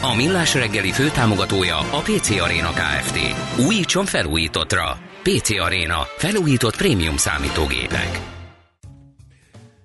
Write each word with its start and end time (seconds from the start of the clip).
A 0.00 0.14
millás 0.16 0.54
reggeli 0.54 0.92
főtámogatója 0.92 1.78
a 1.78 2.00
PC 2.02 2.30
Arena 2.30 2.70
Kft. 2.70 3.18
Újítson 3.66 4.04
felújítottra. 4.04 4.98
PC 5.22 5.50
Arena. 5.60 5.98
Felújított 6.16 6.76
prémium 6.76 7.16
számítógépek. 7.16 8.32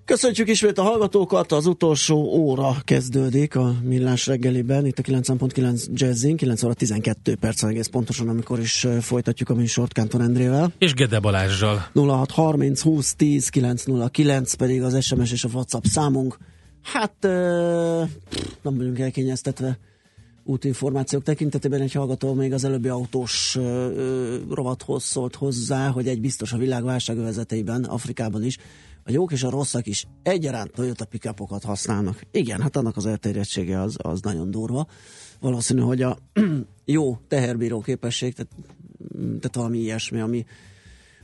Köszönjük 0.05 0.47
ismét 0.47 0.77
a 0.77 0.81
hallgatókat, 0.83 1.51
az 1.51 1.65
utolsó 1.65 2.15
óra 2.17 2.75
kezdődik 2.83 3.55
a 3.55 3.73
Millás 3.83 4.27
reggeliben, 4.27 4.85
itt 4.85 4.99
a 4.99 5.01
9.9 5.01 5.85
Jazzin, 5.93 6.37
9 6.37 6.63
óra 6.63 6.73
12 6.73 7.35
perc 7.35 7.63
egész 7.63 7.87
pontosan, 7.87 8.29
amikor 8.29 8.59
is 8.59 8.87
folytatjuk 9.01 9.49
a 9.49 9.53
műsort 9.53 9.93
Kántor 9.93 10.21
Endrével. 10.21 10.71
És 10.77 10.93
Gede 10.93 11.19
Balázsral. 11.19 11.87
06 11.93 12.31
30 12.31 12.81
20 12.81 13.15
10 13.15 13.49
909 13.49 14.53
pedig 14.53 14.81
az 14.81 15.03
SMS 15.03 15.31
és 15.31 15.43
a 15.43 15.49
WhatsApp 15.53 15.83
számunk. 15.83 16.37
Hát 16.81 17.15
nem 18.61 18.77
vagyunk 18.77 18.99
elkényeztetve 18.99 19.77
útinformációk 20.43 21.23
tekintetében 21.23 21.81
egy 21.81 21.93
hallgató 21.93 22.33
még 22.33 22.53
az 22.53 22.63
előbbi 22.63 22.87
autós 22.87 23.55
ö, 23.55 24.37
rovathoz 24.49 25.03
szólt 25.03 25.35
hozzá, 25.35 25.87
hogy 25.87 26.07
egy 26.07 26.21
biztos 26.21 26.53
a 26.53 26.57
világ 26.57 26.83
válságövezeteiben, 26.83 27.83
Afrikában 27.83 28.43
is, 28.43 28.57
a 29.03 29.11
jók 29.11 29.31
és 29.31 29.43
a 29.43 29.49
rosszak 29.49 29.87
is 29.87 30.07
egyaránt 30.23 30.71
Toyota 30.71 31.05
pickupokat 31.05 31.63
használnak. 31.63 32.21
Igen, 32.31 32.61
hát 32.61 32.75
annak 32.75 32.97
az 32.97 33.05
elterjedtsége 33.05 33.81
az, 33.81 33.95
az 33.97 34.21
nagyon 34.21 34.51
durva. 34.51 34.87
Valószínű, 35.39 35.81
hogy 35.81 36.01
a 36.01 36.17
jó 36.85 37.17
teherbíró 37.27 37.79
képesség, 37.79 38.33
tehát, 38.33 38.51
tehát 39.17 39.55
valami 39.55 39.77
ilyesmi, 39.77 40.19
ami, 40.19 40.45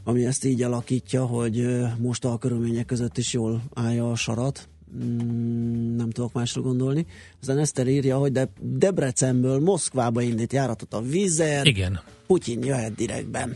ami 0.03 0.25
ezt 0.25 0.45
így 0.45 0.61
alakítja, 0.61 1.25
hogy 1.25 1.67
most 1.97 2.25
a 2.25 2.37
körülmények 2.37 2.85
között 2.85 3.17
is 3.17 3.33
jól 3.33 3.63
állja 3.73 4.11
a 4.11 4.15
sarat, 4.15 4.69
mm, 4.97 5.95
nem 5.95 6.09
tudok 6.09 6.33
másra 6.33 6.61
gondolni. 6.61 7.05
Aztán 7.39 7.57
Eszter 7.57 7.87
írja, 7.87 8.17
hogy 8.17 8.31
de 8.31 8.49
Debrecenből 8.61 9.59
Moszkvába 9.59 10.21
indít 10.21 10.53
járatot 10.53 10.93
a 10.93 11.01
vízer. 11.01 11.65
Igen. 11.65 11.99
Putyin 12.27 12.63
jöhet 12.63 12.95
direktben. 12.95 13.55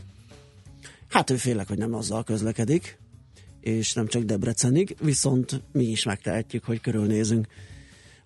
Hát 1.07 1.29
ő 1.29 1.35
félek, 1.35 1.67
hogy 1.67 1.77
nem 1.77 1.93
azzal 1.93 2.23
közlekedik 2.23 2.99
és 3.61 3.93
nem 3.93 4.07
csak 4.07 4.23
Debrecenig, 4.23 4.95
viszont 5.01 5.61
mi 5.71 5.83
is 5.83 6.03
megtehetjük, 6.03 6.63
hogy 6.63 6.81
körülnézünk 6.81 7.47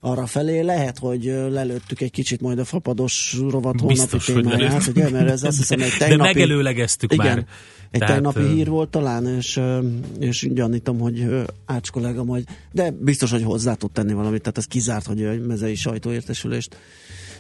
arra 0.04 0.26
felé. 0.26 0.60
Lehet, 0.60 0.98
hogy 1.00 1.24
lelőttük 1.50 2.02
egy 2.02 2.12
kicsit 2.12 2.42
majd 2.42 2.60
a 2.60 2.66
fapados 2.66 3.38
rovat 3.50 3.80
holnapi 3.80 4.18
témáját, 4.26 4.88
ugye, 4.88 5.10
mert 5.10 5.30
ez 5.30 5.44
azt 5.44 5.58
hiszem 5.58 5.82
egy 5.82 5.98
tegnapi... 5.98 6.16
De 6.18 6.24
megelőlegeztük 6.24 7.14
igen, 7.14 7.26
már. 7.26 7.46
Egy 7.92 8.00
Tehát, 8.00 8.14
tegnapi 8.16 8.54
hír 8.54 8.68
volt 8.68 8.90
talán, 8.90 9.28
és, 9.28 9.60
és 10.20 10.48
gyanítom, 10.54 11.00
hogy 11.00 11.28
Ács 11.66 11.92
kollega 11.92 12.24
majd, 12.24 12.44
de 12.72 12.92
biztos, 13.00 13.32
hogy 13.32 13.44
hozzá 13.44 13.74
tud 13.74 13.92
tenni 13.92 14.14
valamit, 14.14 14.42
tehát 14.42 14.58
ez 14.58 14.66
kizárt, 14.66 15.06
hogy 15.06 15.22
egy 15.22 15.46
mezei 15.46 15.76
sajtóértesülést 15.76 16.78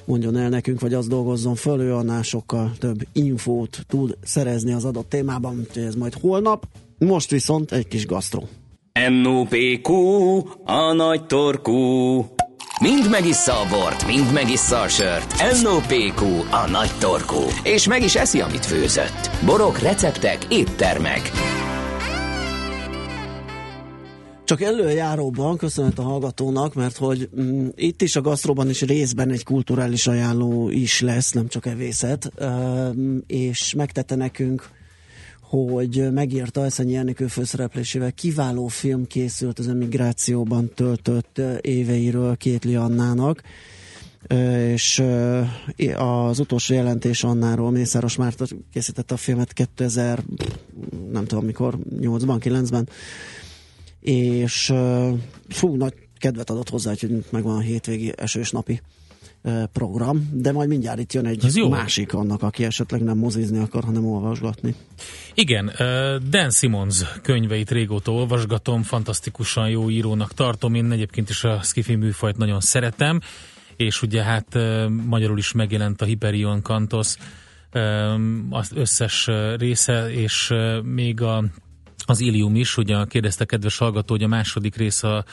mondjon 0.06 0.38
el 0.38 0.50
nekünk, 0.50 0.80
vagy 0.80 0.94
az 0.94 1.08
dolgozzon 1.08 1.56
föl, 1.56 1.82
ő 1.82 1.94
annál 1.94 2.22
sokkal 2.22 2.72
több 2.80 3.08
infót 3.12 3.86
tud 3.88 4.18
szerezni 4.24 4.74
az 4.74 4.86
adott 4.86 5.10
témában, 5.10 5.60
úgyhogy 5.60 5.84
ez 5.84 5.96
majd 5.96 6.14
holnap, 6.14 6.68
most 6.98 7.30
viszont 7.30 7.72
egy 7.72 7.88
kis 7.88 8.06
gasztró. 8.06 8.48
NOPQ, 9.10 9.94
a 10.64 10.94
nagy 10.94 11.26
torkú. 11.26 12.26
Mind 12.84 13.10
megissza 13.10 13.52
a 13.52 13.68
bort, 13.70 14.06
mind 14.08 14.34
megissza 14.34 14.82
a 14.82 14.88
sört. 14.88 15.62
NOPQ, 15.62 16.26
a 16.52 16.70
nagy 16.70 16.92
torkú. 17.00 17.42
És 17.64 17.88
meg 17.88 18.04
is 18.04 18.16
eszi, 18.16 18.42
amit 18.42 18.66
főzött. 18.66 19.30
Borok, 19.46 19.80
receptek, 19.80 20.46
éttermek. 20.50 21.32
Csak 24.44 24.62
előjáróban 24.62 25.58
köszönet 25.58 26.00
a 26.00 26.02
hallgatónak, 26.02 26.74
mert 26.74 26.98
hogy 26.98 27.30
mm, 27.42 27.68
itt 27.76 28.02
is 28.02 28.16
a 28.16 28.22
gasztróban 28.22 28.70
is 28.70 28.82
részben 28.82 29.30
egy 29.30 29.44
kulturális 29.44 30.08
ajánló 30.08 30.70
is 30.70 31.02
lesz, 31.02 31.32
nem 31.32 31.48
csak 31.48 31.66
evészet, 31.66 32.32
és 33.28 33.74
megtette 33.74 34.16
nekünk 34.16 34.70
hogy 35.54 36.12
megírta 36.12 36.66
Eszenyi 36.66 36.96
Ernekő 36.96 37.28
főszereplésével 37.28 38.12
kiváló 38.12 38.68
film 38.68 39.08
készült 39.08 39.60
az 39.60 39.68
emigrációban 39.68 40.72
töltött 40.76 41.42
éveiről 41.62 42.36
Kétli 42.36 42.76
Annának 42.76 43.42
és 44.72 45.04
az 45.96 46.40
utolsó 46.40 46.74
jelentés 46.74 47.24
Annáról 47.24 47.72
Mészáros 47.72 48.16
Márta 48.16 48.46
készítette 48.72 49.14
a 49.14 49.18
filmet 49.18 49.54
2000 49.54 50.24
nem 51.12 51.26
tudom 51.26 51.46
mikor, 51.46 51.78
8-ban, 52.00 52.38
9-ben 52.44 52.90
és 54.00 54.74
fú, 55.50 55.76
nagy 55.76 55.94
kedvet 56.18 56.50
adott 56.50 56.70
hozzá, 56.70 56.94
hogy 57.00 57.26
megvan 57.30 57.56
a 57.56 57.60
hétvégi 57.60 58.14
esős 58.18 58.52
napi 58.52 58.82
program, 59.74 60.30
de 60.34 60.52
majd 60.52 60.70
mindjárt 60.70 61.00
itt 61.00 61.14
jön 61.14 61.26
egy 61.26 61.66
másik 61.70 62.14
annak, 62.14 62.42
aki 62.44 62.64
esetleg 62.64 63.02
nem 63.02 63.18
mozizni 63.18 63.58
akar, 63.58 63.84
hanem 63.84 64.06
olvasgatni. 64.06 64.76
Igen, 65.34 65.72
Dan 66.30 66.52
Simmons 66.52 67.04
könyveit 67.22 67.72
régóta 67.72 68.12
olvasgatom, 68.12 68.84
fantasztikusan 68.84 69.70
jó 69.70 69.90
írónak 69.90 70.34
tartom, 70.34 70.74
én 70.74 70.92
egyébként 70.92 71.30
is 71.30 71.44
a 71.44 71.60
skifi 71.62 71.96
műfajt 71.96 72.38
nagyon 72.38 72.60
szeretem, 72.60 73.20
és 73.76 74.02
ugye 74.02 74.24
hát 74.24 74.58
magyarul 75.06 75.38
is 75.38 75.52
megjelent 75.52 76.02
a 76.02 76.06
Hyperion 76.06 76.62
Kantos 76.62 77.16
az 78.50 78.72
összes 78.74 79.30
része, 79.58 80.12
és 80.12 80.54
még 80.84 81.22
a, 81.22 81.44
az 82.06 82.20
Ilium 82.20 82.56
is, 82.56 82.78
ugye 82.78 83.06
kérdezte 83.06 83.46
kedves 83.46 83.78
hallgató, 83.78 84.14
hogy 84.14 84.24
a 84.24 84.28
második 84.28 84.76
rész 84.76 85.04
a 85.04 85.26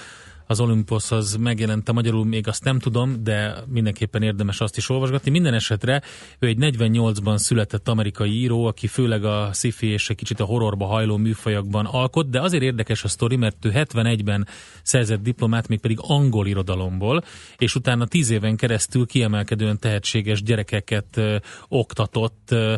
az 0.50 0.60
Olympus 0.60 1.10
az 1.10 1.36
megjelent 1.36 1.88
a 1.88 1.92
magyarul, 1.92 2.24
még 2.24 2.48
azt 2.48 2.64
nem 2.64 2.78
tudom, 2.78 3.22
de 3.22 3.54
mindenképpen 3.66 4.22
érdemes 4.22 4.60
azt 4.60 4.76
is 4.76 4.88
olvasgatni. 4.88 5.30
Minden 5.30 5.54
esetre 5.54 6.02
ő 6.38 6.46
egy 6.46 6.56
48-ban 6.60 7.36
született 7.36 7.88
amerikai 7.88 8.30
író, 8.30 8.64
aki 8.64 8.86
főleg 8.86 9.24
a 9.24 9.50
sci 9.52 9.72
és 9.80 10.10
egy 10.10 10.16
kicsit 10.16 10.40
a 10.40 10.44
horrorba 10.44 10.86
hajló 10.86 11.16
műfajakban 11.16 11.86
alkot, 11.86 12.30
de 12.30 12.40
azért 12.40 12.62
érdekes 12.62 13.04
a 13.04 13.08
sztori, 13.08 13.36
mert 13.36 13.64
ő 13.64 13.70
71-ben 13.74 14.46
szerzett 14.82 15.22
diplomát, 15.22 15.68
még 15.68 15.80
pedig 15.80 15.98
angol 16.00 16.46
irodalomból, 16.46 17.24
és 17.58 17.74
utána 17.74 18.06
10 18.06 18.30
éven 18.30 18.56
keresztül 18.56 19.06
kiemelkedően 19.06 19.78
tehetséges 19.78 20.42
gyerekeket 20.42 21.16
ö, 21.16 21.36
oktatott 21.68 22.48
ö, 22.50 22.74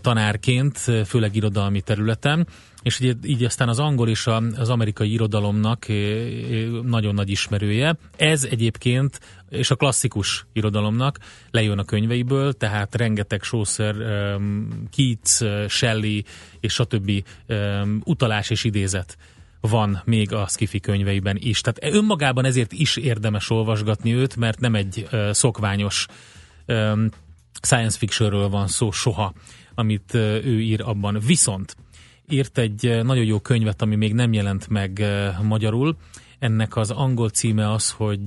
tanárként, 0.00 0.78
főleg 1.06 1.36
irodalmi 1.36 1.80
területen, 1.80 2.46
és 2.82 3.00
ugye 3.00 3.12
így 3.22 3.44
aztán 3.44 3.68
az 3.68 3.78
angol 3.78 4.08
és 4.08 4.26
az 4.56 4.68
amerikai 4.68 5.12
irodalomnak 5.12 5.86
nagyon 6.82 7.14
nagy 7.14 7.30
ismerője. 7.30 7.96
Ez 8.16 8.44
egyébként, 8.44 9.20
és 9.48 9.70
a 9.70 9.76
klasszikus 9.76 10.46
irodalomnak 10.52 11.18
lejön 11.50 11.78
a 11.78 11.84
könyveiből, 11.84 12.52
tehát 12.52 12.94
rengeteg 12.94 13.42
Chaucer, 13.42 13.94
Keats, 14.96 15.42
Shelley 15.68 16.22
és 16.60 16.72
stb. 16.72 17.24
utalás 18.04 18.50
és 18.50 18.64
idézet 18.64 19.16
van 19.60 20.02
még 20.04 20.32
a 20.32 20.46
Skifi 20.48 20.80
könyveiben 20.80 21.36
is. 21.40 21.60
Tehát 21.60 21.94
önmagában 21.94 22.44
ezért 22.44 22.72
is 22.72 22.96
érdemes 22.96 23.50
olvasgatni 23.50 24.14
őt, 24.14 24.36
mert 24.36 24.60
nem 24.60 24.74
egy 24.74 25.08
szokványos 25.30 26.06
science 27.62 27.98
fictionről 27.98 28.48
van 28.48 28.66
szó 28.68 28.90
soha 28.90 29.32
amit 29.74 30.14
ő 30.14 30.60
ír 30.60 30.80
abban. 30.84 31.18
Viszont 31.26 31.76
írt 32.28 32.58
egy 32.58 33.00
nagyon 33.02 33.24
jó 33.24 33.40
könyvet, 33.40 33.82
ami 33.82 33.96
még 33.96 34.14
nem 34.14 34.32
jelent 34.32 34.68
meg 34.68 35.04
magyarul. 35.42 35.96
Ennek 36.38 36.76
az 36.76 36.90
angol 36.90 37.28
címe 37.28 37.72
az, 37.72 37.90
hogy 37.90 38.26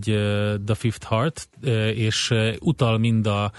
The 0.66 0.76
Fifth 0.76 1.08
Heart, 1.08 1.50
és 1.96 2.34
utal 2.60 2.98
mind 2.98 3.28
a 3.28 3.52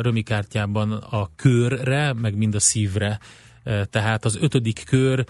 römikártyában 0.00 0.92
a 0.92 1.30
körre, 1.36 2.12
meg 2.12 2.36
mind 2.36 2.54
a 2.54 2.60
szívre. 2.60 3.18
Tehát 3.90 4.24
az 4.24 4.38
ötödik 4.40 4.84
kör, 4.86 5.24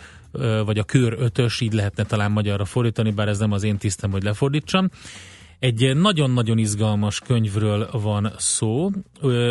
vagy 0.65 0.79
a 0.79 0.85
kör 0.85 1.17
ötös, 1.19 1.61
így 1.61 1.73
lehetne 1.73 2.05
talán 2.05 2.31
magyarra 2.31 2.65
fordítani, 2.65 3.11
bár 3.11 3.29
ez 3.29 3.39
nem 3.39 3.53
az 3.53 3.62
én 3.62 3.77
tisztem, 3.77 4.11
hogy 4.11 4.23
lefordítsam 4.23 4.91
Egy 5.59 5.97
nagyon-nagyon 5.97 6.59
izgalmas 6.59 7.21
könyvről 7.21 7.89
van 7.93 8.33
szó, 8.37 8.91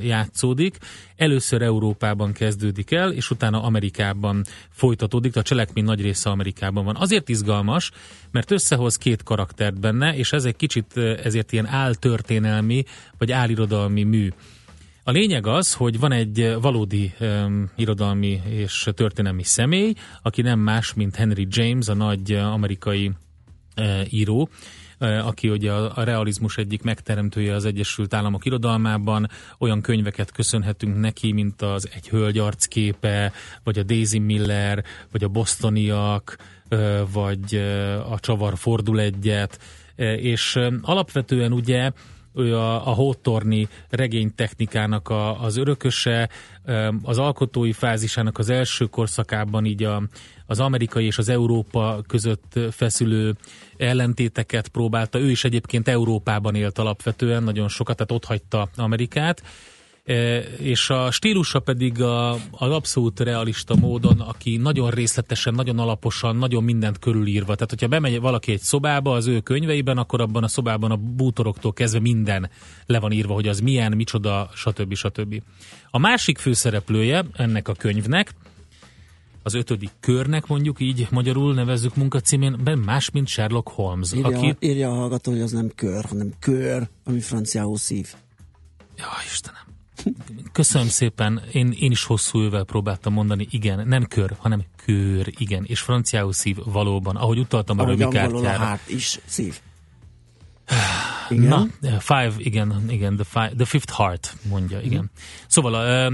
játszódik, 0.03 0.79
először 1.17 1.63
Európában 1.63 2.33
kezdődik 2.33 2.91
el, 2.91 3.13
és 3.13 3.31
utána 3.31 3.63
Amerikában 3.63 4.45
folytatódik, 4.71 5.37
a 5.37 5.43
cselekmény 5.43 5.85
nagy 5.85 6.01
része 6.01 6.31
Amerikában 6.31 6.85
van. 6.85 6.97
Azért 6.97 7.29
izgalmas, 7.29 7.91
mert 8.31 8.51
összehoz 8.51 8.97
két 8.97 9.23
karaktert 9.23 9.81
benne, 9.81 10.17
és 10.17 10.33
ez 10.33 10.45
egy 10.45 10.57
kicsit 10.57 10.97
ezért 10.97 11.53
ilyen 11.53 11.67
áltörténelmi, 11.67 12.85
vagy 13.19 13.33
álirodalmi 13.33 14.03
mű. 14.03 14.29
A 15.05 15.11
lényeg 15.11 15.47
az, 15.47 15.75
hogy 15.75 15.99
van 15.99 16.13
egy 16.13 16.57
valódi 16.61 17.13
um, 17.21 17.71
irodalmi 17.77 18.41
és 18.49 18.89
történelmi 18.95 19.43
személy, 19.43 19.95
aki 20.23 20.43
nem 20.43 20.59
más, 20.59 20.95
mint 20.95 21.17
Henry 21.17 21.47
James, 21.51 21.89
a 21.89 21.95
nagy 21.95 22.33
amerikai 22.33 23.13
uh, 23.77 24.13
író, 24.13 24.49
aki 24.99 25.49
ugye 25.49 25.73
a, 25.73 26.05
realizmus 26.05 26.57
egyik 26.57 26.83
megteremtője 26.83 27.55
az 27.55 27.65
Egyesült 27.65 28.15
Államok 28.15 28.45
irodalmában, 28.45 29.29
olyan 29.59 29.81
könyveket 29.81 30.33
köszönhetünk 30.33 31.01
neki, 31.01 31.33
mint 31.33 31.63
az 31.63 31.89
Egy 31.95 32.09
hölgy 32.09 32.39
arcképe, 32.39 33.33
vagy 33.65 33.79
a 33.79 33.83
Daisy 33.83 34.19
Miller, 34.19 34.85
vagy 35.11 35.25
a 35.25 35.29
Bostoniak, 35.29 36.37
vagy 37.13 37.55
a 38.11 38.21
Csavar 38.21 38.57
fordul 38.57 39.01
egyet, 39.01 39.59
és 40.17 40.59
alapvetően 40.83 41.53
ugye 41.53 41.91
ő 42.35 42.57
a, 42.57 42.89
a 42.89 42.91
Hawthorne 42.91 43.69
regénytechnikának 43.91 45.09
a, 45.09 45.43
az 45.43 45.57
örököse, 45.57 46.29
az 47.03 47.19
alkotói 47.19 47.73
fázisának 47.73 48.39
az 48.39 48.49
első 48.49 48.85
korszakában 48.85 49.65
így 49.65 49.85
a, 49.85 50.03
az 50.47 50.61
amerikai 50.61 51.05
és 51.05 51.19
az 51.19 51.29
Európa 51.29 52.01
között 52.07 52.59
feszülő 52.71 53.35
ellentéteket 53.77 54.69
próbálta. 54.69 55.19
Ő 55.19 55.31
is 55.31 55.45
egyébként 55.45 55.89
Európában 55.89 56.55
élt 56.55 56.79
alapvetően, 56.79 57.43
nagyon 57.43 57.69
sokat, 57.69 57.97
tehát 57.97 58.13
ott 58.13 58.25
hagyta 58.25 58.69
Amerikát, 58.77 59.43
és 60.59 60.91
a 60.91 61.11
stílusa 61.11 61.61
pedig 61.61 62.03
a, 62.03 62.33
az 62.33 62.71
abszolút 62.71 63.21
realista 63.21 63.77
módon, 63.77 64.21
aki 64.21 64.57
nagyon 64.57 64.91
részletesen, 64.91 65.55
nagyon 65.55 65.79
alaposan, 65.79 66.37
nagyon 66.37 66.65
mindent 66.65 66.99
körülírva. 66.99 67.55
Tehát, 67.55 67.71
hogyha 67.71 67.87
bemegy 67.87 68.21
valaki 68.21 68.53
egy 68.53 68.61
szobába 68.61 69.15
az 69.15 69.27
ő 69.27 69.41
könyveiben, 69.41 69.99
akkor 69.99 70.21
abban 70.21 70.43
a 70.43 70.49
szobában 70.49 70.91
a 70.91 70.97
bútoroktól 70.97 71.73
kezdve 71.73 72.01
minden 72.01 72.51
le 72.87 73.01
van 73.01 73.13
írva, 73.13 73.35
hogy 73.35 73.49
az 73.49 73.61
milyen, 73.61 73.93
micsoda, 73.93 74.51
stb. 74.55 74.95
stb. 74.95 75.43
A 75.91 75.99
másik 75.99 76.39
főszereplője 76.39 77.25
ennek 77.33 77.69
a 77.69 77.75
könyvnek, 77.75 78.35
az 79.43 79.55
ötödik 79.55 79.91
körnek 80.01 80.47
mondjuk 80.47 80.81
így 80.81 81.07
magyarul 81.11 81.55
nevezzük 81.55 81.97
munkacímén, 81.97 82.61
ben 82.65 82.79
más, 82.79 83.11
mint 83.11 83.29
Sherlock 83.29 83.69
Holmes. 83.69 84.13
Írja, 84.13 84.39
aki... 84.39 84.57
írja 84.61 84.91
a 84.91 84.95
hallgató, 84.95 85.31
hogy 85.31 85.41
az 85.41 85.53
nem 85.53 85.71
kör, 85.75 86.05
hanem 86.05 86.33
kör, 86.39 86.89
ami 87.05 87.21
franciául 87.21 87.77
szív. 87.77 88.15
Ja, 88.97 89.07
Istenem. 89.25 89.72
Köszönöm 90.53 90.89
szépen, 90.89 91.43
én, 91.53 91.75
én 91.79 91.91
is 91.91 92.05
hosszú 92.05 92.41
ővel 92.41 92.65
próbáltam 92.65 93.13
mondani, 93.13 93.47
igen, 93.51 93.89
nem 93.89 94.07
kör, 94.07 94.37
hanem 94.39 94.63
kör, 94.85 95.33
igen, 95.39 95.65
és 95.65 95.81
franciául 95.81 96.33
szív 96.33 96.57
valóban, 96.65 97.17
ahogy 97.17 97.39
utaltam 97.39 97.79
a 97.79 97.85
rövid 97.85 98.09
kártyára. 98.09 98.65
hát 98.65 98.89
is 98.89 99.19
szív. 99.25 99.61
Igen? 101.29 101.73
Na, 101.81 102.01
five, 102.01 102.33
igen, 102.37 102.85
igen, 102.89 103.17
the, 103.17 103.25
five, 103.25 103.53
the 103.57 103.65
fifth 103.65 103.93
heart, 103.93 104.37
mondja, 104.49 104.81
igen. 104.81 104.99
Hmm. 104.99 105.11
Szóval 105.47 105.75
a, 105.75 106.07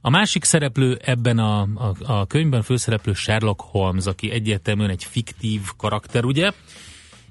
a 0.00 0.10
másik 0.10 0.44
szereplő 0.44 0.98
ebben 1.04 1.38
a, 1.38 1.60
a, 1.60 1.94
a 2.00 2.26
könyvben 2.26 2.62
főszereplő 2.62 3.12
Sherlock 3.12 3.60
Holmes, 3.60 4.06
aki 4.06 4.30
egyértelműen 4.30 4.90
egy 4.90 5.04
fiktív 5.04 5.60
karakter, 5.76 6.24
ugye? 6.24 6.52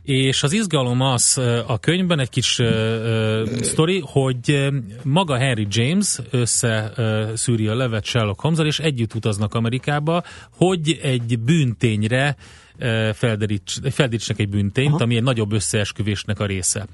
És 0.06 0.44
az 0.44 0.54
izgalom 0.54 1.02
az 1.02 1.38
a 1.68 1.80
könyvben 1.80 2.20
egy 2.20 2.30
kis 2.30 2.60
uh, 2.60 3.62
sztori, 3.62 4.04
hogy 4.06 4.68
maga 5.04 5.38
Harry 5.38 5.68
James 5.70 6.20
összeszűri 6.30 7.68
a 7.68 7.76
levet 7.76 8.06
Sherlock 8.06 8.40
holmes 8.40 8.66
és 8.66 8.80
együtt 8.80 9.14
utaznak 9.14 9.54
Amerikába, 9.54 10.24
hogy 10.50 11.00
egy 11.02 11.40
bűntényre 11.40 12.36
uh, 12.80 13.10
felderítsenek 13.14 14.40
egy 14.40 14.50
bűntényt, 14.50 14.94
Aha. 14.94 15.04
ami 15.04 15.16
egy 15.16 15.24
nagyobb 15.24 15.52
összeesküvésnek 15.52 16.40
a 16.40 16.46
része. 16.46 16.88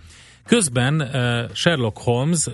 Közben 0.46 1.10
Sherlock 1.54 1.98
Holmes, 1.98 2.48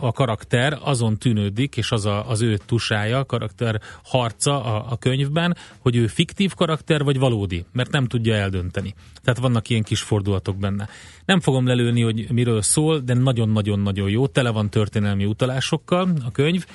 a 0.00 0.12
karakter 0.12 0.78
azon 0.82 1.18
tűnődik, 1.18 1.76
és 1.76 1.90
az 1.90 2.06
a, 2.06 2.28
az 2.28 2.40
ő 2.40 2.56
tusája, 2.66 3.18
a 3.18 3.24
karakter 3.24 3.80
harca 4.04 4.64
a, 4.64 4.92
a 4.92 4.96
könyvben, 4.96 5.56
hogy 5.78 5.96
ő 5.96 6.06
fiktív 6.06 6.54
karakter, 6.54 7.02
vagy 7.02 7.18
valódi, 7.18 7.64
mert 7.72 7.90
nem 7.90 8.06
tudja 8.06 8.34
eldönteni. 8.34 8.94
Tehát 9.22 9.40
vannak 9.40 9.68
ilyen 9.68 9.82
kis 9.82 10.00
fordulatok 10.00 10.56
benne. 10.56 10.88
Nem 11.24 11.40
fogom 11.40 11.66
lelőni, 11.66 12.02
hogy 12.02 12.26
miről 12.30 12.62
szól, 12.62 12.98
de 12.98 13.14
nagyon-nagyon-nagyon 13.14 14.08
jó, 14.08 14.26
tele 14.26 14.50
van 14.50 14.70
történelmi 14.70 15.24
utalásokkal 15.24 16.12
a 16.24 16.30
könyv, 16.30 16.66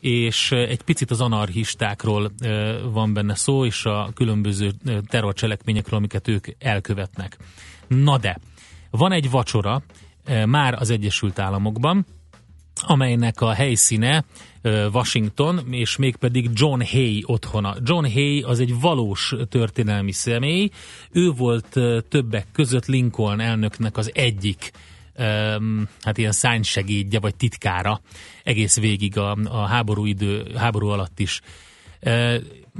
és 0.00 0.52
egy 0.52 0.82
picit 0.82 1.10
az 1.10 1.20
anarchistákról 1.20 2.32
van 2.92 3.12
benne 3.12 3.34
szó, 3.34 3.64
és 3.64 3.84
a 3.84 4.10
különböző 4.14 4.72
terrorcselekményekről, 5.06 5.98
amiket 5.98 6.28
ők 6.28 6.46
elkövetnek. 6.58 7.36
Na 7.88 8.18
de, 8.18 8.38
van 8.90 9.12
egy 9.12 9.30
vacsora, 9.30 9.82
már 10.46 10.74
az 10.74 10.90
Egyesült 10.90 11.38
Államokban, 11.38 12.06
amelynek 12.86 13.40
a 13.40 13.52
helyszíne 13.52 14.24
Washington, 14.92 15.60
és 15.70 15.96
mégpedig 15.96 16.50
John 16.52 16.82
Hay 16.90 17.22
otthona. 17.26 17.74
John 17.82 18.04
Hay 18.12 18.42
az 18.42 18.60
egy 18.60 18.80
valós 18.80 19.34
történelmi 19.48 20.12
személy, 20.12 20.70
ő 21.10 21.30
volt 21.30 21.78
többek 22.08 22.46
között 22.52 22.86
Lincoln 22.86 23.40
elnöknek 23.40 23.96
az 23.96 24.10
egyik 24.14 24.70
hát 26.00 26.18
ilyen 26.18 26.32
szánysegédje 26.32 27.20
vagy 27.20 27.34
titkára 27.34 28.00
egész 28.42 28.78
végig 28.78 29.18
a, 29.18 29.36
a 29.44 29.66
háború 29.66 30.04
idő, 30.04 30.52
háború 30.56 30.88
alatt 30.88 31.18
is 31.18 31.40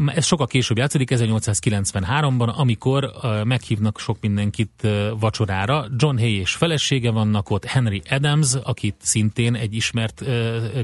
ez 0.07 0.27
sokkal 0.27 0.47
később 0.47 0.77
játszódik, 0.77 1.11
1893-ban, 1.13 2.55
amikor 2.55 3.13
meghívnak 3.45 3.99
sok 3.99 4.17
mindenkit 4.21 4.89
vacsorára. 5.19 5.87
John 5.97 6.19
Hay 6.19 6.33
és 6.33 6.55
felesége 6.55 7.11
vannak 7.11 7.51
ott, 7.51 7.65
Henry 7.65 8.03
Adams, 8.11 8.55
aki 8.63 8.95
szintén 8.99 9.55
egy 9.55 9.75
ismert 9.75 10.25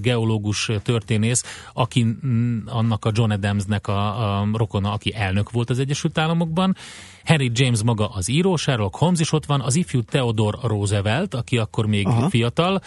geológus 0.00 0.70
történész, 0.82 1.68
aki 1.72 2.04
mm, 2.26 2.58
annak 2.66 3.04
a 3.04 3.10
John 3.14 3.30
Adamsnek 3.30 3.86
a, 3.86 4.38
a 4.40 4.48
rokona, 4.52 4.92
aki 4.92 5.14
elnök 5.14 5.50
volt 5.50 5.70
az 5.70 5.78
Egyesült 5.78 6.18
Államokban. 6.18 6.76
Harry 7.24 7.50
James 7.54 7.82
maga 7.82 8.08
az 8.08 8.28
író, 8.28 8.56
Sherlock 8.56 8.96
Holmes 8.96 9.20
is 9.20 9.32
ott 9.32 9.46
van, 9.46 9.60
az 9.60 9.76
ifjú 9.76 10.02
Theodore 10.02 10.58
Roosevelt, 10.62 11.34
aki 11.34 11.58
akkor 11.58 11.86
még 11.86 12.06
Aha. 12.06 12.28
fiatal, 12.28 12.80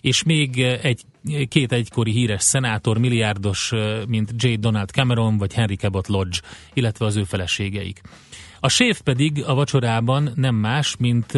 és 0.00 0.22
még 0.22 0.60
egy 0.60 1.02
két 1.48 1.72
egykori 1.72 2.10
híres 2.10 2.42
szenátor, 2.42 2.98
milliárdos, 2.98 3.72
mint 4.08 4.30
J. 4.36 4.54
Donald 4.54 4.90
Cameron 4.90 5.38
vagy 5.38 5.54
Henry 5.54 5.76
Cabot 5.76 6.08
Lodge, 6.08 6.38
illetve 6.72 7.06
az 7.06 7.16
ő 7.16 7.24
feleségeik. 7.24 8.00
A 8.60 8.68
séf 8.68 9.00
pedig 9.00 9.44
a 9.46 9.54
vacsorában 9.54 10.32
nem 10.34 10.54
más, 10.54 10.96
mint 10.96 11.32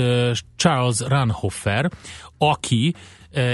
Charles 0.56 0.98
Ranhofer, 0.98 1.90
aki 2.38 2.94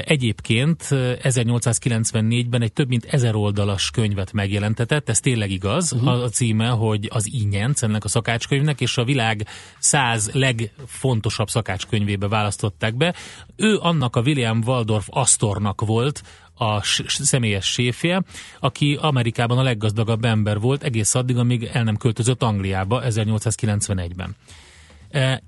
Egyébként 0.05 0.88
1894-ben 0.90 2.62
egy 2.62 2.73
több 2.73 2.88
mint 2.88 3.04
ezer 3.04 3.35
oldalas 3.35 3.90
könyvet 3.90 4.33
megjelentetett, 4.33 5.09
ez 5.09 5.21
tényleg 5.21 5.50
igaz. 5.50 5.92
Uh-huh. 5.92 6.23
A 6.23 6.28
címe, 6.28 6.68
hogy 6.68 7.09
az 7.12 7.33
Ínyenc, 7.33 7.83
ennek 7.83 8.04
a 8.04 8.09
szakácskönyvnek, 8.09 8.80
és 8.80 8.97
a 8.97 9.04
világ 9.04 9.47
száz 9.78 10.30
legfontosabb 10.33 11.49
szakácskönyvébe 11.49 12.28
választották 12.28 12.97
be. 12.97 13.14
Ő 13.56 13.76
annak 13.76 14.16
a 14.16 14.21
William 14.21 14.62
Waldorf 14.66 15.06
Astornak 15.11 15.80
volt 15.80 16.23
a 16.54 16.83
személyes 17.06 17.66
séfje, 17.66 18.23
aki 18.61 18.99
Amerikában 19.00 19.59
a 19.59 19.62
leggazdagabb 19.62 20.25
ember 20.25 20.61
volt 20.61 20.83
egész 20.83 21.14
addig, 21.14 21.37
amíg 21.37 21.71
el 21.73 21.85
nem 21.85 21.97
költözött 21.97 22.42
Angliába 22.42 23.02
1891-ben. 23.04 24.37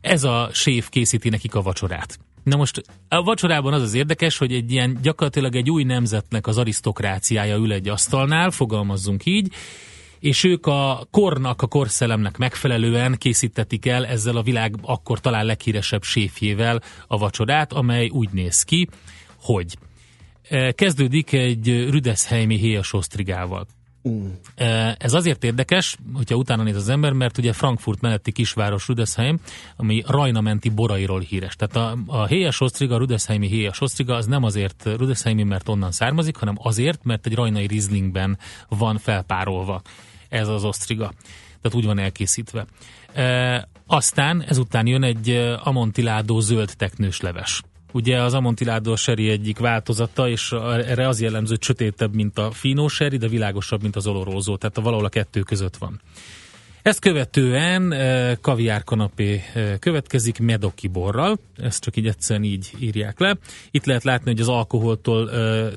Ez 0.00 0.25
a 0.25 0.49
séf 0.52 0.88
készíti 0.88 1.28
nekik 1.28 1.54
a 1.54 1.62
vacsorát. 1.62 2.18
Na 2.44 2.56
most 2.56 2.82
a 3.08 3.22
vacsorában 3.22 3.72
az 3.72 3.82
az 3.82 3.94
érdekes, 3.94 4.38
hogy 4.38 4.52
egy 4.52 4.72
ilyen 4.72 4.98
gyakorlatilag 5.02 5.56
egy 5.56 5.70
új 5.70 5.84
nemzetnek 5.84 6.46
az 6.46 6.58
arisztokráciája 6.58 7.56
ül 7.56 7.72
egy 7.72 7.88
asztalnál, 7.88 8.50
fogalmazzunk 8.50 9.26
így, 9.26 9.52
és 10.18 10.44
ők 10.44 10.66
a 10.66 11.06
kornak, 11.10 11.62
a 11.62 11.66
korszellemnek 11.66 12.36
megfelelően 12.36 13.14
készítetik 13.18 13.86
el 13.86 14.06
ezzel 14.06 14.36
a 14.36 14.42
világ 14.42 14.74
akkor 14.82 15.20
talán 15.20 15.44
leghíresebb 15.44 16.02
séfjével 16.02 16.82
a 17.06 17.18
vacsorát, 17.18 17.72
amely 17.72 18.08
úgy 18.08 18.30
néz 18.32 18.62
ki, 18.62 18.88
hogy 19.40 19.76
eh, 20.48 20.72
kezdődik 20.72 21.32
egy 21.32 21.66
Rüdeszheimi 21.90 22.56
héjas 22.56 22.92
osztrigával. 22.92 23.66
Ez 24.96 25.12
azért 25.12 25.44
érdekes, 25.44 25.96
hogyha 26.14 26.37
utána 26.37 26.62
néz 26.62 26.76
az 26.76 26.88
ember, 26.88 27.12
mert 27.12 27.38
ugye 27.38 27.52
Frankfurt 27.52 28.00
melletti 28.00 28.32
kisváros 28.32 28.88
Rüdesheim, 28.88 29.40
ami 29.76 30.02
Rajna 30.06 30.40
menti 30.40 30.68
borairól 30.68 31.20
híres. 31.20 31.56
Tehát 31.56 31.76
a, 31.76 31.99
a 32.06 32.26
héjas 32.26 32.61
osztriga, 32.61 32.94
a 32.94 32.99
Rüdesheimi 32.99 33.46
héjas 33.46 33.80
osztriga 33.80 34.14
az 34.14 34.26
nem 34.26 34.42
azért 34.42 34.84
Rüdesheimi, 34.84 35.42
mert 35.42 35.68
onnan 35.68 35.92
származik, 35.92 36.37
hanem 36.37 36.54
azért, 36.58 37.04
mert 37.04 37.26
egy 37.26 37.34
rajnai 37.34 37.66
rizlingben 37.66 38.38
van 38.68 38.99
felpárolva 38.99 39.82
ez 40.28 40.49
az 40.49 40.64
osztriga. 40.64 41.12
tehát 41.61 41.76
úgy 41.76 41.84
van 41.84 41.99
elkészítve. 41.99 42.66
E, 43.14 43.68
aztán 43.87 44.42
ezután 44.42 44.87
jön 44.87 45.02
egy 45.02 45.30
amontiládó 45.62 46.40
zöld 46.40 46.73
teknős 46.76 47.20
leves. 47.20 47.62
Ugye 47.94 48.22
az 48.22 48.34
amontiládó 48.34 48.96
seri 48.96 49.30
egyik 49.30 49.58
változata, 49.58 50.28
és 50.28 50.52
erre 50.86 51.08
az 51.08 51.20
jellemző, 51.20 51.54
hogy 51.54 51.62
sötétebb, 51.62 52.14
mint 52.14 52.38
a 52.38 52.50
finó 52.50 52.88
seri, 52.88 53.16
de 53.16 53.28
világosabb, 53.28 53.82
mint 53.82 53.96
az 53.96 54.06
olorózó, 54.06 54.56
tehát 54.56 54.76
valahol 54.76 55.04
a 55.04 55.08
kettő 55.08 55.40
között 55.40 55.76
van. 55.76 56.00
Ezt 56.84 57.00
követően 57.00 57.94
kaviár 58.40 58.84
kanapé 58.84 59.42
e, 59.54 59.78
következik 59.78 60.38
medoki 60.38 60.88
borral, 60.88 61.38
ezt 61.56 61.82
csak 61.82 61.96
így 61.96 62.06
egyszerűen 62.06 62.44
így 62.44 62.70
írják 62.78 63.18
le. 63.18 63.36
Itt 63.70 63.84
lehet 63.84 64.04
látni, 64.04 64.30
hogy 64.30 64.40
az 64.40 64.48
alkoholtól 64.48 65.30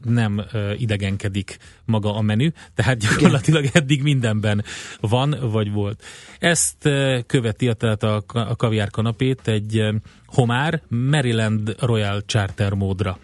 nem 0.03 0.45
idegenkedik 0.77 1.57
maga 1.85 2.15
a 2.15 2.21
menü, 2.21 2.49
tehát 2.75 2.97
gyakorlatilag 2.97 3.65
eddig 3.73 4.01
mindenben 4.01 4.63
van, 4.99 5.37
vagy 5.41 5.71
volt. 5.71 6.03
Ezt 6.39 6.89
követi, 7.25 7.73
tehát 7.77 8.03
a, 8.03 8.23
a 8.27 8.55
kaviár 8.55 8.89
kanapét 8.89 9.47
egy 9.47 9.83
homár 10.25 10.81
Maryland 10.87 11.75
Royal 11.79 12.21
Charter 12.25 12.73
módra. 12.73 13.19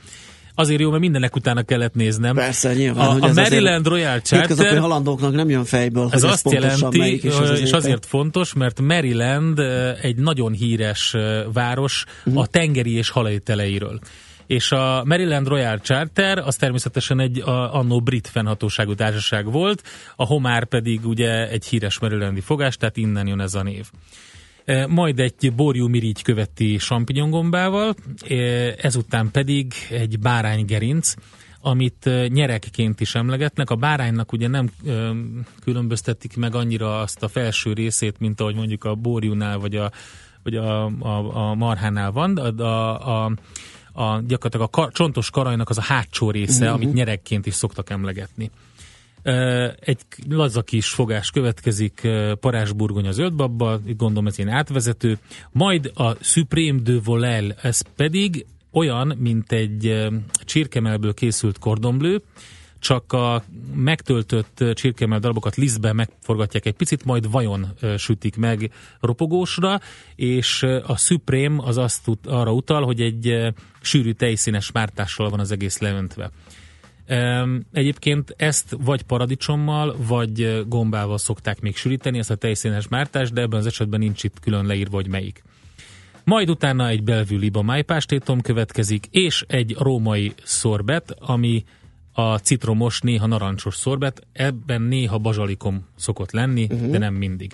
Azért 0.56 0.80
jó, 0.80 0.90
mert 0.90 1.02
mindenek 1.02 1.36
utána 1.36 1.62
kellett 1.64 1.94
néznem. 1.94 2.36
Persze, 2.36 2.74
nyilván. 2.74 3.08
A, 3.08 3.12
hogy 3.12 3.24
a 3.24 3.34
Maryland 3.34 3.88
Royal 3.88 4.22
Charter... 4.22 4.78
halandóknak 4.78 5.34
nem 5.34 5.50
jön 5.50 5.66
fejből, 5.66 6.08
ez 6.12 6.24
azt 6.24 6.52
jelenti, 6.52 7.20
és, 7.22 7.36
az 7.36 7.60
és 7.60 7.72
azért 7.72 8.06
fontos, 8.06 8.54
mert 8.54 8.82
Maryland 8.82 9.60
egy 10.02 10.16
nagyon 10.16 10.52
híres 10.52 11.16
város 11.54 12.06
uh-huh. 12.26 12.42
a 12.42 12.46
tengeri 12.46 12.96
és 12.96 13.10
halajteleiről. 13.10 14.00
És 14.48 14.72
a 14.72 15.04
Maryland 15.06 15.48
Royal 15.48 15.80
Charter 15.80 16.38
az 16.38 16.56
természetesen 16.56 17.20
egy 17.20 17.40
a, 17.40 17.76
annó 17.76 18.00
brit 18.00 18.28
fennhatóságú 18.28 18.94
társaság 18.94 19.52
volt, 19.52 19.84
a 20.16 20.26
Homár 20.26 20.66
pedig 20.66 21.06
ugye 21.06 21.50
egy 21.50 21.66
híres 21.66 22.00
marylandi 22.00 22.42
fogás, 22.42 22.78
tehát 22.78 22.98
innen 22.98 23.28
jön 23.28 23.42
ez 23.42 23.54
a 23.54 23.64
név. 23.64 23.86
E, 24.66 24.88
majd 24.88 25.20
egy 25.20 25.54
borjú 25.56 25.88
mirigy 25.88 26.22
követi 26.22 26.76
champignongombával, 26.76 27.96
e, 28.28 28.36
ezután 28.78 29.32
pedig 29.32 29.74
egy 29.90 30.20
báránygerinc, 30.20 31.14
amit 31.62 32.08
e, 32.08 32.28
nyerekként 32.28 33.02
is 33.02 33.16
emlegetnek. 33.16 33.70
A 33.70 33.76
báránynak 33.76 34.32
ugye 34.32 34.48
nem 34.48 34.70
különböztetik 35.64 36.38
meg 36.38 36.56
annyira 36.56 37.00
azt 37.00 37.24
a 37.24 37.28
felső 37.28 37.74
részét, 37.74 38.20
mint 38.20 38.42
ahogy 38.42 38.56
mondjuk 38.56 38.84
a 38.84 38.96
borjúnál 38.96 39.58
vagy 39.58 39.76
a, 39.76 39.92
vagy 40.44 40.56
a, 40.56 40.86
a, 40.86 41.36
a 41.36 41.54
marhánál 41.54 42.12
van. 42.12 42.38
A, 42.38 42.64
a, 42.64 43.26
a, 43.26 43.32
a 43.94 44.22
gyakorlatilag 44.28 44.68
a 44.68 44.70
kar, 44.70 44.92
csontos 44.92 45.30
karajnak 45.30 45.70
az 45.70 45.78
a 45.78 45.82
hátsó 45.82 46.32
része, 46.32 46.66
uh-huh. 46.66 46.74
amit 46.74 46.94
nyerekként 46.94 47.46
is 47.46 47.54
szoktak 47.54 47.90
emlegetni. 47.90 48.52
Egy 49.80 50.00
laza 50.30 50.62
kis 50.62 50.90
fogás 50.90 51.32
következik, 51.32 52.08
parázsburgonya 52.40 53.12
zöldbabba, 53.12 53.80
itt 53.86 53.98
gondolom 53.98 54.28
ez 54.28 54.38
ilyen 54.38 54.50
átvezető, 54.50 55.18
majd 55.52 55.92
a 55.96 56.24
Supreme 56.24 56.80
de 56.80 57.00
Volel, 57.04 57.56
ez 57.62 57.82
pedig 57.96 58.46
olyan, 58.72 59.16
mint 59.18 59.52
egy 59.52 60.08
csirkemelből 60.46 61.14
készült 61.14 61.60
kordonblő, 61.60 62.22
csak 62.80 63.14
a 63.14 63.44
megtöltött 63.74 64.64
csirkemel 64.74 65.20
darabokat 65.20 65.56
lisztbe 65.56 65.94
megforgatják 65.94 66.66
egy 66.66 66.74
picit, 66.74 67.06
majd 67.06 67.32
vajon 67.32 67.74
sütik 67.98 68.36
meg 68.36 68.72
ropogósra, 69.00 69.80
és 70.16 70.64
a 70.86 70.98
Supreme 70.98 71.64
az 71.64 71.78
azt 71.78 72.10
arra 72.26 72.54
utal, 72.54 72.84
hogy 72.84 73.02
egy 73.02 73.54
sűrű 73.82 74.12
tejszínes 74.12 74.72
mártással 74.72 75.30
van 75.30 75.40
az 75.40 75.52
egész 75.52 75.78
leöntve. 75.78 76.32
Egyébként 77.72 78.34
ezt 78.38 78.76
vagy 78.80 79.02
paradicsommal, 79.02 79.96
vagy 80.08 80.66
gombával 80.68 81.18
szokták 81.18 81.62
még 81.62 81.76
sűríteni, 81.76 82.18
ezt 82.18 82.32
a 82.32 82.36
tejszínes 82.36 82.88
mártást, 82.88 83.34
de 83.34 83.42
ebben 83.42 83.60
az 83.60 83.66
esetben 83.66 84.00
nincs 84.00 84.24
itt 84.24 84.40
külön 84.40 84.66
leírva, 84.66 84.96
hogy 84.96 85.08
melyik. 85.08 85.44
Majd 86.24 86.50
utána 86.50 86.88
egy 86.88 87.04
belvű 87.04 87.50
májpástétom 87.62 88.42
következik, 88.42 89.06
és 89.12 89.46
egy 89.48 89.76
római 89.80 90.34
szorbet, 90.44 91.16
ami 91.20 91.64
a 92.12 92.38
citromos, 92.38 93.02
néha 93.02 93.26
narancsos 93.26 93.76
szorbet, 93.76 94.28
ebben 94.32 94.82
néha 94.82 95.18
bazsalikom 95.18 95.88
szokott 95.96 96.32
lenni, 96.32 96.68
uh-huh. 96.72 96.92
de 96.92 96.98
nem 96.98 97.14
mindig. 97.14 97.52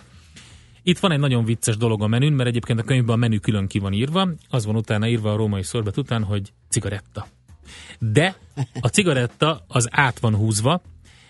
Itt 0.83 0.99
van 0.99 1.11
egy 1.11 1.19
nagyon 1.19 1.45
vicces 1.45 1.77
dolog 1.77 2.01
a 2.01 2.07
menün, 2.07 2.33
mert 2.33 2.49
egyébként 2.49 2.79
a 2.79 2.83
könyvben 2.83 3.15
a 3.15 3.17
menü 3.17 3.37
külön 3.37 3.67
ki 3.67 3.79
van 3.79 3.93
írva, 3.93 4.29
az 4.49 4.65
van 4.65 4.75
utána 4.75 5.07
írva 5.07 5.33
a 5.33 5.35
római 5.35 5.63
szorbet 5.63 5.97
után, 5.97 6.23
hogy 6.23 6.53
cigaretta. 6.67 7.27
De 7.99 8.35
a 8.79 8.87
cigaretta 8.87 9.65
az 9.67 9.87
át 9.91 10.19
van 10.19 10.35
húzva, 10.35 10.81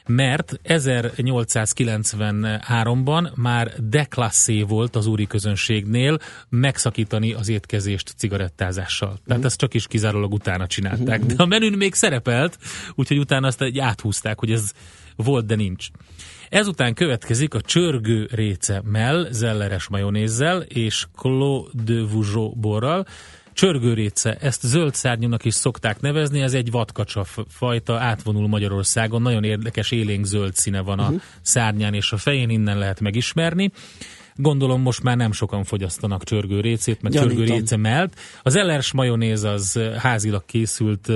mert 0.10 0.60
1893-ban 0.64 3.36
már 3.36 3.74
deklasszé 3.78 4.62
volt 4.62 4.96
az 4.96 5.08
úri 5.08 5.28
közönségnél 5.28 6.20
megszakítani 6.50 7.34
az 7.34 7.50
étkezést 7.50 8.14
cigarettázással. 8.18 9.10
Tehát 9.10 9.28
uh-huh. 9.28 9.46
ezt 9.46 9.58
csak 9.58 9.74
is 9.74 9.88
kizárólag 9.88 10.34
utána 10.34 10.68
csinálták. 10.68 11.26
De 11.26 11.34
a 11.38 11.46
menün 11.46 11.78
még 11.78 11.94
szerepelt, 11.94 12.58
úgyhogy 12.96 13.18
utána 13.18 13.48
azt 13.48 13.62
egy 13.62 13.80
áthúzták, 13.80 14.40
hogy 14.40 14.52
ez 14.52 14.72
volt, 15.16 15.46
de 15.46 15.56
nincs. 15.56 15.88
Ezután 16.50 16.94
következik 16.94 17.54
a 17.54 17.62
csörgő 17.62 18.28
réce 18.32 18.82
mell, 18.86 19.28
zelleres 19.32 19.88
majonézzel 19.88 20.62
és 20.62 21.06
Clos 21.16 21.68
de 21.84 22.02
borral, 22.54 23.06
Csörgőréce, 23.60 24.38
ezt 24.42 24.62
zöld 24.62 24.94
szárnyúnak 24.94 25.46
is 25.46 25.54
szokták 25.54 26.02
nevezni, 26.02 26.42
ez 26.42 26.54
egy 26.54 26.72
vadkacsa 26.72 27.24
fajta, 27.48 28.00
átvonul 28.00 28.48
Magyarországon, 28.48 29.22
nagyon 29.22 29.44
érdekes 29.44 29.92
élénk 29.92 30.26
zöld 30.26 30.56
színe 30.56 30.82
van 30.82 31.00
a 31.00 31.04
uh-huh. 31.04 31.22
szárnyán 31.42 31.94
és 31.94 32.12
a 32.12 32.18
fején, 32.18 32.50
innen 32.50 32.78
lehet 32.78 33.00
megismerni. 33.00 33.72
Gondolom 34.36 34.82
most 34.82 35.04
már 35.04 35.18
nem 35.18 35.32
sokan 35.32 35.64
fogyasztanak 35.64 36.24
csörgőrécét, 36.24 37.02
meg 37.02 37.12
csörgőréce 37.12 37.78
melt. 37.78 38.20
Az 38.44 38.56
ellers 38.56 38.92
majonéz 38.92 39.44
az 39.44 39.80
házilag 39.98 40.46
készült 40.46 41.12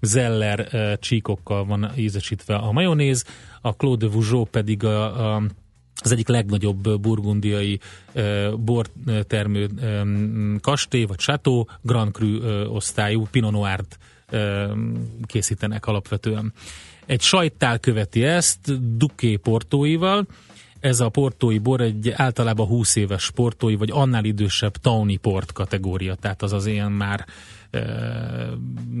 zeller 0.00 0.98
csíkokkal 0.98 1.64
van 1.64 1.90
ízesítve 1.96 2.54
a 2.54 2.72
majonéz, 2.72 3.24
a 3.60 3.76
Claude 3.76 4.06
de 4.06 4.12
Vougeot 4.12 4.48
pedig 4.48 4.84
a, 4.84 5.34
a 5.34 5.42
az 6.02 6.12
egyik 6.12 6.28
legnagyobb 6.28 7.00
burgundiai 7.00 7.80
uh, 8.14 8.54
bortermő 8.54 9.68
um, 9.82 10.58
kastély, 10.60 11.04
vagy 11.04 11.20
sátó, 11.20 11.68
Grand 11.82 12.12
Cru 12.12 12.26
uh, 12.26 12.74
osztályú 12.74 13.26
Pinot 13.30 13.52
Noir-t 13.52 13.98
uh, 14.32 14.70
készítenek 15.26 15.86
alapvetően. 15.86 16.52
Egy 17.06 17.20
sajttál 17.20 17.78
követi 17.78 18.24
ezt, 18.24 18.96
Duké 18.96 19.36
portóival, 19.36 20.26
ez 20.80 21.00
a 21.00 21.08
portói 21.08 21.58
bor 21.58 21.80
egy 21.80 22.10
általában 22.10 22.66
20 22.66 22.96
éves 22.96 23.30
portói, 23.30 23.74
vagy 23.74 23.90
annál 23.92 24.24
idősebb 24.24 24.76
Tawny 24.76 25.20
port 25.20 25.52
kategória, 25.52 26.14
tehát 26.14 26.42
az 26.42 26.52
az 26.52 26.66
ilyen 26.66 26.92
már 26.92 27.26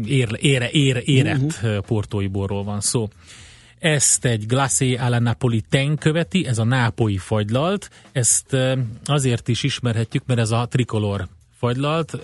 ér, 0.04 0.36
ére, 0.40 0.70
ér, 0.70 1.02
érett 1.04 1.42
uh-huh. 1.42 1.78
portói 1.78 2.26
borról 2.26 2.64
van 2.64 2.80
szó. 2.80 3.08
Ezt 3.78 4.24
egy 4.24 4.46
glacé 4.46 4.94
la 4.94 5.18
napolitain 5.18 5.96
követi, 5.96 6.46
ez 6.46 6.58
a 6.58 6.64
nápoi 6.64 7.18
fagylalt. 7.18 7.90
Ezt 8.12 8.56
azért 9.04 9.48
is 9.48 9.62
ismerhetjük, 9.62 10.22
mert 10.26 10.40
ez 10.40 10.50
a 10.50 10.66
trikolor 10.70 11.28
fagylalt, 11.58 12.18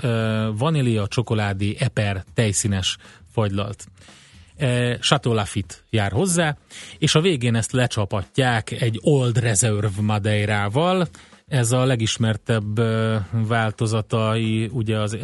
vanília, 0.57 1.07
csokoládé, 1.07 1.77
eper, 1.79 2.25
tejszínes 2.35 2.97
fagylalt. 3.33 3.87
Chateau 5.01 5.35
Lafitte 5.35 5.75
jár 5.91 6.13
hozzá, 6.13 6.57
és 6.99 7.15
a 7.15 7.21
végén 7.21 7.55
ezt 7.55 7.73
lecsapatják 7.73 8.71
egy 8.71 8.99
Old 9.03 9.39
Reserve 9.39 10.01
Madeirával, 10.01 11.09
ez 11.53 11.73
a 11.73 11.85
legismertebb 11.85 12.81
változatai 13.49 14.71
ugye 14.73 14.99
az 14.99 15.17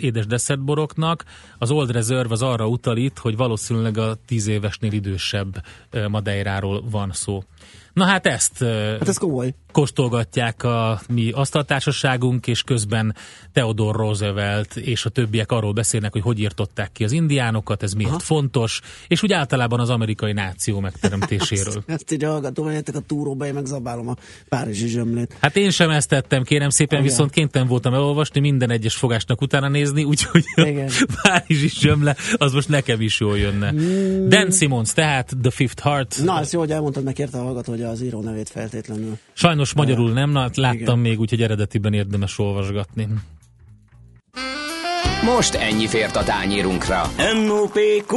édes 0.00 0.26
desszertboroknak. 0.26 1.24
Az 1.58 1.70
Old 1.70 1.90
Reserve 1.90 2.32
az 2.32 2.42
arra 2.42 2.66
utalít, 2.66 3.18
hogy 3.18 3.36
valószínűleg 3.36 3.98
a 3.98 4.16
tíz 4.26 4.46
évesnél 4.46 4.92
idősebb 4.92 5.64
Madeiráról 6.08 6.82
van 6.90 7.10
szó. 7.12 7.42
Na 7.92 8.04
hát 8.04 8.26
ezt 8.26 8.58
hát 8.98 9.08
ez 9.08 9.18
komoly. 9.18 9.54
Kóstolgatják 9.78 10.62
a 10.62 11.00
mi 11.08 11.30
asztaltársaságunk, 11.30 12.46
és 12.46 12.62
közben 12.62 13.14
Theodore 13.52 13.98
Roosevelt 13.98 14.76
és 14.76 15.04
a 15.04 15.10
többiek 15.10 15.52
arról 15.52 15.72
beszélnek, 15.72 16.12
hogy 16.12 16.22
hogy 16.22 16.38
írtották 16.40 16.92
ki 16.92 17.04
az 17.04 17.12
indiánokat, 17.12 17.82
ez 17.82 17.92
miért 17.92 18.10
Aha. 18.10 18.20
fontos, 18.20 18.80
és 19.08 19.22
úgy 19.22 19.32
általában 19.32 19.80
az 19.80 19.90
amerikai 19.90 20.32
náció 20.32 20.80
megteremtéséről. 20.80 21.74
ezt, 21.86 21.90
ezt 21.90 22.12
így 22.12 22.22
hallgatom, 22.22 22.64
hogy 22.64 22.82
a 22.94 23.00
túróba, 23.06 23.46
én 23.46 23.54
megzabálom 23.54 24.08
a 24.08 24.16
párizsi 24.48 24.86
zsömlét. 24.86 25.36
Hát 25.40 25.56
én 25.56 25.70
sem 25.70 25.90
ezt 25.90 26.08
tettem, 26.08 26.42
kérem 26.42 26.70
szépen, 26.70 26.98
Igen. 26.98 27.10
viszont 27.10 27.30
kénytelen 27.30 27.68
voltam 27.68 27.94
elolvasni, 27.94 28.40
minden 28.40 28.70
egyes 28.70 28.96
fogásnak 28.96 29.40
utána 29.40 29.68
nézni, 29.68 30.04
úgyhogy 30.04 30.44
a 30.56 31.06
párizsi 31.22 31.68
zsömle, 31.68 32.16
az 32.36 32.52
most 32.52 32.68
nekem 32.68 33.00
is 33.00 33.20
jól 33.20 33.38
jönne. 33.38 33.72
Mm. 33.72 34.28
Dan 34.28 34.50
Simmons, 34.50 34.92
tehát 34.92 35.32
The 35.42 35.50
Fifth 35.50 35.82
Heart. 35.82 36.20
Na, 36.24 36.40
ezt 36.40 36.52
jó, 36.52 36.58
hogy 36.58 36.70
elmondtad, 36.70 37.04
meg 37.04 37.18
érte 37.18 37.38
a 37.38 37.42
hallgató, 37.42 37.72
hogy 37.72 37.82
az 37.82 38.02
író 38.02 38.20
nevét 38.20 38.48
feltétlenül. 38.48 39.18
Sajnos 39.32 39.67
magyarul 39.72 40.12
nem, 40.12 40.30
na, 40.30 40.50
láttam 40.54 40.74
Igen. 40.74 40.98
még, 40.98 41.20
úgyhogy 41.20 41.42
eredetiben 41.42 41.92
érdemes 41.92 42.38
olvasgatni. 42.38 43.08
Most 45.24 45.54
ennyi 45.54 45.86
fért 45.86 46.16
a 46.16 46.22
tányírunkra. 46.22 47.02
M.O.P.Q. 47.44 48.16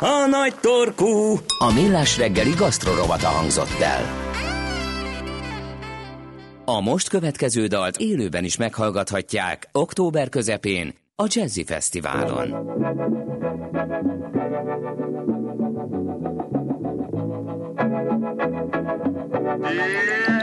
A 0.00 0.26
nagy 0.30 0.54
torkú. 0.60 1.38
A 1.58 1.72
millás 1.74 2.18
reggeli 2.18 2.50
gasztrorovata 2.50 3.26
hangzott 3.26 3.80
el. 3.80 4.22
A 6.64 6.80
most 6.80 7.08
következő 7.08 7.66
dalt 7.66 7.96
élőben 7.96 8.44
is 8.44 8.56
meghallgathatják 8.56 9.68
október 9.72 10.28
közepén 10.28 10.94
a 11.16 11.26
Jazzy 11.28 11.64
Fesztiválon. 11.64 12.48
Yeah. 19.66 20.33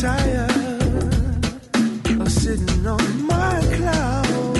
tired 0.00 0.50
of 2.20 2.30
sitting 2.30 2.86
on 2.86 3.26
my 3.26 3.60
cloud. 3.76 4.56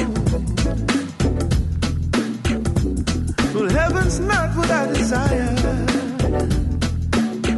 Well, 3.54 3.68
heaven's 3.68 4.20
not 4.20 4.56
what 4.56 4.70
I 4.70 4.86
desire. 4.94 5.54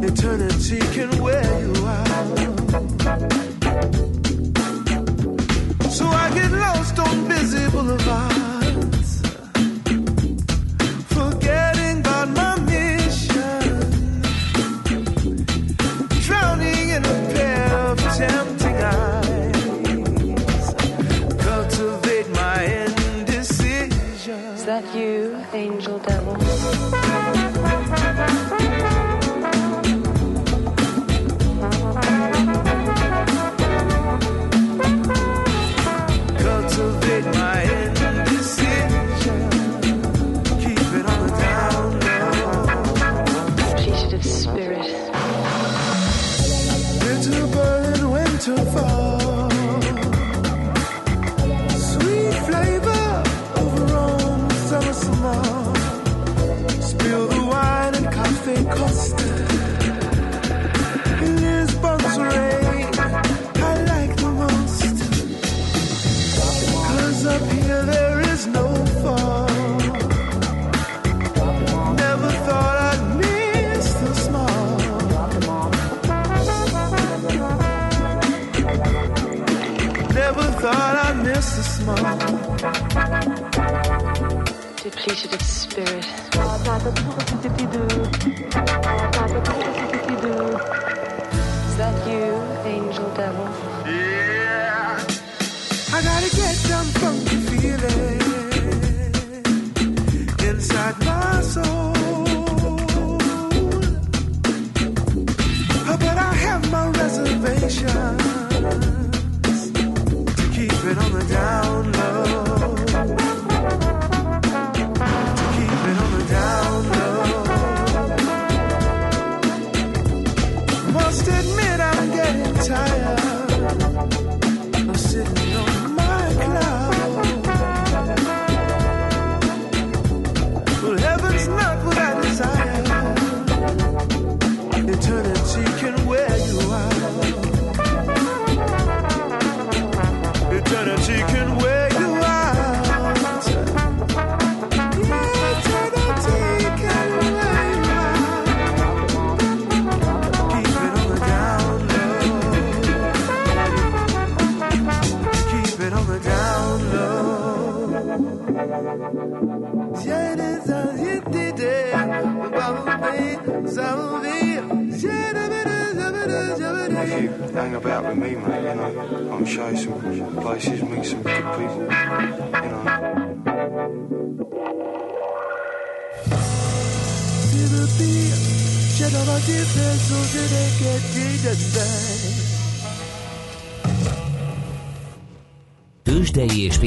Eternity 0.09 0.79
can 0.95 1.21
wear 1.23 1.59
you 1.61 1.73
out. 1.87 2.39
So 5.89 6.05
I 6.05 6.33
get 6.33 6.51
lost 6.51 6.99
on 6.99 7.27
busy 7.29 7.69
boulevards. 7.71 8.08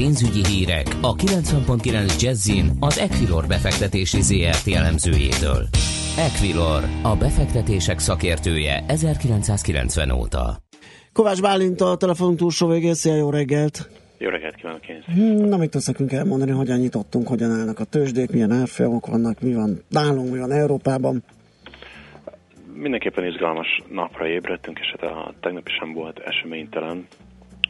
Pénzügyi 0.03 0.45
hírek 0.45 0.87
a 1.01 1.15
90.9 1.15 2.21
Jazzin 2.21 2.65
az 2.79 2.99
Equilor 2.99 3.47
befektetési 3.47 4.21
ZRT 4.21 4.67
elemzőjétől. 4.75 5.61
Equilor, 6.17 6.81
a 7.03 7.15
befektetések 7.15 7.99
szakértője 7.99 8.83
1990 8.87 10.11
óta. 10.11 10.57
Kovács 11.13 11.41
Bálint 11.41 11.81
a 11.81 11.95
telefonunk 11.95 12.37
túlsó 12.37 12.67
végén, 12.67 12.93
szia, 12.93 13.15
jó 13.15 13.29
reggelt! 13.29 13.89
Jó 14.17 14.29
reggelt 14.29 14.55
kívánok 14.55 14.87
én! 14.87 15.03
Hmm, 15.05 15.47
na, 15.47 15.57
mit 15.57 15.69
tudsz 15.69 15.87
nekünk 15.87 16.11
elmondani, 16.11 16.51
hogyan 16.51 16.79
nyitottunk, 16.79 17.27
hogyan 17.27 17.51
állnak 17.51 17.79
a 17.79 17.83
tőzsdék, 17.83 18.31
milyen 18.31 18.51
árfolyamok 18.51 19.07
vannak, 19.07 19.41
mi 19.41 19.53
van 19.53 19.81
nálunk, 19.89 20.31
mi 20.31 20.39
van 20.39 20.51
Európában? 20.51 21.23
Mindenképpen 22.73 23.25
izgalmas 23.25 23.81
napra 23.89 24.27
ébredtünk, 24.27 24.79
és 24.79 24.95
hát 24.99 25.11
a 25.11 25.33
tegnap 25.39 25.67
sem 25.79 25.93
volt 25.93 26.19
eseménytelen 26.19 27.07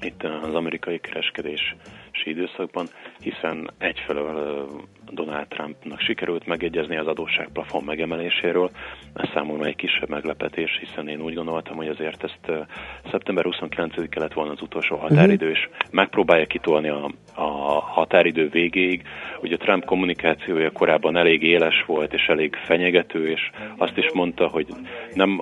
itt 0.01 0.23
az 0.23 0.53
amerikai 0.53 0.99
kereskedési 0.99 1.75
időszakban, 2.23 2.87
hiszen 3.19 3.69
egyfelől 3.77 4.67
Donald 5.11 5.47
Trumpnak 5.47 5.99
sikerült 5.99 6.45
megegyezni 6.45 6.97
az 6.97 7.07
adósságplafon 7.07 7.83
megemeléséről. 7.83 8.69
Ez 9.13 9.29
számomra 9.33 9.65
egy 9.65 9.75
kisebb 9.75 10.09
meglepetés, 10.09 10.77
hiszen 10.79 11.07
én 11.07 11.21
úgy 11.21 11.33
gondoltam, 11.33 11.75
hogy 11.75 11.87
azért 11.87 12.23
ezt 12.23 12.67
szeptember 13.11 13.45
29-e 13.47 14.19
lett 14.19 14.33
volna 14.33 14.51
az 14.51 14.61
utolsó 14.61 14.95
határidő, 14.95 15.49
és 15.49 15.69
megpróbálja 15.91 16.45
kitolni 16.45 16.89
a, 16.89 17.09
a 17.35 17.49
határidő 17.79 18.49
végéig. 18.49 19.03
Ugye 19.41 19.57
Trump 19.57 19.85
kommunikációja 19.85 20.71
korábban 20.71 21.17
elég 21.17 21.43
éles 21.43 21.83
volt, 21.85 22.13
és 22.13 22.25
elég 22.27 22.55
fenyegető, 22.55 23.27
és 23.27 23.49
azt 23.77 23.97
is 23.97 24.11
mondta, 24.13 24.47
hogy 24.47 24.67
nem 25.13 25.41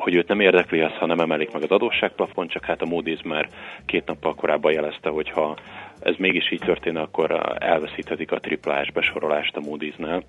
hogy 0.00 0.14
őt 0.14 0.28
nem 0.28 0.40
érdekli 0.40 0.80
az, 0.80 0.92
ha 0.92 1.06
nem 1.06 1.20
emelik 1.20 1.52
meg 1.52 1.62
az 1.62 1.70
adósságplafon, 1.70 2.48
csak 2.48 2.64
hát 2.64 2.82
a 2.82 2.86
Moody's 2.86 3.24
már 3.24 3.48
két 3.86 4.06
nappal 4.06 4.34
korábban 4.34 4.72
jelezte, 4.72 5.08
hogy 5.08 5.30
ha 5.30 5.56
ez 6.00 6.14
mégis 6.18 6.52
így 6.52 6.60
történne, 6.64 7.00
akkor 7.00 7.56
elveszíthetik 7.58 8.32
a 8.32 8.40
triplás 8.40 8.92
besorolást 8.92 9.56
a 9.56 9.60
Moody's-nál. 9.60 10.22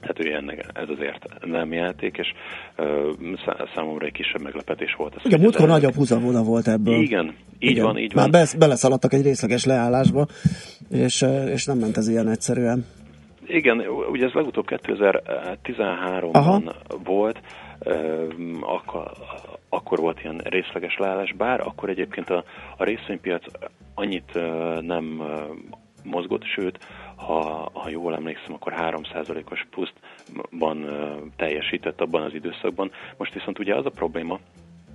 tehát 0.00 0.24
ő 0.24 0.34
ennek, 0.34 0.66
ez 0.74 0.88
azért 0.88 1.44
nem 1.44 1.72
játék, 1.72 2.16
és 2.16 2.32
uh, 2.78 3.66
számomra 3.74 4.06
egy 4.06 4.12
kisebb 4.12 4.42
meglepetés 4.42 4.94
volt. 4.94 5.14
Ez, 5.16 5.24
Ugye 5.24 5.38
múltkor 5.38 5.68
nagyobb 5.68 5.94
húzavoda 5.94 6.42
volt 6.42 6.68
ebből. 6.68 6.94
Igen, 6.94 7.34
így 7.58 7.70
Igen. 7.70 7.84
van, 7.84 7.98
így 7.98 8.14
Már 8.14 8.30
van. 8.30 8.40
Már 8.40 8.58
beleszaladtak 8.58 9.12
egy 9.12 9.22
részleges 9.22 9.64
leállásba, 9.64 10.26
és, 10.90 11.24
és 11.52 11.64
nem 11.64 11.78
ment 11.78 11.96
ez 11.96 12.08
ilyen 12.08 12.28
egyszerűen. 12.28 12.84
Igen, 13.46 13.80
ugye 14.10 14.26
ez 14.26 14.32
legutóbb 14.32 14.66
2013-ban 14.68 16.74
volt, 17.04 17.40
akkor, 18.60 19.12
akkor 19.68 19.98
volt 19.98 20.22
ilyen 20.22 20.38
részleges 20.44 20.96
leállás, 20.98 21.32
bár 21.32 21.60
akkor 21.60 21.88
egyébként 21.88 22.30
a, 22.30 22.44
a 22.76 22.84
részvénypiac 22.84 23.44
annyit 23.94 24.38
nem 24.80 25.22
mozgott, 26.04 26.44
sőt, 26.44 26.78
ha, 27.16 27.70
ha 27.72 27.88
jól 27.88 28.14
emlékszem, 28.14 28.54
akkor 28.54 28.74
3%-os 28.76 29.66
pluszban 29.70 30.86
teljesített 31.36 32.00
abban 32.00 32.22
az 32.22 32.34
időszakban. 32.34 32.90
Most 33.16 33.34
viszont 33.34 33.58
ugye 33.58 33.74
az 33.74 33.86
a 33.86 33.90
probléma, 33.90 34.38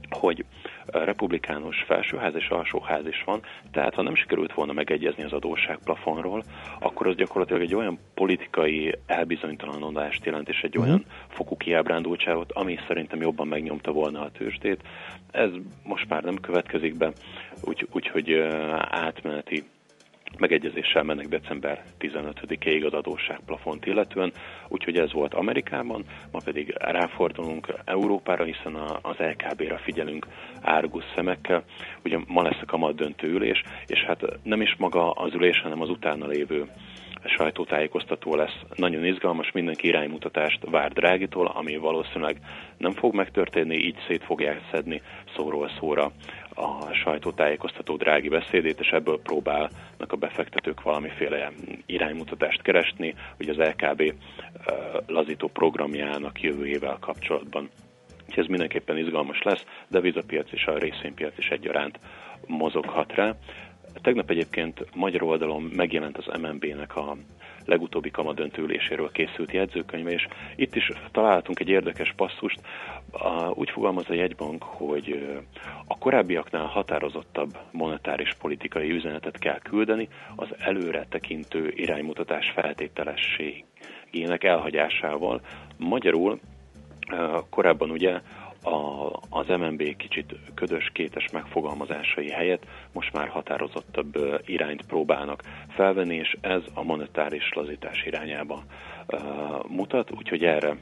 hogy 0.09 0.45
republikánus 0.85 1.83
felsőház 1.87 2.35
és 2.35 2.47
alsóház 2.47 3.07
is 3.07 3.23
van, 3.25 3.41
tehát 3.71 3.93
ha 3.93 4.01
nem 4.01 4.15
sikerült 4.15 4.53
volna 4.53 4.73
megegyezni 4.73 5.23
az 5.23 5.33
adósság 5.33 5.77
plafonról, 5.83 6.43
akkor 6.79 7.07
az 7.07 7.15
gyakorlatilag 7.15 7.61
egy 7.61 7.75
olyan 7.75 7.99
politikai 8.13 8.95
elbizonytalanodást 9.05 10.25
jelent, 10.25 10.49
és 10.49 10.61
egy 10.61 10.77
olyan 10.77 10.89
uh-huh. 10.89 11.05
fokú 11.27 11.57
kiábrándultságot, 11.57 12.51
ami 12.51 12.77
szerintem 12.87 13.21
jobban 13.21 13.47
megnyomta 13.47 13.91
volna 13.91 14.21
a 14.21 14.31
tőzsdét. 14.31 14.81
Ez 15.31 15.49
most 15.83 16.09
már 16.09 16.23
nem 16.23 16.35
következik 16.35 16.97
be, 16.97 17.11
úgyhogy 17.91 18.31
úgy, 18.31 18.39
átmeneti 18.89 19.63
megegyezéssel 20.39 21.03
mennek 21.03 21.27
december 21.27 21.83
15-ig 21.99 22.85
az 22.85 22.93
adósságplafont 22.93 23.85
illetően, 23.85 24.31
úgyhogy 24.67 24.97
ez 24.97 25.11
volt 25.11 25.33
Amerikában, 25.33 26.03
ma 26.31 26.39
pedig 26.43 26.75
ráfordulunk 26.77 27.73
Európára, 27.85 28.43
hiszen 28.43 28.75
az 29.01 29.15
LKB-ra 29.17 29.77
figyelünk 29.77 30.27
árgus 30.61 31.03
szemekkel. 31.15 31.63
Ugye 32.03 32.19
ma 32.27 32.41
lesz 32.41 32.61
a 32.61 32.65
kamat 32.65 32.95
döntő 32.95 33.27
ülés, 33.27 33.63
és 33.87 33.99
hát 34.03 34.21
nem 34.43 34.61
is 34.61 34.75
maga 34.77 35.11
az 35.11 35.33
ülés, 35.33 35.61
hanem 35.61 35.81
az 35.81 35.89
utána 35.89 36.27
lévő 36.27 36.67
sajtótájékoztató 37.27 38.35
lesz. 38.35 38.59
Nagyon 38.75 39.05
izgalmas, 39.05 39.51
mindenki 39.51 39.87
iránymutatást 39.87 40.59
vár 40.69 40.91
Drágitól, 40.91 41.47
ami 41.47 41.77
valószínűleg 41.77 42.37
nem 42.77 42.91
fog 42.91 43.13
megtörténni, 43.13 43.75
így 43.75 43.97
szét 44.07 44.23
fogják 44.23 44.61
szedni 44.71 45.01
szóról 45.35 45.69
szóra 45.79 46.11
a 46.55 46.93
sajtótájékoztató 46.93 47.95
drági 47.95 48.29
beszédét, 48.29 48.79
és 48.79 48.89
ebből 48.89 49.21
próbálnak 49.21 50.11
a 50.11 50.15
befektetők 50.15 50.81
valamiféle 50.81 51.51
iránymutatást 51.85 52.61
keresni, 52.61 53.15
hogy 53.37 53.49
az 53.49 53.57
LKB 53.57 54.13
lazító 55.07 55.47
programjának 55.47 56.41
jövőjével 56.41 56.97
kapcsolatban. 56.99 57.69
Úgyhogy 58.27 58.43
ez 58.43 58.49
mindenképpen 58.49 58.97
izgalmas 58.97 59.41
lesz, 59.41 59.65
de 59.87 59.97
a 59.97 60.01
vízapiac 60.01 60.51
és 60.51 60.65
a 60.65 60.77
részvénypiac 60.77 61.37
is 61.37 61.47
egyaránt 61.47 61.99
mozoghat 62.47 63.13
rá. 63.13 63.35
Tegnap 64.01 64.29
egyébként 64.29 64.95
magyar 64.95 65.23
oldalon 65.23 65.61
megjelent 65.61 66.17
az 66.17 66.41
MNB-nek 66.41 66.95
a 66.95 67.17
legutóbbi 67.65 68.11
kamadöntőüléséről 68.11 69.11
készült 69.11 69.51
jegyzőkönyve, 69.51 70.11
és 70.11 70.27
itt 70.55 70.75
is 70.75 70.91
találtunk 71.11 71.59
egy 71.59 71.69
érdekes 71.69 72.13
passzust. 72.15 72.59
Úgy 73.53 73.69
fogalmaz 73.69 74.09
a 74.09 74.13
jegybank, 74.13 74.63
hogy 74.63 75.27
a 75.87 75.97
korábbiaknál 75.97 76.65
határozottabb 76.65 77.57
monetáris 77.71 78.33
politikai 78.33 78.91
üzenetet 78.91 79.39
kell 79.39 79.59
küldeni 79.59 80.07
az 80.35 80.47
előre 80.59 81.05
tekintő 81.09 81.73
iránymutatás 81.75 82.51
feltételességének 82.51 84.43
elhagyásával. 84.43 85.41
Magyarul 85.77 86.39
korábban 87.49 87.89
ugye 87.91 88.21
a, 88.65 89.11
az 89.29 89.47
MNB 89.47 89.95
kicsit 89.95 90.35
ködös, 90.53 90.89
kétes 90.93 91.29
megfogalmazásai 91.31 92.29
helyett 92.29 92.65
most 92.91 93.13
már 93.13 93.27
határozottabb 93.27 94.41
irányt 94.45 94.85
próbálnak 94.85 95.41
felvenni, 95.69 96.15
és 96.15 96.37
ez 96.41 96.61
a 96.73 96.83
monetáris 96.83 97.53
lazítás 97.53 98.03
irányába 98.05 98.63
mutat, 99.67 100.11
úgyhogy 100.11 100.43
erre 100.43 100.77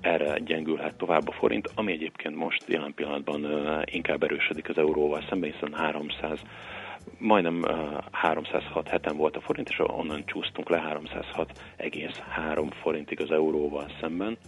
erre 0.00 0.38
gyengülhet 0.38 0.94
tovább 0.94 1.28
a 1.28 1.32
forint, 1.32 1.70
ami 1.74 1.92
egyébként 1.92 2.36
most 2.36 2.64
jelen 2.68 2.94
pillanatban 2.94 3.46
inkább 3.84 4.22
erősödik 4.22 4.68
az 4.68 4.78
euróval 4.78 5.24
szemben, 5.28 5.50
hiszen 5.50 5.74
300 5.74 6.40
majdnem 7.18 7.62
uh, 7.62 7.98
306 8.10 8.88
heten 8.88 9.16
volt 9.16 9.36
a 9.36 9.40
forint, 9.40 9.68
és 9.68 9.78
onnan 9.78 10.22
csúsztunk 10.26 10.68
le 10.68 10.98
306,3 11.78 12.70
forintig 12.80 13.20
az 13.20 13.30
euróval 13.30 13.86
szemben. 14.00 14.38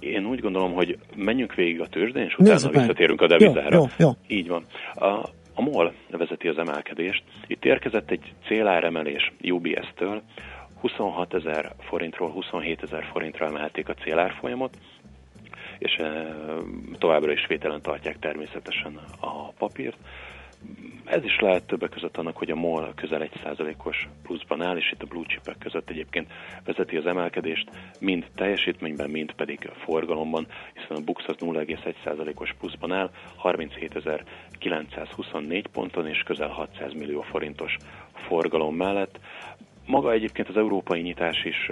Én 0.00 0.26
úgy 0.26 0.40
gondolom, 0.40 0.72
hogy 0.72 0.98
menjünk 1.16 1.54
végig 1.54 1.80
a 1.80 1.86
tőzsdén, 1.86 2.24
és 2.24 2.34
utána 2.34 2.52
Nézzük 2.52 2.72
visszatérünk 2.72 3.20
meg. 3.20 3.30
a 3.30 3.36
devizára. 3.36 3.76
Jó, 3.76 3.80
jó, 3.80 4.06
jó. 4.06 4.10
Így 4.36 4.48
van. 4.48 4.64
A, 4.94 5.06
a 5.54 5.62
MOL 5.62 5.92
vezeti 6.10 6.48
az 6.48 6.58
emelkedést. 6.58 7.22
Itt 7.46 7.64
érkezett 7.64 8.10
egy 8.10 8.32
céláremelés 8.46 9.32
UBS-től. 9.42 10.22
26 10.80 11.34
ezer 11.34 11.72
forintról 11.78 12.30
27 12.30 12.82
ezer 12.82 13.04
forintra 13.12 13.46
emelték 13.46 13.88
a 13.88 13.94
célárfolyamot, 13.94 14.76
és 15.78 15.96
e, 15.96 16.34
továbbra 16.98 17.32
is 17.32 17.46
vételen 17.46 17.82
tartják 17.82 18.18
természetesen 18.18 18.98
a 19.20 19.48
papírt. 19.58 19.96
Ez 21.04 21.24
is 21.24 21.38
lehet 21.40 21.66
többek 21.66 21.90
között 21.90 22.16
annak, 22.16 22.36
hogy 22.36 22.50
a 22.50 22.54
MOL 22.54 22.92
közel 22.94 23.22
egy 23.22 23.40
százalékos 23.42 24.08
pluszban 24.22 24.62
áll, 24.62 24.76
és 24.76 24.92
itt 24.92 25.02
a 25.02 25.06
blue 25.06 25.24
chipek 25.26 25.58
között 25.58 25.90
egyébként 25.90 26.32
vezeti 26.64 26.96
az 26.96 27.06
emelkedést, 27.06 27.70
mind 28.00 28.26
teljesítményben, 28.34 29.10
mind 29.10 29.32
pedig 29.32 29.70
forgalomban, 29.84 30.46
hiszen 30.74 30.96
a 30.96 31.04
Bux 31.04 31.24
az 31.26 31.36
0,1 31.38 31.94
százalékos 32.04 32.54
pluszban 32.58 32.92
áll, 32.92 33.10
37.924 33.42 35.64
ponton 35.72 36.06
és 36.06 36.22
közel 36.22 36.48
600 36.48 36.92
millió 36.92 37.20
forintos 37.20 37.76
forgalom 38.12 38.76
mellett. 38.76 39.18
Maga 39.88 40.12
egyébként 40.12 40.48
az 40.48 40.56
európai 40.56 41.00
nyitás 41.00 41.44
is 41.44 41.70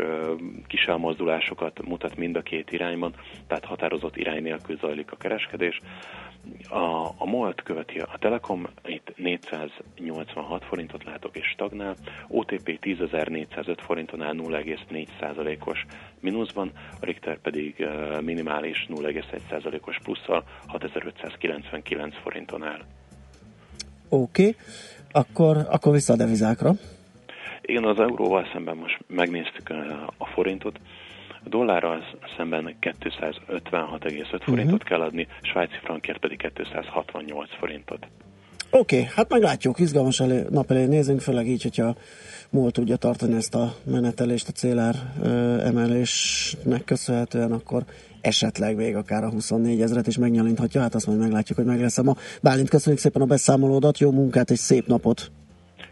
kis 0.67 0.85
elmozdulásokat 0.85 1.87
mutat 1.87 2.17
mind 2.17 2.37
a 2.37 2.43
két 2.43 2.73
irányban, 2.73 3.15
tehát 3.47 3.65
határozott 3.65 4.17
irány 4.17 4.43
nélkül 4.43 4.77
zajlik 4.77 5.13
a 5.13 5.17
kereskedés. 5.17 5.81
A, 6.69 7.07
a 7.17 7.25
MOLT 7.25 7.63
követi 7.63 7.99
a 7.99 8.17
Telekom, 8.19 8.67
itt 8.85 9.13
486 9.17 10.65
forintot 10.65 11.05
látok 11.05 11.37
és 11.37 11.47
stagnál, 11.47 11.97
OTP 12.29 12.79
10.405 12.83 13.77
forinton 13.81 14.23
áll 14.23 14.35
0,4%-os 14.35 15.87
mínuszban, 16.21 16.71
a 17.01 17.05
Richter 17.05 17.39
pedig 17.39 17.87
minimális 18.21 18.87
0,1%-os 18.91 19.99
plusszal 20.03 20.45
6599 20.67 22.15
forinton 22.23 22.63
áll. 22.63 22.81
Oké, 24.09 24.49
okay. 24.49 24.57
akkor, 25.13 25.57
akkor 25.71 25.93
vissza 25.93 26.13
a 26.13 26.17
devizákra. 26.17 26.73
Igen, 27.69 27.85
az 27.85 28.01
euróval 28.01 28.49
szemben 28.53 28.77
most 28.77 28.99
megnéztük 29.07 29.71
a 30.17 30.27
forintot, 30.27 30.81
a 31.45 31.49
dollárral 31.49 32.05
szemben 32.37 32.77
256,5 32.81 34.41
forintot 34.45 34.73
uh-huh. 34.73 34.89
kell 34.89 35.01
adni, 35.01 35.27
svájci 35.43 35.79
frankért 35.83 36.19
pedig 36.19 36.51
268 36.55 37.49
forintot. 37.59 38.07
Oké, 38.71 38.97
okay, 38.97 39.09
hát 39.15 39.29
meglátjuk, 39.29 39.79
izgalmas 39.79 40.21
elé, 40.21 40.43
nap 40.51 40.71
elé 40.71 40.85
nézünk, 40.85 41.21
főleg 41.21 41.49
így, 41.49 41.63
hogyha 41.63 41.97
múl 42.51 42.71
tudja 42.71 42.97
tartani 42.97 43.35
ezt 43.35 43.55
a 43.55 43.75
menetelést 43.85 44.49
a 44.49 44.53
célár 44.53 44.95
ö, 45.23 45.61
emelésnek 45.61 46.85
köszönhetően, 46.85 47.53
akkor 47.53 47.85
esetleg 48.21 48.77
még 48.77 48.97
akár 48.97 49.25
a 49.25 49.31
24 49.31 49.81
ezeret 49.81 50.07
is 50.07 50.19
megnyalinthatja, 50.19 50.81
hát 50.81 50.95
azt 50.95 51.07
majd 51.07 51.19
meglátjuk, 51.19 51.59
hogy 51.59 51.67
meg 51.67 51.81
lesz 51.81 52.03
ma. 52.03 52.15
Bálint, 52.43 52.69
köszönjük 52.69 53.01
szépen 53.01 53.23
a 53.23 53.27
beszámolódat, 53.27 53.99
jó 53.99 54.11
munkát, 54.11 54.51
és 54.51 54.59
szép 54.59 54.87
napot! 54.87 55.31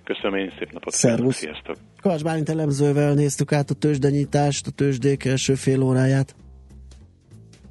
Köszönöm 0.05 0.39
én, 0.39 0.53
szép 0.59 0.73
napot! 0.73 0.93
Szervusz! 0.93 1.37
Sziasztok! 1.37 1.77
Kovács 2.03 2.23
Bálint 2.23 2.49
elemzővel 2.49 3.15
néztük 3.15 3.53
át 3.53 3.71
a 3.71 3.75
tőzsdenyítást, 3.75 4.67
a 4.67 4.71
tőzsdék 4.71 5.25
első 5.25 5.55
fél 5.55 5.83
óráját. 5.83 6.35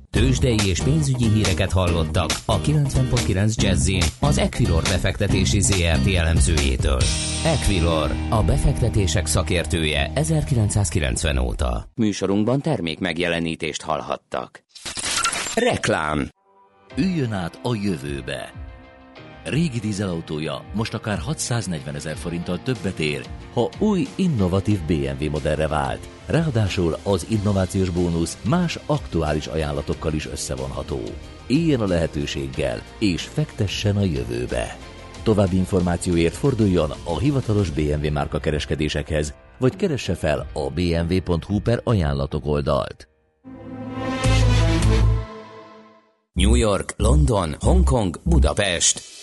Tőzsdei 0.10 0.68
és 0.68 0.82
pénzügyi 0.82 1.30
híreket 1.30 1.72
hallottak 1.72 2.30
a 2.46 2.62
90.9 2.62 3.56
jazz 3.56 3.92
az 4.20 4.38
Equilor 4.38 4.82
befektetési 4.82 5.60
ZRT 5.62 6.16
elemzőjétől. 6.16 7.02
Equilor, 7.46 8.12
a 8.30 8.44
befektetések 8.44 9.26
szakértője 9.26 10.12
1990 10.16 11.38
óta. 11.38 11.90
Műsorunkban 11.96 12.62
termék 12.62 13.00
megjelenítést 13.00 13.82
hallhattak. 13.82 14.64
Reklám 15.56 16.30
Üljön 16.98 17.34
át 17.34 17.60
a 17.64 17.76
jövőbe 17.76 18.52
Régi 19.44 19.80
dízelautója 19.80 20.64
most 20.74 20.94
akár 20.94 21.18
640 21.18 21.96
ezer 21.96 22.16
forinttal 22.16 22.60
többet 22.64 23.00
ér, 23.00 23.26
ha 23.54 23.70
új, 23.80 24.08
innovatív 24.16 24.80
BMW 24.86 25.30
modellre 25.30 25.68
vált. 25.68 26.08
Ráadásul 26.26 26.98
az 27.04 27.26
innovációs 27.30 27.90
bónusz 27.90 28.38
más 28.46 28.80
aktuális 28.86 29.48
ajánlatokkal 29.48 30.14
is 30.14 30.28
összevonható. 30.28 31.00
Éljen 31.48 31.82
a 31.82 31.86
lehetőséggel, 31.86 32.82
és 33.00 33.22
fektessen 33.24 33.98
a 33.98 34.04
jövőbe. 34.04 34.78
További 35.24 35.56
információért 35.56 36.36
forduljon 36.36 36.92
a 37.04 37.20
hivatalos 37.20 37.70
BMW 37.70 38.12
márka 38.12 38.40
kereskedésekhez, 38.40 39.34
vagy 39.60 39.76
keresse 39.76 40.16
fel 40.16 40.48
a 40.54 40.70
bmw.hu 40.70 41.60
per 41.60 41.82
ajánlatok 41.84 42.46
oldalt. 42.46 43.08
New 46.34 46.56
York, 46.56 46.94
London, 46.98 47.56
Hongkong, 47.60 48.20
Budapest. 48.24 49.23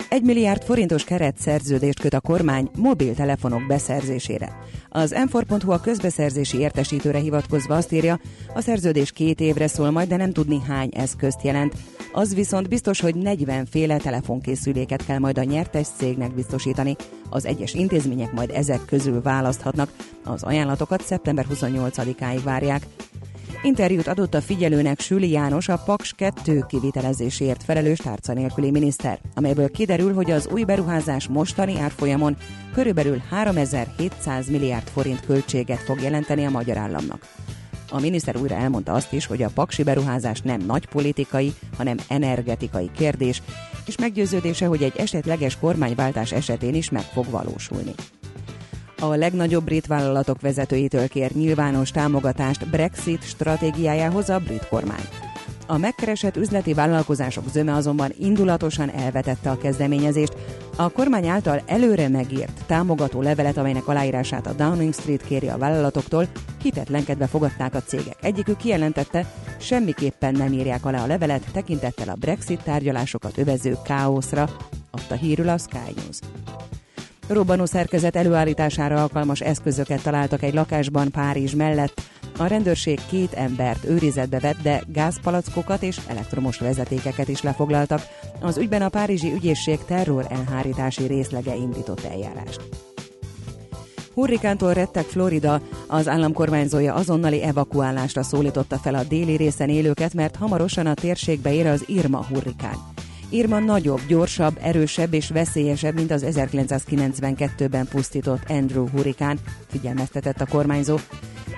Egy 0.11 0.23
milliárd 0.23 0.63
forintos 0.63 1.03
keretszerződést 1.03 1.99
köt 1.99 2.13
a 2.13 2.19
kormány 2.19 2.69
mobiltelefonok 2.77 3.67
beszerzésére. 3.67 4.57
Az 4.89 5.15
m 5.31 5.37
a 5.69 5.81
közbeszerzési 5.81 6.57
értesítőre 6.57 7.19
hivatkozva 7.19 7.75
azt 7.75 7.91
írja, 7.91 8.19
a 8.53 8.61
szerződés 8.61 9.11
két 9.11 9.39
évre 9.39 9.67
szól 9.67 9.91
majd, 9.91 10.07
de 10.07 10.15
nem 10.15 10.31
tudni 10.31 10.61
hány 10.67 10.89
eszközt 10.93 11.43
jelent. 11.43 11.73
Az 12.13 12.35
viszont 12.35 12.69
biztos, 12.69 12.99
hogy 12.99 13.15
40 13.15 13.65
féle 13.65 13.97
telefonkészüléket 13.97 15.05
kell 15.05 15.19
majd 15.19 15.37
a 15.37 15.43
nyertes 15.43 15.87
cégnek 15.97 16.33
biztosítani. 16.33 16.95
Az 17.29 17.45
egyes 17.45 17.73
intézmények 17.73 18.31
majd 18.31 18.49
ezek 18.49 18.85
közül 18.85 19.21
választhatnak. 19.21 19.91
Az 20.23 20.43
ajánlatokat 20.43 21.01
szeptember 21.01 21.45
28-áig 21.53 22.39
várják. 22.43 22.85
Interjút 23.63 24.07
adott 24.07 24.33
a 24.33 24.41
figyelőnek 24.41 24.99
Süli 24.99 25.29
János, 25.29 25.67
a 25.67 25.81
Paks 25.85 26.13
2 26.13 26.65
kivitelezésért 26.67 27.63
felelős 27.63 27.97
tárca 27.97 28.33
nélküli 28.33 28.71
miniszter, 28.71 29.19
amelyből 29.35 29.71
kiderül, 29.71 30.13
hogy 30.13 30.31
az 30.31 30.47
új 30.51 30.63
beruházás 30.63 31.27
mostani 31.27 31.79
árfolyamon 31.79 32.37
körülbelül 32.73 33.21
3700 33.29 34.49
milliárd 34.49 34.87
forint 34.87 35.25
költséget 35.25 35.79
fog 35.79 36.01
jelenteni 36.01 36.45
a 36.45 36.49
magyar 36.49 36.77
államnak. 36.77 37.27
A 37.91 37.99
miniszter 37.99 38.37
újra 38.37 38.55
elmondta 38.55 38.93
azt 38.93 39.13
is, 39.13 39.25
hogy 39.25 39.43
a 39.43 39.51
paksi 39.53 39.83
beruházás 39.83 40.41
nem 40.41 40.61
nagy 40.65 40.87
politikai, 40.87 41.53
hanem 41.77 41.97
energetikai 42.07 42.91
kérdés, 42.95 43.41
és 43.85 43.97
meggyőződése, 43.97 44.65
hogy 44.65 44.83
egy 44.83 44.97
esetleges 44.97 45.57
kormányváltás 45.59 46.31
esetén 46.31 46.73
is 46.73 46.89
meg 46.89 47.03
fog 47.03 47.29
valósulni 47.29 47.93
a 49.01 49.15
legnagyobb 49.15 49.63
brit 49.63 49.87
vállalatok 49.87 50.41
vezetőitől 50.41 51.07
kér 51.07 51.31
nyilvános 51.31 51.91
támogatást 51.91 52.69
Brexit 52.69 53.23
stratégiájához 53.23 54.29
a 54.29 54.39
brit 54.39 54.67
kormány. 54.67 55.07
A 55.67 55.77
megkeresett 55.77 56.37
üzleti 56.37 56.73
vállalkozások 56.73 57.49
zöme 57.49 57.73
azonban 57.73 58.11
indulatosan 58.19 58.89
elvetette 58.89 59.49
a 59.49 59.57
kezdeményezést. 59.57 60.33
A 60.75 60.89
kormány 60.89 61.27
által 61.27 61.61
előre 61.65 62.09
megírt 62.09 62.65
támogató 62.65 63.21
levelet, 63.21 63.57
amelynek 63.57 63.87
aláírását 63.87 64.47
a 64.47 64.53
Downing 64.53 64.93
Street 64.93 65.25
kéri 65.25 65.49
a 65.49 65.57
vállalatoktól, 65.57 66.27
hitetlenkedve 66.61 67.27
fogadták 67.27 67.75
a 67.75 67.83
cégek. 67.83 68.17
Egyikük 68.21 68.57
kijelentette, 68.57 69.25
semmiképpen 69.59 70.33
nem 70.33 70.53
írják 70.53 70.85
alá 70.85 71.03
a 71.03 71.07
levelet 71.07 71.51
tekintettel 71.53 72.09
a 72.09 72.15
Brexit 72.19 72.63
tárgyalásokat 72.63 73.37
övező 73.37 73.77
káoszra, 73.83 74.49
adta 74.91 75.15
hírül 75.15 75.49
a 75.49 75.57
Sky 75.57 75.93
News. 75.95 76.19
Robbanó 77.33 77.65
szerkezet 77.65 78.15
előállítására 78.15 79.01
alkalmas 79.01 79.39
eszközöket 79.39 80.01
találtak 80.01 80.43
egy 80.43 80.53
lakásban 80.53 81.11
Párizs 81.11 81.53
mellett. 81.53 82.01
A 82.37 82.45
rendőrség 82.45 82.99
két 83.09 83.33
embert 83.33 83.85
őrizetbe 83.85 84.39
vett, 84.39 84.61
de 84.61 84.83
gázpalackokat 84.87 85.83
és 85.83 85.99
elektromos 86.07 86.57
vezetékeket 86.57 87.27
is 87.27 87.41
lefoglaltak. 87.41 88.01
Az 88.41 88.57
ügyben 88.57 88.81
a 88.81 88.89
Párizsi 88.89 89.33
ügyészség 89.33 89.79
terror 89.85 90.25
elhárítási 90.29 91.03
részlege 91.03 91.55
indított 91.55 92.03
eljárást. 92.03 92.61
Hurrikántól 94.13 94.73
rettek 94.73 95.05
Florida, 95.05 95.61
az 95.87 96.07
államkormányzója 96.07 96.93
azonnali 96.93 97.43
evakuálásra 97.43 98.23
szólította 98.23 98.77
fel 98.77 98.95
a 98.95 99.03
déli 99.03 99.35
részen 99.35 99.69
élőket, 99.69 100.13
mert 100.13 100.35
hamarosan 100.35 100.85
a 100.85 100.93
térségbe 100.93 101.53
ér 101.53 101.67
az 101.67 101.83
Irma 101.87 102.25
hurrikán. 102.29 102.75
Irma 103.33 103.59
nagyobb, 103.59 104.01
gyorsabb, 104.07 104.57
erősebb 104.61 105.13
és 105.13 105.29
veszélyesebb, 105.29 105.93
mint 105.93 106.11
az 106.11 106.25
1992-ben 106.27 107.87
pusztított 107.87 108.49
Andrew 108.49 108.87
hurikán, 108.87 109.39
figyelmeztetett 109.67 110.41
a 110.41 110.45
kormányzó. 110.45 110.97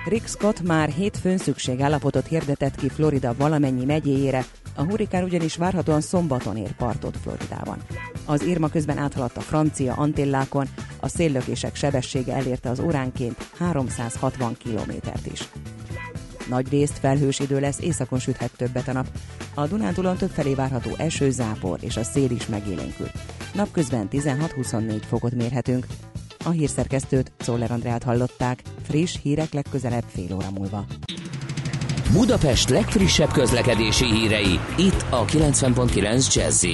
Rick 0.04 0.26
Scott 0.26 0.62
már 0.62 0.88
hétfőn 0.88 1.38
szükségállapotot 1.38 2.26
hirdetett 2.26 2.74
ki 2.74 2.88
Florida 2.88 3.34
valamennyi 3.38 3.84
megyéjére, 3.84 4.44
a 4.74 4.82
hurikán 4.82 5.24
ugyanis 5.24 5.56
várhatóan 5.56 6.00
szombaton 6.00 6.56
ér 6.56 6.72
partot 6.72 7.16
Floridában. 7.22 7.78
Az 8.24 8.42
Irma 8.42 8.68
közben 8.68 8.98
áthaladt 8.98 9.36
a 9.36 9.40
francia 9.40 9.94
Antillákon, 9.94 10.68
a 11.00 11.08
széllökések 11.08 11.74
sebessége 11.74 12.34
elérte 12.34 12.70
az 12.70 12.80
óránként 12.80 13.48
360 13.58 14.56
kilométert 14.58 15.26
is. 15.26 15.48
Nagy 16.48 16.68
részt 16.68 16.98
felhős 16.98 17.38
idő 17.38 17.60
lesz, 17.60 17.80
északon 17.80 18.18
süthet 18.18 18.50
többet 18.56 18.88
a 18.88 18.92
nap. 18.92 19.06
A 19.54 19.66
Dunántúlon 19.66 20.16
felé 20.16 20.54
várható 20.54 20.90
eső, 20.96 21.30
zápor 21.30 21.78
és 21.80 21.96
a 21.96 22.04
szél 22.04 22.30
is 22.30 22.46
megélénkül. 22.46 23.10
Napközben 23.54 24.08
16-24 24.12 25.02
fokot 25.08 25.34
mérhetünk. 25.34 25.86
A 26.44 26.50
hírszerkesztőt 26.50 27.32
Czoller 27.36 27.70
Andrát 27.70 28.02
hallották. 28.02 28.62
Friss 28.82 29.16
hírek 29.22 29.52
legközelebb 29.52 30.04
fél 30.06 30.34
óra 30.34 30.50
múlva. 30.50 30.84
Budapest 32.12 32.68
legfrissebb 32.68 33.32
közlekedési 33.32 34.04
hírei, 34.04 34.58
itt 34.76 35.04
a 35.10 35.24
90.9 35.24 36.34
jazz 36.34 36.64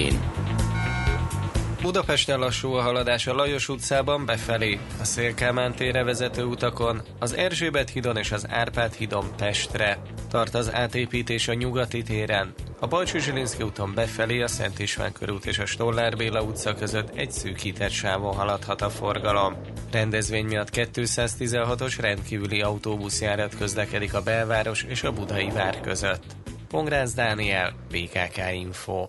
Budapesten 1.82 2.38
lassú 2.38 2.72
a 2.72 2.82
haladás 2.82 3.26
a 3.26 3.34
Lajos 3.34 3.68
utcában 3.68 4.26
befelé, 4.26 4.78
a 5.00 5.04
Szélkámán 5.04 5.74
tére 5.74 6.04
vezető 6.04 6.44
utakon, 6.44 7.02
az 7.18 7.32
Erzsébet 7.32 7.90
hídon 7.90 8.16
és 8.16 8.32
az 8.32 8.46
Árpád 8.48 8.94
hídon 8.94 9.24
Pestre. 9.36 9.98
Tart 10.30 10.54
az 10.54 10.72
átépítés 10.74 11.48
a 11.48 11.54
nyugati 11.54 12.02
téren. 12.02 12.54
A 12.80 12.86
Balcsú 12.86 13.18
Zsilinszki 13.18 13.62
úton 13.62 13.94
befelé 13.94 14.42
a 14.42 14.48
Szent 14.48 14.78
István 14.78 15.12
körút 15.12 15.46
és 15.46 15.58
a 15.58 15.66
Stollár 15.66 16.16
Béla 16.16 16.42
utca 16.42 16.74
között 16.74 17.16
egy 17.16 17.30
szűkített 17.30 17.90
sávon 17.90 18.34
haladhat 18.34 18.82
a 18.82 18.90
forgalom. 18.90 19.56
Rendezvény 19.92 20.46
miatt 20.46 20.70
216-os 20.72 21.96
rendkívüli 22.00 22.62
autóbuszjárat 22.62 23.56
közlekedik 23.56 24.14
a 24.14 24.22
belváros 24.22 24.82
és 24.82 25.02
a 25.02 25.12
budai 25.12 25.50
vár 25.50 25.80
között. 25.80 26.24
Pongrász 26.68 27.14
Dániel, 27.14 27.72
BKK 27.90 28.38
Info. 28.52 29.08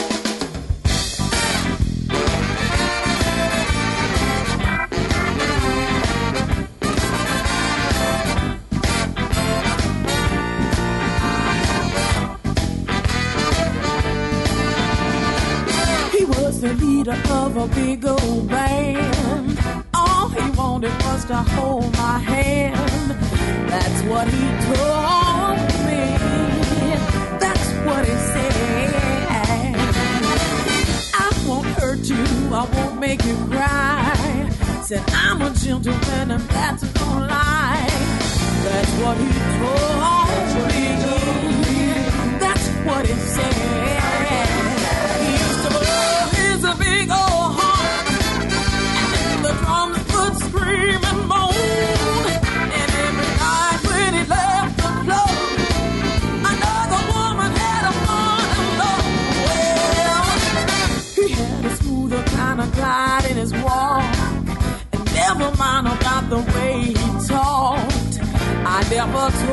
Said 34.91 35.09
I'm 35.13 35.41
a 35.41 35.49
gentleman 35.51 36.31
and 36.31 36.43
that's 36.49 36.83
no 36.83 37.19
lie. 37.19 37.87
That's 38.65 38.91
what 39.01 39.15
he 39.15 39.29
told 39.57 40.20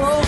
Oh. 0.01 0.28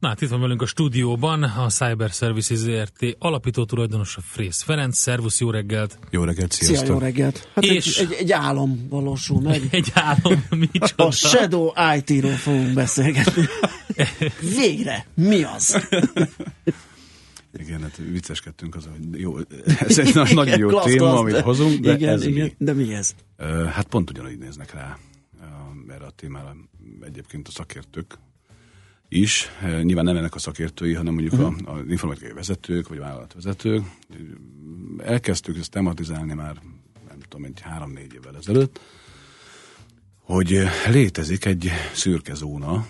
Na 0.00 0.08
hát 0.08 0.20
itt 0.20 0.28
van 0.28 0.40
velünk 0.40 0.62
a 0.62 0.66
stúdióban 0.66 1.42
a 1.42 1.66
Cyber 1.68 2.10
Services 2.10 2.58
ZRT 2.58 3.16
alapító 3.18 3.64
tulajdonosa 3.64 4.20
Frész 4.20 4.62
Ferenc. 4.62 4.96
Szervusz, 4.98 5.40
jó 5.40 5.50
reggelt! 5.50 5.98
Jó 6.10 6.24
reggelt, 6.24 6.52
sziasztok! 6.52 6.78
Szia, 6.86 6.94
jó 6.94 6.98
reggelt! 7.00 7.48
Hát 7.54 7.64
És- 7.64 7.98
egy, 7.98 8.06
egy, 8.12 8.16
egy 8.18 8.32
álom 8.32 8.86
valósul 8.88 9.40
meg. 9.40 9.62
Egy 9.70 9.90
álom, 9.94 10.44
micsoda? 10.50 11.06
A 11.06 11.10
Shadow 11.10 11.72
IT-ról 11.96 12.30
fogunk 12.32 12.72
beszélgetni. 12.74 13.44
Végre! 14.60 15.06
Mi 15.14 15.42
az? 15.42 15.76
Igen, 17.58 17.80
hát 17.82 17.96
vicceskedtünk 17.96 18.74
az, 18.74 18.88
hogy 18.90 19.20
jó, 19.20 19.36
ez 19.78 19.98
egy 19.98 20.14
na- 20.14 20.32
nagyon 20.32 20.58
jó 20.58 20.68
Klassz, 20.68 20.84
téma, 20.84 20.98
klassz, 21.06 21.20
amit 21.20 21.34
de- 21.34 21.42
hozunk, 21.42 21.80
de 21.80 21.92
igen, 21.92 22.12
ez 22.12 22.24
igen, 22.26 22.42
mi? 22.44 22.54
De 22.64 22.72
mi 22.72 22.94
ez? 22.94 23.14
Hát 23.72 23.86
pont 23.86 24.10
ugyanúgy 24.10 24.38
néznek 24.38 24.72
rá 24.74 24.98
erre 25.88 26.04
a 26.04 26.10
témára 26.10 26.56
egyébként 27.02 27.48
a 27.48 27.50
szakértők 27.50 28.18
is. 29.12 29.48
Nyilván 29.82 30.04
nem 30.04 30.16
ennek 30.16 30.34
a 30.34 30.38
szakértői, 30.38 30.94
hanem 30.94 31.12
mondjuk 31.12 31.34
Mhm. 31.34 31.42
uh-huh. 31.42 31.68
a, 31.68 31.78
a 31.78 31.82
informatikai 31.88 32.32
vezetők, 32.32 32.88
vagy 32.88 32.98
vállalatvezetők. 32.98 33.84
Elkezdtük 34.98 35.58
ezt 35.58 35.70
tematizálni 35.70 36.34
már, 36.34 36.54
nem 37.08 37.18
tudom, 37.28 37.44
egy 37.44 37.60
három-négy 37.60 38.14
évvel 38.14 38.36
ezelőtt, 38.36 38.80
hogy 40.18 40.62
létezik 40.88 41.44
egy 41.44 41.70
szürke 41.92 42.34
zóna 42.34 42.86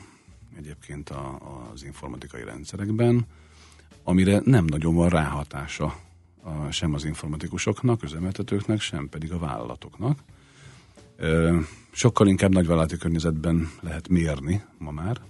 egyébként 0.57 1.11
a, 1.11 1.39
az 1.73 1.85
informatikai 1.85 2.45
rendszerekben, 2.45 3.27
amire 4.03 4.41
nem 4.45 4.65
nagyon 4.65 4.95
van 4.95 5.09
ráhatása 5.09 5.97
a, 6.43 6.71
sem 6.71 6.95
az 6.95 7.05
informatikusoknak, 7.05 8.03
üzemeltetőknek, 8.03 8.81
sem 8.81 9.09
pedig 9.09 9.33
a 9.33 9.39
vállalatoknak. 9.39 10.19
Ö, 11.17 11.59
sokkal 11.91 12.27
inkább 12.29 12.53
nagyvállalati 12.53 12.97
környezetben 12.97 13.71
lehet 13.81 14.09
mérni 14.09 14.63
ma 14.79 14.91
már. 14.91 15.21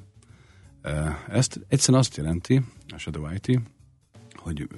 Ezt 1.28 1.60
egyszerűen 1.68 2.00
azt 2.00 2.16
jelenti, 2.16 2.62
a 2.88 2.98
Shadow 2.98 3.32
IT, 3.32 3.60
hogy 4.34 4.68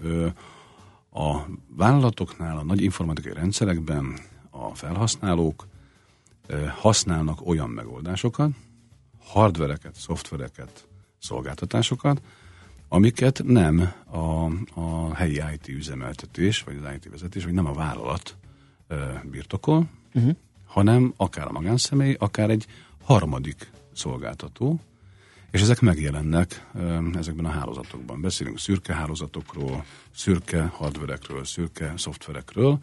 a 1.12 1.40
vállalatoknál, 1.68 2.58
a 2.58 2.64
nagy 2.64 2.82
informatikai 2.82 3.32
rendszerekben 3.32 4.18
a 4.50 4.74
felhasználók 4.74 5.66
használnak 6.68 7.46
olyan 7.46 7.70
megoldásokat, 7.70 8.50
hardvereket, 9.24 9.94
szoftvereket, 9.94 10.88
szolgáltatásokat, 11.18 12.22
amiket 12.88 13.42
nem 13.44 13.92
a, 14.04 14.44
a 14.80 15.14
helyi 15.14 15.40
IT 15.52 15.68
üzemeltetés, 15.68 16.62
vagy 16.62 16.80
az 16.82 16.92
IT 16.94 17.10
vezetés, 17.10 17.44
vagy 17.44 17.52
nem 17.52 17.66
a 17.66 17.72
vállalat 17.72 18.36
birtokol, 19.30 19.88
uh-huh. 20.14 20.36
hanem 20.66 21.12
akár 21.16 21.46
a 21.46 21.52
magánszemély, 21.52 22.16
akár 22.18 22.50
egy 22.50 22.66
harmadik 23.04 23.70
szolgáltató, 23.92 24.80
és 25.52 25.60
ezek 25.60 25.80
megjelennek 25.80 26.66
ezekben 27.14 27.44
a 27.44 27.48
hálózatokban. 27.48 28.20
Beszélünk 28.20 28.58
szürke 28.58 28.94
hálózatokról, 28.94 29.84
szürke 30.14 30.62
hardverekről, 30.62 31.44
szürke 31.44 31.92
szoftverekről. 31.96 32.78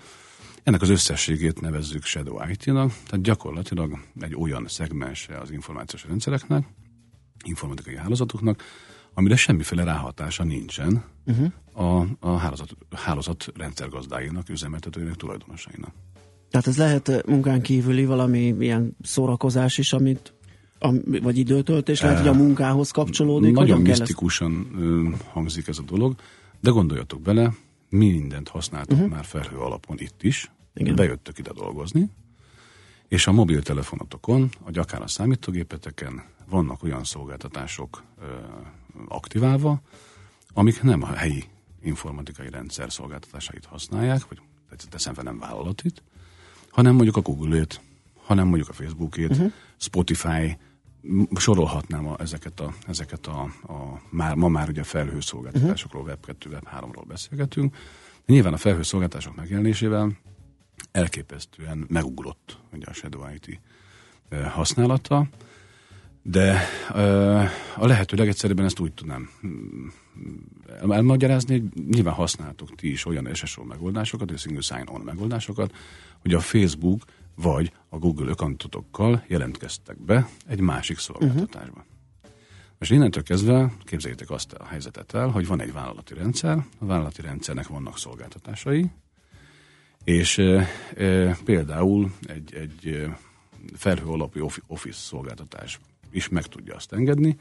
Ennek 0.63 0.81
az 0.81 0.89
összességét 0.89 1.61
nevezzük 1.61 2.03
Shadow 2.03 2.49
IT-nak, 2.49 2.91
tehát 2.91 3.21
gyakorlatilag 3.21 3.99
egy 4.19 4.35
olyan 4.35 4.65
szegmense 4.67 5.37
az 5.37 5.51
információs 5.51 6.05
rendszereknek, 6.05 6.67
informatikai 7.43 7.95
hálózatoknak, 7.95 8.63
amire 9.13 9.35
semmiféle 9.35 9.83
ráhatása 9.83 10.43
nincsen 10.43 11.03
uh-huh. 11.25 11.51
a, 11.73 12.07
a 12.19 12.37
hálózat, 12.37 12.75
hálózat 12.91 13.51
rendszergazdáinak, 13.55 14.49
üzemeltetőinek, 14.49 15.15
tulajdonosainak. 15.15 15.93
Tehát 16.49 16.67
ez 16.67 16.77
lehet 16.77 17.09
eh, 17.09 17.19
munkán 17.25 17.61
kívüli 17.61 18.05
valami 18.05 18.55
ilyen 18.59 18.97
szórakozás 19.01 19.77
is, 19.77 19.93
amit 19.93 20.33
am, 20.79 21.01
vagy 21.21 21.37
időtöltés, 21.37 22.01
lehet, 22.01 22.17
hogy 22.17 22.27
a 22.27 22.33
munkához 22.33 22.91
kapcsolódik. 22.91 23.53
Nagyon 23.53 23.85
ezt- 23.85 23.99
misztikusan 23.99 24.67
ö, 24.77 25.09
hangzik 25.31 25.67
ez 25.67 25.77
a 25.77 25.81
dolog, 25.81 26.15
de 26.59 26.69
gondoljatok 26.69 27.21
bele, 27.21 27.53
mi 27.89 28.11
mindent 28.11 28.47
használtok 28.47 28.97
uh-huh. 28.97 29.11
már 29.11 29.25
felhő 29.25 29.57
alapon 29.57 29.97
itt 29.99 30.23
is, 30.23 30.51
Igen. 30.73 30.95
bejöttök 30.95 31.37
ide 31.37 31.51
dolgozni, 31.53 32.09
és 33.07 33.27
a 33.27 33.31
mobiltelefonotokon, 33.31 34.49
vagy 34.63 34.77
akár 34.77 35.01
a 35.01 35.07
számítógépeteken 35.07 36.23
vannak 36.49 36.83
olyan 36.83 37.03
szolgáltatások 37.03 38.03
ö, 38.21 38.25
aktiválva, 39.07 39.81
amik 40.53 40.81
nem 40.81 41.03
a 41.03 41.13
helyi 41.13 41.43
informatikai 41.83 42.49
rendszer 42.49 42.91
szolgáltatásait 42.91 43.65
használják, 43.65 44.27
vagy 44.27 44.39
teszem 44.89 45.13
fel 45.13 45.23
nem 45.23 45.39
vállalatit, 45.39 46.03
hanem 46.69 46.93
mondjuk 46.95 47.17
a 47.17 47.21
Google-ét, 47.21 47.81
hanem 48.23 48.47
mondjuk 48.47 48.69
a 48.69 48.73
Facebookét, 48.73 49.29
uh-huh. 49.29 49.51
Spotify, 49.77 50.57
sorolhatnám 51.35 52.07
a, 52.07 52.15
ezeket, 52.19 52.59
a, 52.59 52.73
ezeket 52.87 53.27
a, 53.27 53.41
a 53.73 54.01
már, 54.09 54.35
ma 54.35 54.47
már 54.47 54.69
ugye 54.69 54.83
felhőszolgáltatásokról, 54.83 56.03
Web 56.03 56.25
2, 56.25 56.49
Web 56.49 56.67
3-ról 56.79 57.03
beszélgetünk. 57.07 57.75
De 58.25 58.33
nyilván 58.33 58.53
a 58.53 58.57
felhőszolgáltatások 58.57 59.35
megjelenésével 59.35 60.11
elképesztően 60.91 61.85
megugrott 61.87 62.57
ugye 62.73 62.85
a 62.89 62.93
Shadow 62.93 63.21
IT 63.33 63.59
eh, 64.29 64.51
használata. 64.51 65.27
De 66.21 66.61
ö, 66.93 67.43
a 67.75 67.85
lehető 67.85 68.17
legegyszerűbben 68.17 68.65
ezt 68.65 68.79
úgy 68.79 68.93
tudnám 68.93 69.29
mm, 69.47 69.87
elmagyarázni, 70.91 71.59
hogy 71.59 71.83
nyilván 71.89 72.13
használtok 72.13 72.75
ti 72.75 72.91
is 72.91 73.05
olyan 73.05 73.33
SSO 73.33 73.63
megoldásokat, 73.63 74.31
és 74.31 74.41
single 74.41 74.61
sign-on 74.61 75.01
megoldásokat, 75.01 75.75
hogy 76.19 76.33
a 76.33 76.39
Facebook 76.39 77.01
vagy 77.41 77.71
a 77.89 77.97
Google 77.97 78.31
accountotokkal 78.31 79.23
jelentkeztek 79.27 80.01
be 80.01 80.29
egy 80.47 80.59
másik 80.59 80.97
szolgáltatásba. 80.97 81.69
Uh-huh. 81.69 81.87
Most 82.77 82.91
innentől 82.91 83.23
kezdve 83.23 83.73
képzeljétek 83.83 84.29
azt 84.29 84.53
a 84.53 84.65
helyzetet 84.65 85.13
el, 85.13 85.27
hogy 85.27 85.47
van 85.47 85.61
egy 85.61 85.73
vállalati 85.73 86.13
rendszer, 86.13 86.65
a 86.79 86.85
vállalati 86.85 87.21
rendszernek 87.21 87.67
vannak 87.67 87.97
szolgáltatásai, 87.97 88.89
és 90.03 90.37
e, 90.37 90.67
e, 90.95 91.37
például 91.43 92.11
egy, 92.21 92.53
egy 92.53 93.07
felhő 93.73 94.05
alapú 94.05 94.47
office 94.67 94.99
szolgáltatás 94.99 95.79
is 96.11 96.29
meg 96.29 96.45
tudja 96.45 96.75
azt 96.75 96.93
engedni, 96.93 97.37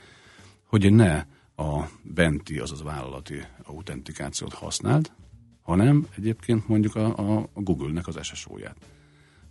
hogy 0.65 0.93
ne 0.93 1.25
a 1.57 1.85
benti, 2.03 2.59
azaz 2.59 2.83
vállalati 2.83 3.45
autentikációt 3.63 4.53
használd, 4.53 5.13
hanem 5.63 6.07
egyébként 6.17 6.69
mondjuk 6.69 6.95
a, 6.95 7.39
a 7.39 7.49
Google-nek 7.55 8.07
az 8.07 8.19
SSO-ját 8.23 8.77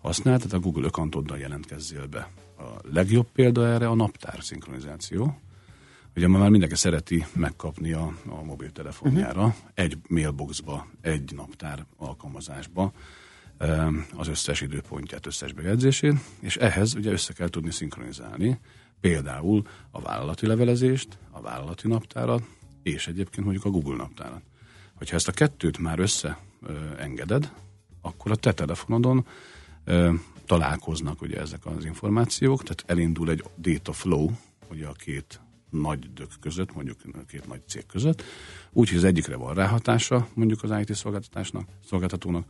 használd, 0.02 0.38
tehát 0.38 0.54
a 0.54 0.60
Google 0.60 0.86
accountoddal 0.88 1.38
jelentkezzél 1.38 2.08
be. 2.08 2.30
A 2.58 2.88
legjobb 2.92 3.28
példa 3.34 3.68
erre 3.68 3.88
a 3.88 3.96
naptár 3.96 4.38
szinkronizáció, 4.42 5.42
Ugye 6.18 6.28
már 6.28 6.50
mindenki 6.50 6.76
szereti 6.76 7.26
megkapni 7.34 7.92
a, 7.94 8.14
a 8.28 8.44
mobiltelefonjára 8.44 9.46
uh-huh. 9.46 9.56
egy 9.74 9.98
mailboxba, 10.08 10.88
egy 11.02 11.34
naptár 11.36 11.86
alkalmazásba 11.98 12.92
az 14.16 14.28
összes 14.28 14.62
időpontját, 14.62 15.26
összes 15.26 15.54
bejegyzését, 15.54 16.14
és 16.40 16.56
ehhez 16.56 16.96
ugye 16.96 17.12
össze 17.12 17.34
kell 17.34 17.48
tudni 17.48 17.72
szinkronizálni 17.72 18.60
például 19.00 19.68
a 19.92 20.02
vállalati 20.02 20.48
levelezést, 20.48 21.18
a 21.32 21.42
vállalati 21.42 21.88
naptárat, 21.88 22.44
és 22.84 23.08
egyébként 23.08 23.46
mondjuk 23.46 23.66
a 23.66 23.70
Google 23.70 23.96
naptárat. 23.96 24.42
Hogyha 24.96 25.16
ezt 25.16 25.28
a 25.28 25.32
kettőt 25.32 25.78
már 25.78 26.00
összeengeded, 26.00 27.54
akkor 28.02 28.32
a 28.32 28.36
te 28.36 28.54
telefonodon 28.54 29.26
találkoznak 30.46 31.22
ugye 31.22 31.40
ezek 31.40 31.66
az 31.66 31.86
információk, 31.86 32.64
tehát 32.64 32.84
elindul 32.86 33.30
egy 33.30 33.44
data 33.58 33.94
flow, 33.94 34.30
ugye 34.72 34.88
a 34.88 34.92
két 34.92 35.42
nagy 35.70 36.14
dög 36.14 36.30
között, 36.40 36.76
mondjuk 36.76 36.98
a 37.14 37.26
két 37.28 37.48
nagy 37.48 37.62
cég 37.68 37.86
között, 37.86 38.24
úgyhogy 38.72 38.98
az 38.98 39.04
egyikre 39.04 39.36
van 39.36 39.54
ráhatása 39.54 40.28
mondjuk 40.34 40.64
az 40.64 40.80
IT 40.80 40.96
szolgáltatásnak, 40.96 41.68
szolgáltatónak, 41.86 42.46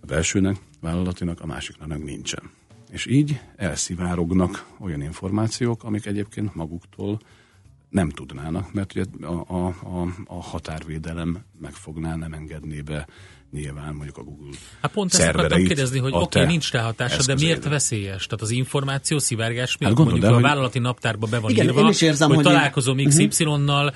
a 0.00 0.06
belsőnek, 0.06 0.56
vállalatinak, 0.80 1.40
a 1.40 1.46
másiknak 1.46 1.88
meg 1.88 2.04
nincsen. 2.04 2.50
És 2.90 3.06
így 3.06 3.40
elszivárognak 3.56 4.66
olyan 4.80 5.02
információk, 5.02 5.84
amik 5.84 6.06
egyébként 6.06 6.54
maguktól 6.54 7.20
nem 7.88 8.08
tudnának, 8.08 8.72
mert 8.72 8.94
ugye 8.94 9.26
a, 9.26 9.44
a, 9.46 9.66
a, 9.66 10.08
a 10.26 10.42
határvédelem 10.42 11.38
megfogná, 11.60 12.16
nem 12.16 12.32
engedné 12.32 12.80
be 12.80 13.08
nyilván 13.50 13.94
mondjuk 13.94 14.16
a 14.16 14.22
Google 14.22 14.56
Hát 14.82 14.92
pont 14.92 15.14
ezt 15.14 15.28
akartam 15.28 15.64
kérdezni, 15.64 15.98
hogy 15.98 16.12
oké, 16.12 16.22
okay, 16.22 16.46
nincs 16.46 16.72
ráhatása, 16.72 17.22
de 17.26 17.34
miért 17.34 17.64
veszélyes? 17.64 18.26
Tehát 18.26 18.42
az 18.42 18.50
információ 18.50 19.18
szivárgás 19.18 19.76
miatt 19.76 19.96
hát 19.96 20.04
mondjuk 20.04 20.24
el, 20.24 20.30
a 20.30 20.34
hogy... 20.34 20.42
vállalati 20.42 20.78
naptárba 20.78 21.26
be 21.26 21.38
van 21.38 21.50
Igen, 21.50 21.64
írva, 21.64 21.80
én 21.80 21.88
is 21.88 22.00
érzem, 22.00 22.28
hogy, 22.28 22.36
hogy 22.36 22.44
találkozom 22.44 22.96
XY-nal, 23.04 23.92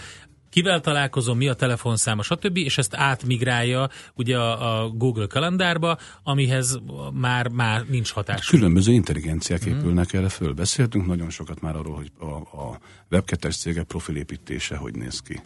kivel 0.53 0.81
találkozom, 0.81 1.37
mi 1.37 1.49
a 1.49 1.55
telefonszáma, 1.55 2.23
stb., 2.23 2.57
és 2.57 2.79
ezt 2.79 2.95
átmigrálja 2.95 3.89
ugye 4.15 4.39
a, 4.39 4.83
a 4.83 4.89
Google 4.89 5.27
kalendárba, 5.27 5.99
amihez 6.23 6.81
már, 7.13 7.49
már 7.49 7.85
nincs 7.89 8.11
hatás. 8.11 8.47
Különböző 8.47 8.93
intelligenciák 8.93 9.67
mm. 9.67 9.79
épülnek 9.79 10.13
erre 10.13 10.29
föl. 10.29 10.53
Beszéltünk 10.53 11.07
nagyon 11.07 11.31
sokat 11.31 11.61
már 11.61 11.77
arról, 11.77 11.95
hogy 11.95 12.11
a, 12.19 12.61
a 12.61 12.79
webkettes 13.11 13.57
cégek 13.57 13.85
profilépítése 13.85 14.77
hogy 14.77 14.95
néz 14.95 15.21
ki. 15.21 15.41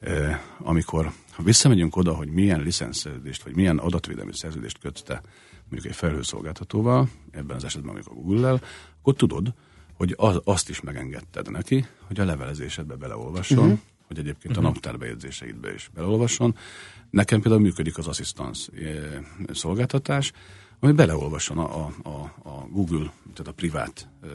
E, 0.00 0.42
amikor 0.58 1.12
ha 1.38 1.44
visszamegyünk 1.44 1.96
oda, 1.96 2.14
hogy 2.14 2.28
milyen 2.28 2.60
licenszerződést, 2.60 3.42
vagy 3.42 3.54
milyen 3.54 3.78
adatvédelmi 3.78 4.34
szerződést 4.34 4.78
kötte 4.78 5.22
mondjuk 5.68 5.92
egy 5.92 5.98
felhőszolgáltatóval, 5.98 7.08
ebben 7.30 7.56
az 7.56 7.64
esetben 7.64 7.92
mondjuk 7.92 8.14
a 8.14 8.20
Google-lel, 8.20 8.60
akkor 8.98 9.14
tudod, 9.14 9.54
hogy 9.94 10.14
az, 10.16 10.40
azt 10.44 10.68
is 10.68 10.80
megengedted 10.80 11.50
neki, 11.50 11.86
hogy 12.06 12.20
a 12.20 12.24
levelezésedbe 12.24 12.94
beleolvasson, 12.94 13.58
uh-huh 13.58 13.78
hogy 14.06 14.18
egyébként 14.18 14.56
uh-huh. 14.56 14.64
a 14.64 14.68
mhm. 14.68 14.72
naptárbejegyzéseidbe 14.72 15.74
is 15.74 15.90
beleolvasson. 15.94 16.56
Nekem 17.10 17.40
például 17.40 17.62
működik 17.62 17.98
az 17.98 18.06
assistance 18.06 18.72
eh, 18.72 19.24
szolgáltatás, 19.52 20.32
ami 20.80 20.92
beleolvasson 20.92 21.58
a, 21.58 21.86
a, 22.02 22.32
a 22.42 22.66
Google, 22.70 23.12
tehát 23.38 23.52
a 23.52 23.56
privát 23.56 24.08
e, 24.22 24.26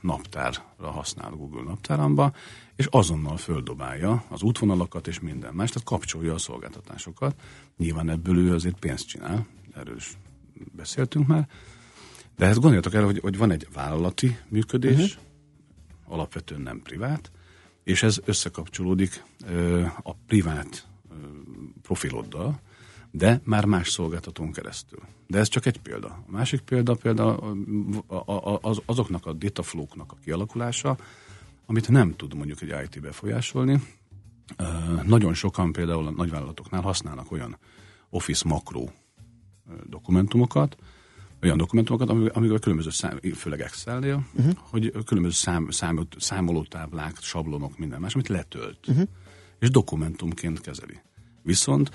naptárra 0.00 0.90
használ 0.90 1.30
Google 1.30 1.62
naptáramba, 1.62 2.32
és 2.76 2.86
azonnal 2.90 3.36
földobálja 3.36 4.24
az 4.28 4.42
útvonalakat 4.42 5.06
és 5.06 5.20
minden 5.20 5.54
más, 5.54 5.70
tehát 5.70 5.88
kapcsolja 5.88 6.34
a 6.34 6.38
szolgáltatásokat. 6.38 7.40
Nyilván 7.76 8.08
ebből 8.10 8.38
ő 8.38 8.54
azért 8.54 8.78
pénzt 8.78 9.08
csinál, 9.08 9.46
erről 9.74 9.96
is 9.96 10.16
beszéltünk 10.72 11.26
már, 11.26 11.48
de 12.36 12.46
hát 12.46 12.54
gondoljatok 12.54 12.94
el, 12.94 13.04
hogy, 13.04 13.18
hogy 13.18 13.36
van 13.36 13.50
egy 13.50 13.66
vállalati 13.72 14.38
működés, 14.48 14.98
uh-huh. 14.98 16.14
alapvetően 16.14 16.60
nem 16.60 16.82
privát, 16.82 17.30
és 17.84 18.02
ez 18.02 18.20
összekapcsolódik 18.24 19.22
a 20.02 20.14
privát 20.14 20.86
profiloddal, 21.82 22.60
de 23.16 23.40
már 23.44 23.64
más 23.64 23.88
szolgáltatón 23.88 24.52
keresztül. 24.52 24.98
De 25.26 25.38
ez 25.38 25.48
csak 25.48 25.66
egy 25.66 25.78
példa. 25.78 26.06
A 26.08 26.30
másik 26.30 26.60
példa 26.60 26.94
például 26.94 28.04
az, 28.60 28.80
azoknak 28.84 29.26
a 29.26 29.32
dataflow-knak 29.32 30.12
a 30.12 30.16
kialakulása, 30.24 30.96
amit 31.66 31.88
nem 31.88 32.16
tud 32.16 32.34
mondjuk 32.34 32.62
egy 32.62 32.74
IT 32.84 33.00
befolyásolni. 33.00 33.82
Nagyon 35.02 35.34
sokan 35.34 35.72
például 35.72 36.06
a 36.06 36.10
nagyvállalatoknál 36.10 36.80
használnak 36.80 37.32
olyan 37.32 37.58
Office 38.10 38.48
makro 38.48 38.84
dokumentumokat, 39.86 40.76
olyan 41.42 41.56
dokumentumokat, 41.56 42.08
amikkel 42.08 42.58
különböző 42.58 42.90
szám, 42.90 43.18
főleg 43.34 43.60
Excel-nél, 43.60 44.26
uh-huh. 44.34 44.54
hogy 44.56 44.92
különböző 45.04 45.34
szám, 45.34 45.70
szám, 45.70 46.06
számolótáblák, 46.18 47.16
sablonok, 47.20 47.78
minden 47.78 48.00
más, 48.00 48.14
amit 48.14 48.28
letölt, 48.28 48.88
uh-huh. 48.88 49.08
és 49.58 49.70
dokumentumként 49.70 50.60
kezeli. 50.60 51.00
Viszont 51.42 51.90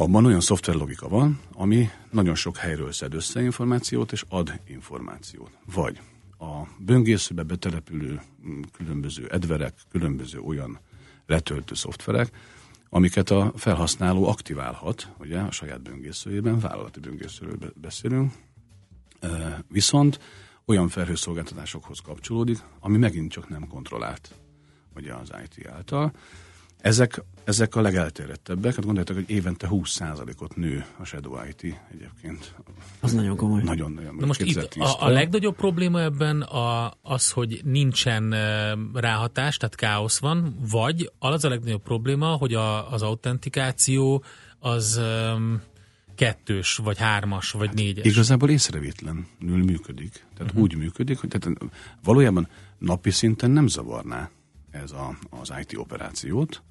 abban 0.00 0.24
olyan 0.24 0.40
szoftverlogika 0.40 1.08
van, 1.08 1.40
ami 1.52 1.88
nagyon 2.10 2.34
sok 2.34 2.56
helyről 2.56 2.92
szed 2.92 3.14
össze 3.14 3.42
információt, 3.42 4.12
és 4.12 4.24
ad 4.28 4.60
információt. 4.66 5.50
Vagy 5.74 6.00
a 6.38 6.62
böngészőbe 6.78 7.42
betelepülő 7.42 8.20
mm, 8.46 8.60
különböző 8.72 9.28
edverek, 9.30 9.74
különböző 9.90 10.38
olyan 10.38 10.78
letöltő 11.26 11.74
szoftverek, 11.74 12.30
amiket 12.88 13.30
a 13.30 13.52
felhasználó 13.56 14.28
aktiválhat, 14.28 15.08
ugye 15.18 15.38
a 15.38 15.50
saját 15.50 15.82
böngészőjében, 15.82 16.58
vállalati 16.58 17.00
böngészőről 17.00 17.72
beszélünk, 17.74 18.32
viszont 19.68 20.20
olyan 20.64 20.88
felhőszolgáltatásokhoz 20.88 21.98
kapcsolódik, 21.98 22.58
ami 22.80 22.96
megint 22.96 23.32
csak 23.32 23.48
nem 23.48 23.66
kontrollált 23.66 24.34
ugye 24.96 25.14
az 25.14 25.32
IT 25.44 25.66
által, 25.66 26.12
ezek, 26.82 27.22
ezek 27.44 27.74
a 27.74 27.80
legelterjedtebbek, 27.80 28.74
hát 28.74 28.84
gondoljátok, 28.84 29.16
hogy 29.16 29.30
évente 29.30 29.68
20%-ot 29.70 30.56
nő 30.56 30.84
a 30.98 31.04
Shadow 31.04 31.36
IT 31.48 31.80
egyébként. 31.92 32.54
Az 33.00 33.12
nagyon 33.12 33.36
komoly. 33.36 33.62
Nagyon-nagyon. 33.62 34.14
Na 34.14 34.26
most 34.26 34.40
itt 34.40 34.74
a, 34.74 35.04
a 35.04 35.08
legnagyobb 35.08 35.56
probléma 35.56 36.00
ebben 36.00 36.40
a, 36.42 36.92
az, 37.02 37.30
hogy 37.30 37.60
nincsen 37.64 38.34
ráhatás, 38.94 39.56
tehát 39.56 39.74
káosz 39.74 40.18
van, 40.18 40.56
vagy 40.70 41.12
az 41.18 41.44
a 41.44 41.48
legnagyobb 41.48 41.82
probléma, 41.82 42.26
hogy 42.26 42.54
a, 42.54 42.92
az 42.92 43.02
autentikáció 43.02 44.24
az 44.58 45.00
um, 45.02 45.62
kettős, 46.14 46.76
vagy 46.76 46.98
hármas, 46.98 47.50
vagy 47.50 47.66
hát 47.66 47.76
négyes. 47.76 48.04
Igazából 48.04 48.50
észrevétlenül 48.50 49.26
működik. 49.40 50.12
Tehát 50.12 50.52
uh-huh. 50.52 50.62
úgy 50.62 50.76
működik, 50.76 51.18
hogy 51.18 51.28
tehát 51.28 51.58
valójában 52.02 52.48
napi 52.78 53.10
szinten 53.10 53.50
nem 53.50 53.66
zavarná 53.66 54.30
ez 54.70 54.92
a, 54.92 55.18
az 55.30 55.52
IT 55.60 55.76
operációt, 55.76 56.62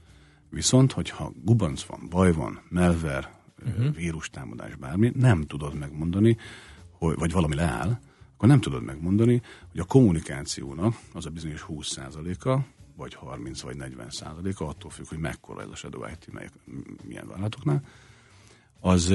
Viszont, 0.49 0.91
hogyha 0.91 1.31
gubanc 1.43 1.83
van, 1.83 2.07
baj 2.09 2.31
van, 2.31 2.61
melver, 2.69 3.29
uh-huh. 3.65 3.95
vírustámadás, 3.95 4.75
bármi, 4.75 5.11
nem 5.15 5.41
tudod 5.41 5.73
megmondani, 5.73 6.37
hogy, 6.91 7.15
vagy 7.15 7.31
valami 7.31 7.55
leáll, 7.55 7.99
akkor 8.33 8.49
nem 8.49 8.61
tudod 8.61 8.83
megmondani, 8.83 9.41
hogy 9.71 9.79
a 9.79 9.85
kommunikációnak 9.85 10.95
az 11.13 11.25
a 11.25 11.29
bizonyos 11.29 11.65
20%-a, 11.69 12.59
vagy 12.95 13.13
30 13.13 13.61
vagy 13.61 13.75
40 13.75 14.09
százaléka, 14.09 14.67
attól 14.67 14.91
függ, 14.91 15.07
hogy 15.07 15.17
mekkora 15.17 15.61
ez 15.61 15.69
a 15.69 15.75
Shadow 15.75 16.07
IT, 16.07 16.31
melyek, 16.31 16.53
milyen 17.03 17.27
vállalatoknál, 17.27 17.83
az, 18.79 19.13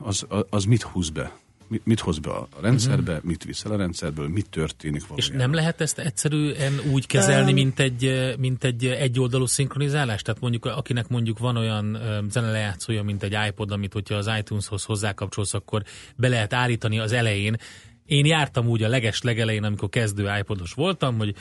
az, 0.00 0.26
az, 0.28 0.44
az 0.50 0.64
mit 0.64 0.82
húz 0.82 1.10
be 1.10 1.32
mit, 1.68 1.86
mit 1.86 2.00
hoz 2.00 2.18
be 2.18 2.30
a 2.30 2.48
rendszerbe, 2.60 3.12
uh-huh. 3.12 3.26
mit 3.26 3.44
viszel 3.44 3.72
a 3.72 3.76
rendszerből, 3.76 4.28
mit 4.28 4.50
történik 4.50 5.06
valójában. 5.06 5.36
És 5.36 5.42
nem 5.42 5.54
lehet 5.54 5.80
ezt 5.80 5.98
egyszerűen 5.98 6.80
úgy 6.92 7.06
kezelni, 7.06 7.48
um, 7.48 7.54
mint 7.54 7.80
egy, 7.80 8.34
mint 8.38 8.64
egy 8.64 8.86
egyoldalú 8.86 9.46
szinkronizálás? 9.46 10.22
Tehát 10.22 10.40
mondjuk, 10.40 10.64
akinek 10.64 11.08
mondjuk 11.08 11.38
van 11.38 11.56
olyan 11.56 11.98
zenelejátszója, 12.30 13.02
mint 13.02 13.22
egy 13.22 13.36
iPod, 13.48 13.70
amit 13.70 13.92
hogyha 13.92 14.14
az 14.14 14.30
iTunes-hoz 14.38 14.84
hozzákapcsolsz, 14.84 15.54
akkor 15.54 15.82
be 16.16 16.28
lehet 16.28 16.52
állítani 16.52 16.98
az 16.98 17.12
elején 17.12 17.56
én 18.06 18.26
jártam 18.26 18.66
úgy 18.66 18.82
a 18.82 18.88
leges 18.88 19.22
legelején, 19.22 19.64
amikor 19.64 19.88
kezdő 19.88 20.30
iPodos 20.38 20.72
voltam, 20.72 21.16
hogy 21.18 21.34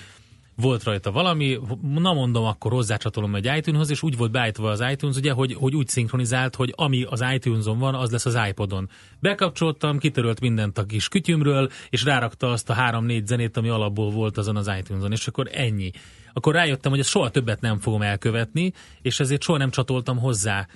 volt 0.56 0.84
rajta 0.84 1.12
valami, 1.12 1.60
na 1.82 2.14
mondom, 2.14 2.44
akkor 2.44 2.72
hozzácsatolom 2.72 3.36
egy 3.36 3.52
iTunes-hoz, 3.58 3.90
és 3.90 4.04
úgy 4.04 4.18
volt 4.18 4.32
beállítva 4.32 4.70
az 4.70 4.84
iTunes, 4.92 5.16
ugye, 5.16 5.32
hogy, 5.32 5.54
hogy 5.54 5.76
úgy 5.76 5.88
szinkronizált, 5.88 6.56
hogy 6.56 6.74
ami 6.76 7.04
az 7.04 7.24
iTunes-on 7.34 7.80
van, 7.80 7.96
az 7.96 8.12
lesz 8.12 8.26
az 8.26 8.40
iPodon. 8.50 8.90
Bekapcsoltam, 9.20 9.98
kitörölt 9.98 10.40
mindent 10.40 10.78
a 10.78 10.86
kis 10.86 11.08
kütyümről, 11.08 11.70
és 11.90 12.04
rárakta 12.04 12.52
azt 12.52 12.70
a 12.70 12.74
három-négy 12.74 13.28
zenét, 13.28 13.58
ami 13.58 13.70
alapból 13.70 14.12
volt 14.12 14.38
azon 14.38 14.56
az 14.56 14.72
iTunes-on, 14.80 15.12
és 15.12 15.28
akkor 15.28 15.50
ennyi. 15.52 15.92
Akkor 16.34 16.54
rájöttem, 16.54 16.92
hogy 16.92 17.00
ezt 17.00 17.10
soha 17.10 17.30
többet 17.30 17.62
nem 17.62 17.80
fogom 17.80 18.02
elkövetni, 18.02 18.74
és 19.02 19.20
ezért 19.20 19.42
soha 19.42 19.58
nem 19.58 19.70
csatoltam 19.70 20.18
hozzá 20.18 20.68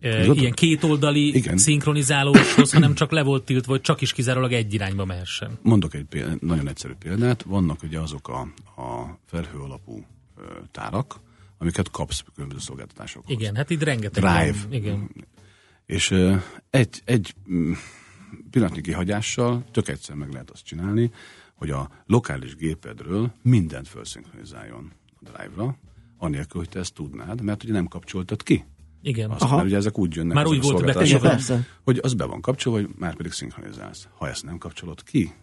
ilyen 0.00 0.52
kétoldali 0.52 1.36
Igen. 1.36 1.56
szinkronizálóshoz, 1.56 2.72
hanem 2.78 2.94
csak 2.94 3.10
le 3.10 3.22
volt 3.22 3.44
tiltva, 3.44 3.72
hogy 3.72 3.80
csak 3.80 4.00
is 4.00 4.12
kizárólag 4.12 4.52
egy 4.52 4.74
irányba 4.74 5.04
mehessen. 5.04 5.58
Mondok 5.62 5.94
egy 5.94 6.04
példát, 6.04 6.40
nagyon 6.40 6.68
egyszerű 6.68 6.92
példát. 6.98 7.42
Vannak 7.42 7.82
ugye 7.82 8.00
azok 8.00 8.28
a, 8.28 8.40
a 8.82 9.18
felhő 9.26 9.58
alapú 9.58 10.04
tárak, 10.70 11.20
amiket 11.58 11.90
kapsz 11.90 12.24
különböző 12.34 12.60
szolgáltatásokhoz. 12.60 13.36
Igen, 13.36 13.54
hát 13.56 13.70
itt 13.70 13.82
rengeteg. 13.82 14.22
Drive. 14.22 14.56
van. 14.62 14.72
Igen. 14.72 15.10
És 15.86 16.14
egy, 16.70 17.02
egy 17.04 17.34
mm, 17.50 17.72
pillanatnyi 18.50 18.80
kihagyással 18.80 19.64
tök 19.72 19.88
egyszer 19.88 20.16
meg 20.16 20.32
lehet 20.32 20.50
azt 20.50 20.64
csinálni, 20.64 21.10
hogy 21.54 21.70
a 21.70 21.90
lokális 22.06 22.56
gépedről 22.56 23.32
mindent 23.42 23.88
felszinkronizáljon 23.88 24.92
a 25.20 25.30
Drive-ra, 25.30 25.76
anélkül, 26.18 26.60
hogy 26.60 26.68
te 26.68 26.78
ezt 26.78 26.94
tudnád, 26.94 27.42
mert 27.42 27.64
ugye 27.64 27.72
nem 27.72 27.86
kapcsoltad 27.86 28.42
ki. 28.42 28.64
Igen. 29.02 29.30
Azt, 29.30 29.50
mert 29.50 29.64
ugye 29.64 29.76
ezek 29.76 29.98
úgy 29.98 30.14
jönnek. 30.14 30.34
Már 30.34 30.46
úgy 30.46 30.62
volt. 30.62 31.20
Persze. 31.20 31.66
Hogy 31.84 31.98
az 32.02 32.14
be 32.14 32.24
van 32.24 32.40
kapcsolva, 32.40 32.78
hogy 32.78 32.88
már 32.98 33.16
pedig 33.16 33.32
szinkronizálsz. 33.32 34.08
Ha 34.16 34.28
ezt 34.28 34.44
nem 34.44 34.58
kapcsolod 34.58 35.02
ki, 35.02 35.34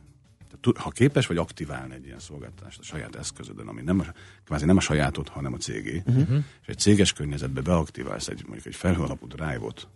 ha 0.76 0.90
képes 0.90 1.28
vagy 1.28 1.38
aktiválni 1.38 1.94
egy 1.94 2.06
ilyen 2.06 2.20
szolgáltatást 2.20 2.80
a 2.80 2.84
saját 2.84 3.16
eszközödön, 3.16 3.68
ami 3.68 3.82
nem 3.82 4.00
a, 4.00 4.04
kvázi 4.46 4.66
nem 4.66 4.78
a 4.78 4.80
sajátod, 4.80 5.28
hanem 5.28 5.54
a 5.54 5.58
cégé, 5.58 6.04
uh-huh. 6.06 6.44
és 6.62 6.68
egy 6.68 6.78
céges 6.78 7.14
környezetbe 7.14 7.62
beaktiválsz 7.62 8.28
egy, 8.28 8.42
mondjuk 8.44 8.66
egy 8.66 8.76
felhő 8.76 9.02
alapú 9.02 9.28
drive-ot, 9.28 9.88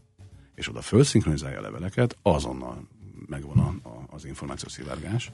és 0.56 0.70
oda 0.70 0.82
felszinkronizálja 0.82 1.58
a 1.58 1.62
leveleket, 1.62 2.18
azonnal 2.22 2.88
megvan 3.28 3.58
a, 3.58 3.90
a, 3.90 4.06
az 4.10 4.26
információszivárgás, 4.26 5.32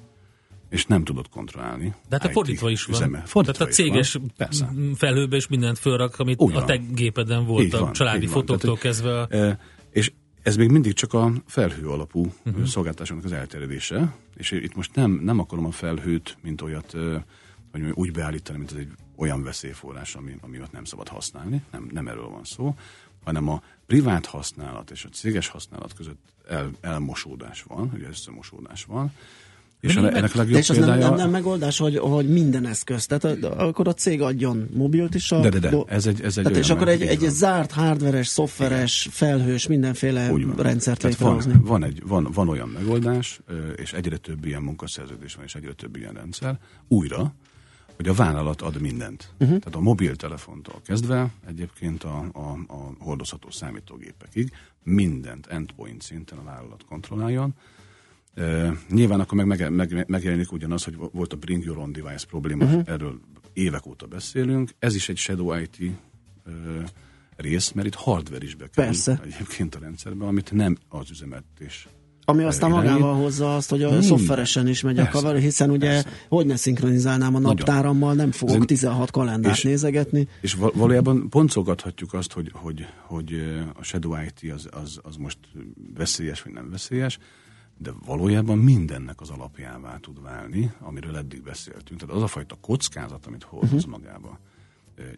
és 0.76 0.86
nem 0.86 1.04
tudod 1.04 1.30
kontrollálni. 1.30 1.94
De 2.10 2.18
hát 2.20 2.26
a 2.26 2.30
fordítva 2.30 2.70
is 2.70 2.86
van. 2.86 2.96
üzeme. 2.96 3.24
Fordítva 3.26 3.58
Tehát 3.58 3.74
a 3.74 3.76
céges 3.76 4.14
van. 4.14 4.96
Felhőbe 4.96 5.36
is 5.36 5.48
mindent 5.48 5.80
fölrak, 5.80 6.20
amit 6.20 6.42
Úgy 6.42 6.56
a 6.56 6.66
te 6.66 6.76
gépeden 6.76 7.46
volt, 7.46 7.64
Így 7.64 7.76
a 7.76 7.80
van, 7.80 7.94
családi 7.94 8.28
fotóktól 8.28 8.78
kezdve. 8.78 9.26
E, 9.30 9.60
és 9.92 10.12
ez 10.42 10.56
még 10.56 10.70
mindig 10.70 10.94
csak 10.94 11.14
a 11.14 11.32
felhő 11.46 11.88
alapú 11.88 12.22
Mhm. 12.22 12.50
uh-huh. 12.50 12.66
szolgáltatásoknak 12.66 13.26
az 13.26 13.32
elterjedése, 13.32 14.16
és 14.38 14.52
itt 14.52 14.76
most 14.76 14.96
nem, 14.96 15.12
nem 15.12 15.40
akarom 15.40 15.66
a 15.66 15.72
felhőt, 15.72 16.38
mint 16.42 16.62
olyat, 16.62 16.94
ö, 16.94 17.18
hogy 17.72 17.82
úgy 17.94 18.12
beállítani, 18.12 18.58
mint 18.58 18.72
ez 18.72 18.78
egy 18.78 18.92
olyan 19.18 19.44
veszélyforrás, 19.44 20.16
ami, 20.16 20.36
ami 20.42 20.62
ott 20.62 20.72
nem 20.72 20.84
szabad 20.84 21.08
használni, 21.08 21.62
nem, 21.72 21.90
nem 21.94 22.08
erről 22.08 22.30
van 22.30 22.44
szó, 22.44 22.76
hanem 23.24 23.50
a 23.50 23.62
privát 23.86 24.26
használat 24.26 24.92
és 24.92 25.06
a 25.06 25.10
céges 25.10 25.48
használat 25.48 25.94
között 25.94 26.20
el, 26.48 26.70
elmosódás 26.82 27.64
van, 27.64 27.92
ugye 27.94 28.08
összemosódás 28.08 28.84
van, 28.84 29.12
és 29.80 29.94
De 29.94 30.10
ennek 30.12 30.24
a 30.24 30.28
De 30.28 30.38
legjobb 30.38 30.60
és 30.60 30.70
az 30.70 30.78
nem, 30.78 30.86
példája... 30.86 31.08
nem, 31.10 31.18
nem 31.18 31.30
megoldás, 31.30 31.78
hogy, 31.78 31.98
hogy 31.98 32.30
minden 32.30 32.66
eszköz. 32.66 33.06
Tehát 33.06 33.44
akkor 33.44 33.88
a 33.88 33.94
cég 33.94 34.22
adjon 34.22 34.70
mobilt 34.74 35.16
is. 35.16 35.32
A, 35.32 35.40
De, 35.40 35.50
de, 35.50 35.60
de, 35.60 35.78
ez 35.88 36.06
egy, 36.06 36.22
ez 36.22 36.38
egy 36.38 36.44
tehát 36.44 36.60
és 36.60 36.70
akkor 36.70 36.88
egy, 36.88 37.02
egy 37.02 37.20
zárt, 37.30 37.72
hardveres, 37.72 38.28
szoftveres, 38.28 39.08
felhős, 39.12 39.68
mindenféle 39.68 40.32
Úgy 40.32 40.46
van. 40.46 40.56
rendszert 40.56 41.00
Tehát 41.00 41.18
van, 41.18 41.62
van, 41.64 41.84
egy, 41.84 42.02
van, 42.06 42.28
van 42.34 42.50
olyan 42.50 42.70
megoldás, 42.70 43.42
és 43.76 43.94
egyre 43.94 44.18
több 44.18 44.46
ilyen 44.46 44.62
munkaszerződés 44.62 45.36
van, 45.36 45.46
és 45.46 45.56
egyre 45.56 45.74
több 45.74 45.96
ilyen 45.96 46.14
rendszer, 46.14 46.60
újra, 46.88 47.34
hogy 47.96 48.08
a 48.08 48.14
vállalat 48.14 48.62
ad 48.62 48.82
mindent. 48.82 49.30
Uh-huh. 49.40 49.60
Tehát 49.60 49.76
a 49.76 49.80
mobiltelefontól 49.80 50.82
kezdve 50.86 51.30
egyébként 51.48 52.04
a, 52.04 52.26
a, 52.34 52.74
a 52.74 52.94
hordozható 53.00 53.50
számítógépekig 53.50 54.52
mindent 54.84 55.48
endpoint 55.48 56.02
szinten 56.02 56.38
a 56.38 56.44
vállalat 56.44 56.86
kontrolláljon. 56.86 57.54
Uh, 58.38 58.68
nyilván 58.90 59.20
akkor 59.20 59.44
meg, 59.44 59.48
meg, 59.48 59.72
meg 59.72 60.06
megjelenik 60.08 60.52
ugyanaz, 60.52 60.84
hogy 60.84 60.96
volt 61.12 61.34
a 61.34 61.36
Bring 61.38 61.64
Your 61.64 61.78
Own 61.78 61.92
Device 61.92 62.26
probléma, 62.30 62.66
uh-huh. 62.66 62.82
erről 62.86 63.20
évek 63.54 63.86
óta 63.86 64.06
beszélünk. 64.06 64.70
Ez 64.80 64.96
is 64.96 65.10
egy 65.10 65.18
Shadow 65.18 65.54
IT 65.60 65.78
uh, 65.80 66.54
rész, 67.36 67.72
mert 67.72 67.88
itt 67.88 67.94
hardware 67.96 68.44
is 68.44 68.56
bekerül 68.56 68.86
Persze. 68.92 69.22
egyébként 69.26 69.76
a 69.76 69.80
rendszerbe, 69.80 70.26
amit 70.26 70.52
nem 70.52 70.78
az 70.90 71.10
üzemeltetés 71.12 71.88
Ami 72.26 72.44
aztán 72.44 72.70
irányít. 72.70 72.90
magával 72.92 73.16
hozza 73.22 73.56
azt, 73.56 73.70
hogy 73.70 73.84
a 73.84 73.90
Minden. 73.90 74.08
szoftveresen 74.08 74.68
is 74.68 74.82
megy 74.82 75.00
a 75.00 75.04
Persze, 75.04 75.20
kavar, 75.20 75.38
hiszen 75.38 75.70
ugye 75.70 75.88
persze. 75.88 76.10
hogy 76.30 76.46
ne 76.46 76.56
szinkronizálnám 76.56 77.36
a 77.36 77.40
naptárammal, 77.40 78.14
nem 78.14 78.32
fogok 78.32 78.56
Ez 78.56 78.62
egy- 78.62 78.68
16 78.68 79.12
kalendárt 79.12 79.56
és- 79.58 79.64
nézegetni. 79.64 80.28
És 80.42 80.54
val- 80.54 80.74
valójában 80.74 81.28
boncolgathatjuk 81.30 82.14
azt, 82.14 82.32
hogy, 82.32 82.52
hogy, 82.54 82.86
hogy 83.02 83.34
a 83.74 83.84
Shadow 83.84 84.16
IT 84.24 84.52
az, 84.52 84.68
az, 84.72 85.00
az 85.04 85.16
most 85.16 85.38
veszélyes 85.96 86.42
vagy 86.42 86.54
nem 86.54 86.70
veszélyes, 86.70 87.18
de 87.78 87.92
valójában 88.06 88.58
mindennek 88.58 89.22
az 89.22 89.30
alapjává 89.30 89.98
tud 89.98 90.22
válni, 90.22 90.72
amiről 90.80 91.18
eddig 91.18 91.42
beszéltünk. 91.42 92.00
Tehát 92.00 92.16
az 92.16 92.22
a 92.22 92.28
fajta 92.28 92.56
kockázat, 92.62 93.26
amit 93.26 93.44
hordoz 93.44 93.86
uh-huh. 93.86 93.92
magába. 93.92 94.40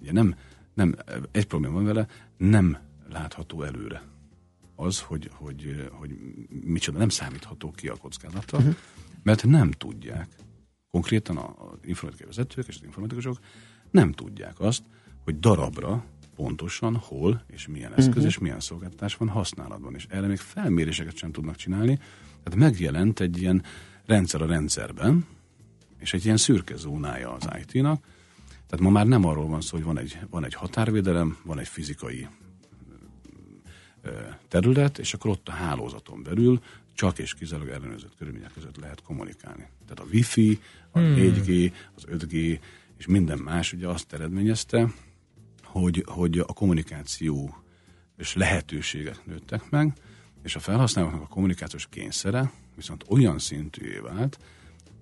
Ugye 0.02 0.12
nem, 0.12 0.36
nem, 0.74 0.96
egy 1.32 1.46
probléma 1.46 1.74
van 1.74 1.86
vele, 1.86 2.08
nem 2.38 2.78
látható 3.10 3.64
előre 3.64 4.04
az, 4.76 5.02
hogy, 5.02 5.30
hogy, 5.34 5.90
hogy 5.92 6.18
micsoda, 6.64 6.98
nem 6.98 7.10
számítható 7.10 7.72
ki 7.72 7.88
a 7.88 7.96
kockázata, 7.96 8.58
uh-huh. 8.58 8.76
mert 9.24 9.46
nem 9.46 9.72
tudják, 9.72 10.28
konkrétan 10.92 11.38
az 11.38 11.78
informatikai 11.84 12.28
vezetők 12.28 12.68
és 12.68 12.76
az 12.76 12.84
informatikusok 12.84 13.40
nem 13.92 14.12
tudják 14.12 14.60
azt, 14.60 14.84
hogy 15.24 15.40
darabra 15.40 16.06
pontosan 16.36 16.96
hol 16.96 17.44
és 17.48 17.68
milyen 17.68 17.92
eszköz 17.92 18.08
uh-huh. 18.08 18.26
és 18.26 18.38
milyen 18.38 18.60
szolgáltatás 18.60 19.16
van 19.16 19.30
használatban. 19.30 19.96
És 19.96 20.06
erre 20.10 20.28
még 20.28 20.38
felméréseket 20.38 21.16
sem 21.16 21.32
tudnak 21.32 21.56
csinálni. 21.56 22.00
Tehát 22.50 22.72
megjelent 22.72 23.20
egy 23.20 23.42
ilyen 23.42 23.64
rendszer 24.06 24.42
a 24.42 24.46
rendszerben, 24.46 25.26
és 26.00 26.14
egy 26.14 26.26
ilyen 26.26 26.38
szürke 26.38 26.76
zónája 26.76 27.34
az 27.34 27.48
IT-nak. 27.60 28.04
Tehát 28.68 28.80
ma 28.80 28.90
már 28.90 29.06
nem 29.06 29.26
arról 29.26 29.48
van 29.48 29.62
szó, 29.62 29.76
hogy 29.76 29.86
van 29.86 29.98
egy, 29.98 30.20
van 30.30 30.46
egy 30.46 30.54
határvédelem, 30.54 31.38
van 31.44 31.60
egy 31.60 31.68
fizikai 31.68 32.28
terület, 34.48 34.98
és 34.98 35.14
akkor 35.14 35.32
ott 35.32 35.48
a 35.48 35.52
hálózaton 35.52 36.24
belül 36.24 36.62
csak 36.94 37.20
és 37.20 37.34
kizárólag 37.34 37.74
ellenőrzött 37.74 38.16
körülmények 38.18 38.54
között 38.54 38.78
lehet 38.78 39.02
kommunikálni. 39.02 39.68
Tehát 39.88 40.00
a 40.00 40.08
Wi-Fi, 40.12 40.60
a 40.92 41.00
Hmm. 41.00 41.16
4G, 41.18 41.72
az 41.96 42.04
5G 42.12 42.60
és 42.98 43.06
minden 43.06 43.38
más 43.38 43.74
ugye 43.74 43.88
azt 43.88 44.14
eredményezte, 44.14 44.94
hogy, 45.64 46.04
hogy 46.08 46.40
a 46.40 46.54
kommunikáció 46.54 47.58
és 48.18 48.34
lehetőségek 48.34 49.26
nőttek 49.26 49.70
meg, 49.70 49.94
és 50.48 50.56
a 50.56 50.60
felhasználóknak 50.60 51.22
a 51.22 51.28
kommunikációs 51.28 51.88
kényszere 51.90 52.52
viszont 52.76 53.04
olyan 53.10 53.40
szintűvé 53.40 53.98
vált, 53.98 54.40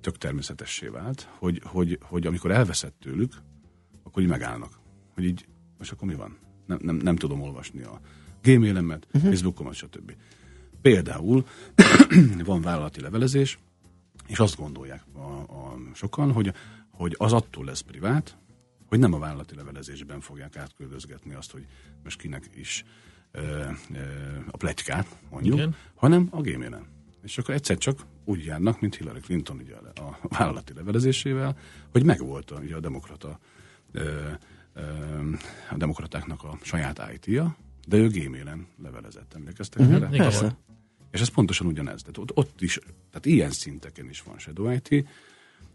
tök 0.01 0.17
természetessé 0.17 0.87
vált, 0.87 1.29
hogy, 1.37 1.61
hogy, 1.63 1.99
hogy 2.01 2.27
amikor 2.27 2.51
elveszett 2.51 2.95
tőlük, 2.99 3.33
akkor 4.03 4.21
így 4.23 4.29
megállnak. 4.29 4.79
Hogy 5.13 5.23
így, 5.23 5.45
most 5.77 5.91
akkor 5.91 6.07
mi 6.07 6.15
van? 6.15 6.37
Nem, 6.65 6.79
nem, 6.81 6.95
nem 6.95 7.15
tudom 7.15 7.41
olvasni 7.41 7.81
a 7.81 7.99
gmailemet, 8.41 9.05
uh-huh. 9.05 9.21
Facebookomat, 9.21 9.73
stb. 9.73 10.15
Például 10.81 11.45
van 12.45 12.61
vállalati 12.61 13.01
levelezés, 13.01 13.59
és 14.27 14.39
azt 14.39 14.57
gondolják 14.57 15.03
a, 15.13 15.19
a 15.39 15.77
sokan, 15.93 16.31
hogy, 16.31 16.53
hogy 16.89 17.15
az 17.17 17.33
attól 17.33 17.65
lesz 17.65 17.81
privát, 17.81 18.37
hogy 18.85 18.99
nem 18.99 19.13
a 19.13 19.19
vállalati 19.19 19.55
levelezésben 19.55 20.19
fogják 20.19 20.57
átküldözgetni 20.57 21.33
azt, 21.33 21.51
hogy 21.51 21.65
most 22.03 22.19
kinek 22.19 22.49
is 22.55 22.85
a 24.51 24.57
pletykát, 24.57 25.17
mondjuk, 25.29 25.55
Igen. 25.55 25.75
Hanem 25.95 26.27
a 26.31 26.41
gmailen. 26.41 26.85
És 27.23 27.37
akkor 27.37 27.53
egyszer 27.53 27.77
csak 27.77 28.05
úgy 28.25 28.45
járnak, 28.45 28.81
mint 28.81 28.95
Hillary 28.95 29.19
Clinton 29.19 29.57
ugye 29.59 29.75
a 29.75 30.01
a 30.21 30.27
vállalati 30.37 30.73
levelezésével, 30.73 31.57
hogy 31.91 32.03
megvolt 32.03 32.51
a, 32.51 32.59
ugye 32.59 32.75
a 32.75 32.79
demokrata 32.79 33.39
ö, 33.91 34.27
ö, 34.73 34.81
a 35.71 35.75
demokratáknak 35.77 36.43
a 36.43 36.57
saját 36.61 37.01
IT-ja, 37.13 37.55
de 37.87 37.97
ő 37.97 38.07
gmailen 38.09 38.67
levelezett. 38.83 39.33
Emlékeztek 39.33 39.81
Mhm, 39.81 39.93
erre? 39.93 40.07
persze. 40.17 40.57
És 41.11 41.21
ez 41.21 41.27
pontosan 41.27 41.67
ugyanez. 41.67 42.01
Tehát 42.01 42.17
ott, 42.17 42.37
ott 42.37 42.61
is, 42.61 42.79
tehát 43.09 43.25
ilyen 43.25 43.51
szinteken 43.51 44.09
is 44.09 44.21
van 44.21 44.37
Shadow 44.39 44.71
IT, 44.71 45.07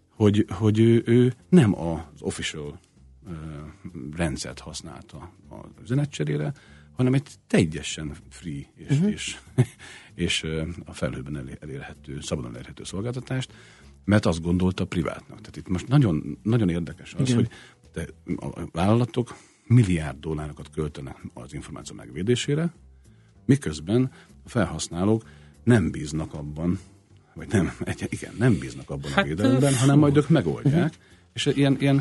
hogy, 0.09 0.47
hogy 0.51 0.79
ő, 0.81 1.03
ő 1.07 1.35
nem 1.49 1.79
az 1.81 1.99
official 2.21 2.81
ö, 3.27 3.33
rendszert 4.17 4.59
használta 4.59 5.17
a 5.51 5.67
üzenetcserére, 5.83 6.53
hanem 7.01 7.15
egy 7.15 7.29
teljesen 7.47 8.17
free 8.29 8.67
és, 8.75 8.91
uh-huh. 8.91 9.11
és, 9.11 9.37
és 10.27 10.47
a 10.85 10.93
felhőben 10.93 11.37
elér- 11.37 11.63
elérhető, 11.63 12.21
szabadon 12.21 12.53
elérhető 12.53 12.85
szolgáltatást, 12.85 13.53
mert 14.05 14.27
azt 14.27 14.43
gondolta 14.43 14.85
privátnak. 14.85 15.41
Tehát 15.41 15.57
itt 15.57 15.69
most 15.69 15.89
nagyon, 15.89 16.39
nagyon 16.43 16.69
érdekes 16.69 17.15
az, 17.15 17.29
Igen. 17.29 17.35
hogy 17.35 17.49
de 17.93 18.07
a 18.37 18.69
vállalatok 18.73 19.37
milliárd 19.67 20.19
dollárokat 20.19 20.71
költenek 20.71 21.17
az 21.35 21.55
információ 21.55 21.97
megvédésére, 21.97 22.73
miközben 23.47 24.11
a 24.45 24.49
felhasználók 24.49 25.23
nem 25.65 25.91
bíznak 25.91 26.35
abban, 26.35 26.79
vagy 27.35 27.49
nem, 27.49 27.73
igen, 28.09 28.35
nem 28.39 28.59
bíznak 28.59 28.91
abban 28.91 29.11
Hát, 29.11 29.25
a 29.25 29.29
védelemben, 29.29 29.75
hanem 29.75 29.99
majd 29.99 30.17
ők 30.17 30.29
megoldják. 30.29 30.93
Mhm. 30.93 31.03
És 31.33 31.47
ilyen, 31.47 31.77
ilyen 31.81 32.01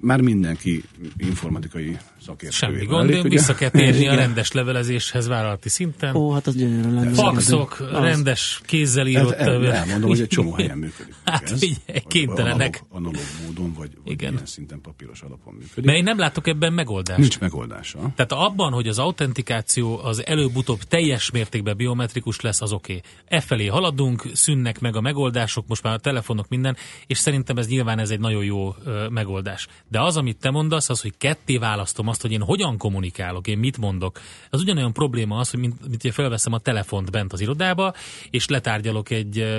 már 0.00 0.20
mindenki 0.20 0.84
informatikai 1.16 1.96
szakértő. 2.24 2.56
Semmi 2.56 2.84
gond, 2.84 3.28
vissza 3.28 3.54
kell 3.54 3.70
térni 3.70 4.08
a 4.08 4.14
rendes 4.14 4.52
levelezéshez 4.52 5.28
vállalati 5.28 5.68
szinten. 5.68 6.14
Ó, 6.14 6.32
hát 6.32 6.46
az 6.46 6.56
gyönyörű 6.56 6.94
lenne. 6.94 7.12
Faxok, 7.12 7.80
Az. 7.80 8.02
rendes 8.02 8.60
kézzel 8.64 9.06
írott. 9.06 9.32
Ez, 9.32 9.46
el, 9.46 9.72
elmondom, 9.72 10.08
hogy 10.08 10.20
egy 10.20 10.28
csomó 10.28 10.52
helyen 10.58 10.78
működik. 10.78 11.14
Hát 11.24 11.50
ez, 11.50 11.58
figyelj, 11.58 12.00
kénytelenek. 12.06 12.84
Analóg, 12.88 13.14
analóg 13.14 13.26
módon, 13.46 13.72
vagy, 13.72 13.90
vagy 14.04 14.12
Igen. 14.12 14.32
ilyen 14.32 14.46
szinten 14.46 14.80
papíros 14.80 15.20
alapon 15.20 15.54
működik. 15.54 15.84
Mert 15.84 15.98
én 15.98 16.04
nem 16.04 16.18
látok 16.18 16.46
ebben 16.46 16.72
megoldást. 16.72 17.18
Nincs 17.18 17.40
megoldása. 17.40 17.98
Tehát 17.98 18.32
abban, 18.32 18.72
hogy 18.72 18.88
az 18.88 18.98
autentikáció 18.98 19.98
az 20.02 20.26
előbb-utóbb 20.26 20.82
teljes 20.82 21.30
mértékben 21.30 21.76
biometrikus 21.76 22.40
lesz, 22.40 22.60
az 22.60 22.72
oké. 22.72 22.92
Okay. 22.96 23.10
E 23.38 23.40
felé 23.40 23.66
haladunk, 23.66 24.28
szűnnek 24.32 24.80
meg 24.80 24.96
a 24.96 25.00
megoldások, 25.00 25.66
most 25.66 25.82
már 25.82 25.94
a 25.94 25.98
telefonok 25.98 26.48
minden, 26.48 26.76
és 27.06 27.18
szerintem 27.18 27.56
ez 27.56 27.68
nyilván 27.68 27.98
ez 27.98 28.10
egy 28.10 28.20
nagyon 28.20 28.44
jó 28.44 28.74
megoldás. 29.10 29.66
De 29.94 30.00
az, 30.00 30.16
amit 30.16 30.36
te 30.36 30.50
mondasz, 30.50 30.90
az, 30.90 31.00
hogy 31.00 31.16
ketté 31.16 31.56
választom 31.56 32.08
azt, 32.08 32.22
hogy 32.22 32.32
én 32.32 32.42
hogyan 32.42 32.78
kommunikálok, 32.78 33.46
én 33.46 33.58
mit 33.58 33.78
mondok. 33.78 34.20
Az 34.50 34.60
ugyanolyan 34.60 34.92
probléma 34.92 35.38
az, 35.38 35.50
hogy 35.50 35.60
mint, 35.60 35.88
mint 35.88 36.14
felveszem 36.14 36.52
a 36.52 36.58
telefont 36.58 37.10
bent 37.10 37.32
az 37.32 37.40
irodába, 37.40 37.94
és 38.30 38.46
letárgyalok 38.46 39.10
egy 39.10 39.58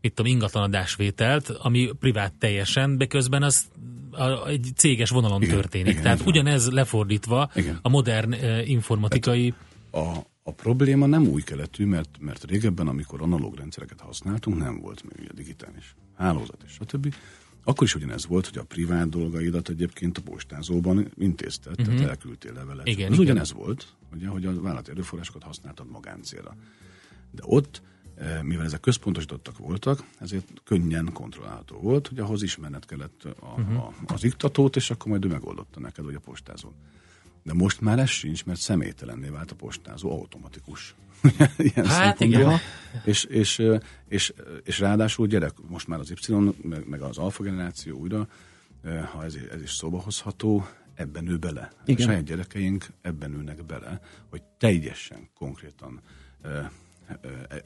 mit 0.00 0.14
tudom, 0.14 0.32
ingatlanadásvételt, 0.32 1.48
ami 1.48 1.90
privát 2.00 2.32
teljesen, 2.38 2.98
de 2.98 3.06
közben 3.06 3.42
az 3.42 3.64
a, 4.10 4.46
egy 4.48 4.72
céges 4.76 5.10
vonalon 5.10 5.42
Igen, 5.42 5.54
történik. 5.54 5.90
igen, 5.90 6.02
Tehát 6.02 6.18
van. 6.18 6.28
ugyanez 6.28 6.70
lefordítva 6.70 7.50
Igen. 7.54 7.78
a 7.82 7.88
modern 7.88 8.32
eh, 8.32 8.68
informatikai... 8.68 9.54
A, 9.90 10.16
a 10.42 10.52
probléma 10.52 11.06
nem 11.06 11.26
új 11.26 11.42
keletű, 11.42 11.86
mert, 11.86 12.10
mert 12.18 12.44
régebben, 12.44 12.88
amikor 12.88 13.22
analóg 13.22 13.56
rendszereket 13.56 14.00
használtunk, 14.00 14.58
nem 14.58 14.80
volt 14.80 15.02
még 15.16 15.28
a 15.30 15.34
digitális 15.34 15.94
hálózat 16.16 16.62
és 16.66 16.72
stb. 16.72 17.14
Akkor 17.64 17.86
is 17.86 17.94
ugyanez 17.94 18.26
volt, 18.26 18.46
hogy 18.46 18.58
a 18.58 18.64
privát 18.64 19.08
dolgaidat 19.08 19.68
egyébként 19.68 20.18
a 20.18 20.22
postázóban 20.22 21.10
intézted, 21.18 21.80
uh-huh. 21.80 21.94
tehát 21.94 22.08
elküldtél 22.10 22.52
levelet. 22.52 22.86
Igen, 22.86 23.06
Ez 23.06 23.12
igen. 23.12 23.24
ugyanez 23.24 23.52
volt, 23.52 23.86
ugye, 24.14 24.28
hogy 24.28 24.46
a 24.46 24.60
vállalati 24.60 24.90
erőforrásokat 24.90 25.42
használtad 25.42 25.90
magáncélra. 25.90 26.56
De 27.30 27.42
ott, 27.46 27.82
eh, 28.14 28.42
mivel 28.42 28.64
ezek 28.64 28.80
központosítottak 28.80 29.58
voltak, 29.58 30.04
ezért 30.20 30.48
könnyen 30.64 31.10
kontrollálható 31.12 31.76
volt, 31.76 32.08
hogy 32.08 32.18
ahhoz 32.18 32.42
ismerned 32.42 32.86
kellett 32.86 33.24
a, 33.40 33.60
Mhm. 33.60 33.76
a, 33.76 33.92
az 34.06 34.24
iktatót, 34.24 34.76
és 34.76 34.90
akkor 34.90 35.06
majd 35.10 35.24
ő 35.24 35.28
megoldotta 35.28 35.80
neked, 35.80 36.04
vagy 36.04 36.14
a 36.14 36.20
postázó. 36.20 36.72
De 37.42 37.52
most 37.52 37.80
már 37.80 37.98
ez 37.98 38.08
sincs, 38.08 38.44
mert 38.44 38.60
személytelenné 38.60 39.28
vált 39.28 39.50
a 39.50 39.54
postázó 39.54 40.10
automatikus. 40.10 40.94
Ilyen 41.56 41.86
Hát 41.86 42.20
igen. 42.20 42.58
És, 43.04 43.24
és, 43.24 43.58
és, 43.58 43.72
és, 44.08 44.32
és 44.64 44.78
ráadásul 44.78 45.26
gyerek, 45.26 45.52
most 45.68 45.86
már 45.86 45.98
az 45.98 46.10
Y, 46.10 46.34
meg, 46.62 46.88
meg 46.88 47.00
az 47.00 47.18
alfa 47.18 47.42
generáció 47.42 47.98
újra, 47.98 48.28
ha 49.12 49.24
ez, 49.24 49.36
ez 49.52 49.62
is 49.62 49.70
szóba 49.70 50.00
hozható, 50.00 50.66
ebben 50.94 51.24
nő 51.24 51.36
bele. 51.36 51.72
Igen. 51.84 52.06
A 52.06 52.10
saját 52.10 52.24
gyerekeink 52.24 52.86
ebben 53.02 53.30
nőnek 53.30 53.64
bele, 53.64 54.00
hogy 54.30 54.42
teljesen 54.58 55.28
konkrétan 55.34 56.00
eh, 56.42 56.68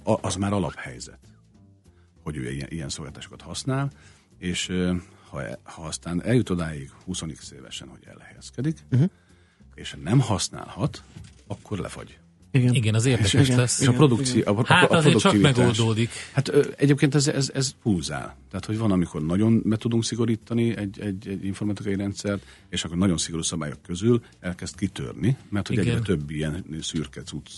az 0.02 0.34
már 0.34 0.52
alaphelyzet, 0.52 1.18
hogy 2.22 2.36
ő 2.36 2.50
ilyen, 2.50 2.68
ilyen 2.70 2.88
szolgáltatásokat 2.88 3.42
használ, 3.42 3.90
és 4.38 4.72
ha, 5.28 5.42
ha 5.62 5.82
aztán 5.82 6.22
eljut 6.22 6.50
odáig 6.50 6.90
20 7.04 7.22
évesen, 7.52 7.88
hogy 7.88 8.04
elhelyezkedik, 8.06 8.78
uh-huh. 8.90 9.10
és 9.74 9.96
nem 10.02 10.20
használhat, 10.20 11.02
akkor 11.46 11.78
lefagy. 11.78 12.18
Igen. 12.50 12.74
Igen, 12.74 12.94
az 12.94 13.06
érdekes 13.06 13.34
És, 13.34 13.48
lesz. 13.48 13.80
és 13.80 13.86
a 13.86 13.92
produkció, 13.92 14.42
a, 14.44 14.58
a, 14.58 14.64
Hát 14.66 14.90
a 14.90 14.96
azért 14.96 15.18
csak 15.18 15.40
megoldódik. 15.40 16.10
Hát 16.32 16.48
ö, 16.48 16.64
egyébként 16.76 17.14
ez, 17.14 17.28
ez, 17.28 17.50
ez 17.54 17.74
pulzál. 17.82 18.36
Tehát, 18.50 18.64
hogy 18.64 18.78
van, 18.78 18.90
amikor 18.90 19.22
nagyon 19.22 19.62
be 19.64 19.76
tudunk 19.76 20.04
szigorítani 20.04 20.76
egy, 20.76 21.00
egy, 21.00 21.28
egy 21.28 21.44
informatikai 21.44 21.96
rendszert, 21.96 22.42
és 22.68 22.84
akkor 22.84 22.96
nagyon 22.96 23.18
szigorú 23.18 23.42
szabályok 23.42 23.82
közül 23.82 24.22
elkezd 24.40 24.76
kitörni, 24.76 25.36
mert 25.48 25.66
hogy 25.68 25.76
Igen. 25.76 25.88
egyre 25.88 26.00
több 26.00 26.30
ilyen 26.30 26.64
szürke 26.80 27.22
cucc 27.22 27.50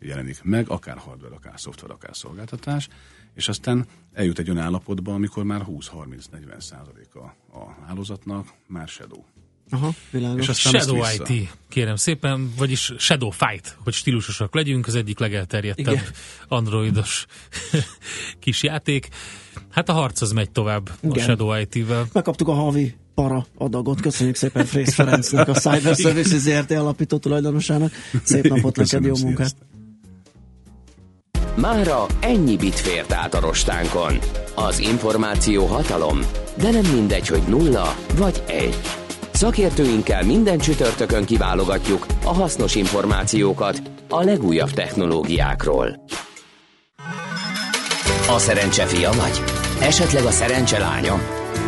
jelenik 0.00 0.42
meg, 0.42 0.68
akár 0.68 0.96
hardware, 0.96 1.34
akár 1.34 1.60
szoftver, 1.60 1.90
akár 1.90 2.16
szolgáltatás, 2.16 2.88
és 3.34 3.48
aztán 3.48 3.86
eljut 4.12 4.38
egy 4.38 4.50
olyan 4.50 4.64
állapotba, 4.64 5.14
amikor 5.14 5.44
már 5.44 5.66
20-30-40 5.68 6.60
százalék 6.60 7.14
a, 7.14 7.36
a 7.52 7.84
hálózatnak 7.86 8.46
már 8.66 8.88
shadow. 8.88 9.24
Aha, 9.70 9.94
világos. 10.10 10.40
És 10.40 10.48
aztán 10.48 10.80
Shadow. 10.80 11.02
IT, 11.28 11.48
kérem 11.68 11.96
szépen, 11.96 12.52
vagyis 12.56 12.92
Shadow 12.98 13.30
Fight, 13.30 13.76
hogy 13.84 13.92
stílusosak 13.92 14.54
legyünk, 14.54 14.86
az 14.86 14.94
egyik 14.94 15.18
legelterjedtebb 15.18 15.94
Igen. 15.94 16.04
androidos 16.48 17.26
kis 18.40 18.62
játék. 18.62 19.08
Hát 19.70 19.88
a 19.88 19.92
harc 19.92 20.20
az 20.20 20.32
megy 20.32 20.50
tovább 20.50 20.88
a 20.88 21.06
Igen. 21.06 21.24
Shadow 21.24 21.60
IT-vel. 21.60 22.06
Megkaptuk 22.12 22.48
a 22.48 22.52
havi 22.52 22.94
para 23.14 23.46
adagot. 23.58 24.00
Köszönjük 24.00 24.36
szépen 24.36 24.64
Frész 24.64 24.94
Ferencnek, 24.94 25.48
a 25.48 25.52
Cyber 25.52 25.96
Services 25.96 26.40
ZRT 26.40 26.70
alapító 26.70 27.16
tulajdonosának. 27.18 27.92
Szép 28.22 28.48
napot 28.54 28.76
neked, 28.76 29.04
jó 29.04 29.14
munkát! 29.22 29.54
Mára 31.56 32.06
ennyi 32.20 32.56
bit 32.56 32.74
fért 32.74 33.12
át 33.12 33.34
a 33.34 33.40
rostánkon. 33.40 34.18
Az 34.54 34.78
információ 34.78 35.66
hatalom, 35.66 36.20
de 36.58 36.70
nem 36.70 36.84
mindegy, 36.94 37.28
hogy 37.28 37.42
nulla 37.48 37.96
vagy 38.16 38.42
egy. 38.46 39.01
Szakértőinkkel 39.42 40.22
minden 40.22 40.58
csütörtökön 40.58 41.24
kiválogatjuk 41.24 42.06
a 42.24 42.34
hasznos 42.34 42.74
információkat 42.74 43.82
a 44.08 44.22
legújabb 44.22 44.70
technológiákról. 44.70 46.04
A 48.28 48.38
szerencse 48.38 48.86
fia 48.86 49.10
vagy? 49.12 49.42
Esetleg 49.80 50.24
a 50.24 50.30
szerencse 50.30 50.78
lánya? 50.78 51.18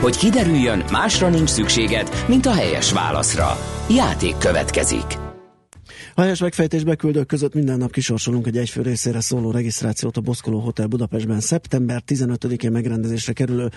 Hogy 0.00 0.16
kiderüljön, 0.16 0.84
másra 0.90 1.28
nincs 1.28 1.48
szükséged, 1.48 2.24
mint 2.28 2.46
a 2.46 2.52
helyes 2.52 2.92
válaszra. 2.92 3.58
Játék 3.88 4.38
következik. 4.38 5.23
A 6.16 6.20
helyes 6.20 6.40
megfejtésbe 6.40 6.94
küldők 6.94 7.26
között 7.26 7.54
minden 7.54 7.78
nap 7.78 7.92
kisorsolunk 7.92 8.46
egy 8.46 8.56
egyfő 8.56 8.82
részére 8.82 9.20
szóló 9.20 9.50
regisztrációt 9.50 10.16
a 10.16 10.20
Boszkoló 10.20 10.58
Hotel 10.58 10.86
Budapestben 10.86 11.40
szeptember 11.40 12.02
15-én 12.06 12.70
megrendezésre 12.72 13.32
kerülő 13.32 13.70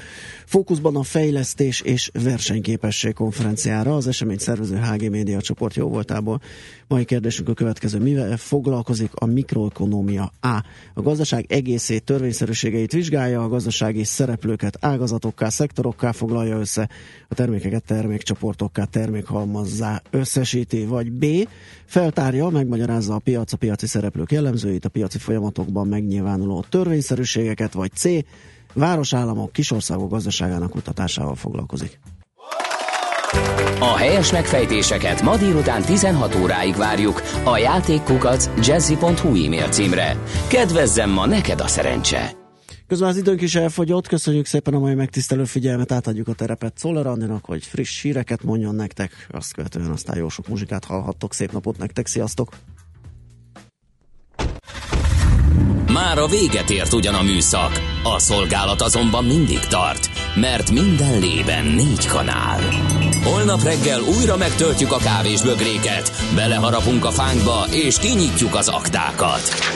fókuszban 0.46 0.96
a 0.96 1.04
fejlesztés 1.04 1.82
és 1.82 2.10
versenyképesség 2.24 3.14
konferenciára. 3.14 3.96
Az 3.96 4.08
esemény 4.08 4.38
szervező 4.38 4.76
HG 4.78 5.10
Média 5.10 5.42
csoport 5.42 5.76
jó 5.76 5.88
voltából. 5.90 6.42
Mai 6.88 7.06
kérdésünk 7.06 7.50
a 7.50 7.54
következő. 7.54 8.00
Mivel 8.00 8.38
foglalkozik 8.38 9.12
a 9.14 9.26
mikroekonómia 9.26 10.32
A? 10.42 10.64
A 10.94 11.02
gazdaság 11.02 11.46
egészét, 11.48 12.04
törvényszerűségeit 12.04 12.92
vizsgálja, 12.92 13.44
a 13.44 13.48
gazdasági 13.48 14.04
szereplőket 14.04 14.78
ágazatokká, 14.80 15.50
szektorokká 15.50 16.12
foglalja 16.12 16.58
össze, 16.60 16.90
a 17.28 17.36
termékeket 17.36 17.84
termékcsoportokká, 17.84 18.84
termékhalmazzá 18.84 20.02
összesíti, 20.10 20.86
vagy 20.86 21.12
B. 21.12 21.26
Feltárja, 22.28 22.52
megmagyarázza 22.58 23.14
a 23.14 23.20
piac, 23.20 23.54
a 23.54 23.58
piaci 23.58 23.88
szereplők 23.88 24.32
jellemzőit, 24.32 24.86
a 24.86 24.90
piaci 24.90 25.18
folyamatokban 25.18 25.88
megnyilvánuló 25.88 26.66
törvényszerűségeket, 26.70 27.74
vagy 27.74 27.92
C. 27.92 28.06
Városállamok, 28.74 29.52
kisországok 29.52 30.10
gazdaságának 30.10 30.70
kutatásával 30.70 31.36
foglalkozik. 31.36 32.00
A 33.80 33.96
helyes 33.98 34.32
megfejtéseket 34.32 35.22
ma 35.22 35.38
délután 35.38 35.82
16 35.82 36.36
óráig 36.36 36.76
várjuk 36.76 37.22
a 37.44 37.58
játékkukac 37.58 38.50
jazzy.hu 38.68 39.46
e-mail 39.46 39.70
címre. 39.70 40.18
Kedvezzem 40.48 41.10
ma 41.10 41.26
neked 41.26 41.60
a 41.60 41.68
szerencse! 41.68 42.37
Közben 42.88 43.10
az 43.10 43.18
időnk 43.18 43.42
is 43.42 43.56
elfogyott, 43.56 44.08
köszönjük 44.08 44.46
szépen 44.46 44.74
a 44.74 44.80
mai 44.80 44.94
megtisztelő 44.94 45.44
figyelmet, 45.44 45.92
átadjuk 45.92 46.28
a 46.28 46.34
terepet 46.34 46.78
Szoller 46.78 47.08
Andinak, 47.08 47.46
hogy 47.46 47.64
friss 47.64 48.02
híreket 48.02 48.44
mondjon 48.44 48.76
nektek, 48.76 49.28
azt 49.32 49.54
követően 49.54 49.92
aztán 49.92 50.18
jó 50.18 50.30
sok 50.30 50.48
muzsikát 50.48 50.86
hallhattok, 50.86 51.34
szép 51.34 51.52
napot 51.52 51.78
nektek, 51.78 52.08
sziasztok! 52.08 52.50
Már 55.88 56.18
a 56.18 56.28
véget 56.28 56.70
ért 56.70 56.94
ugyan 56.94 57.14
a 57.14 57.22
műszak, 57.22 57.72
a 58.04 58.20
szolgálat 58.20 58.82
azonban 58.82 59.26
mindig 59.26 59.60
tart, 59.60 60.10
mert 60.36 60.72
minden 60.72 61.20
lében 61.20 61.66
négy 61.66 62.06
kanál. 62.06 62.62
Holnap 63.24 63.64
reggel 63.64 64.02
újra 64.02 64.38
megtöltjük 64.38 64.92
a 64.92 64.98
kávés 64.98 65.42
bögréket, 65.42 66.12
beleharapunk 66.36 67.06
a 67.06 67.12
fánkba 67.12 67.66
és 67.72 68.00
kinyitjuk 68.00 68.56
az 68.56 68.68
aktákat. 68.68 69.76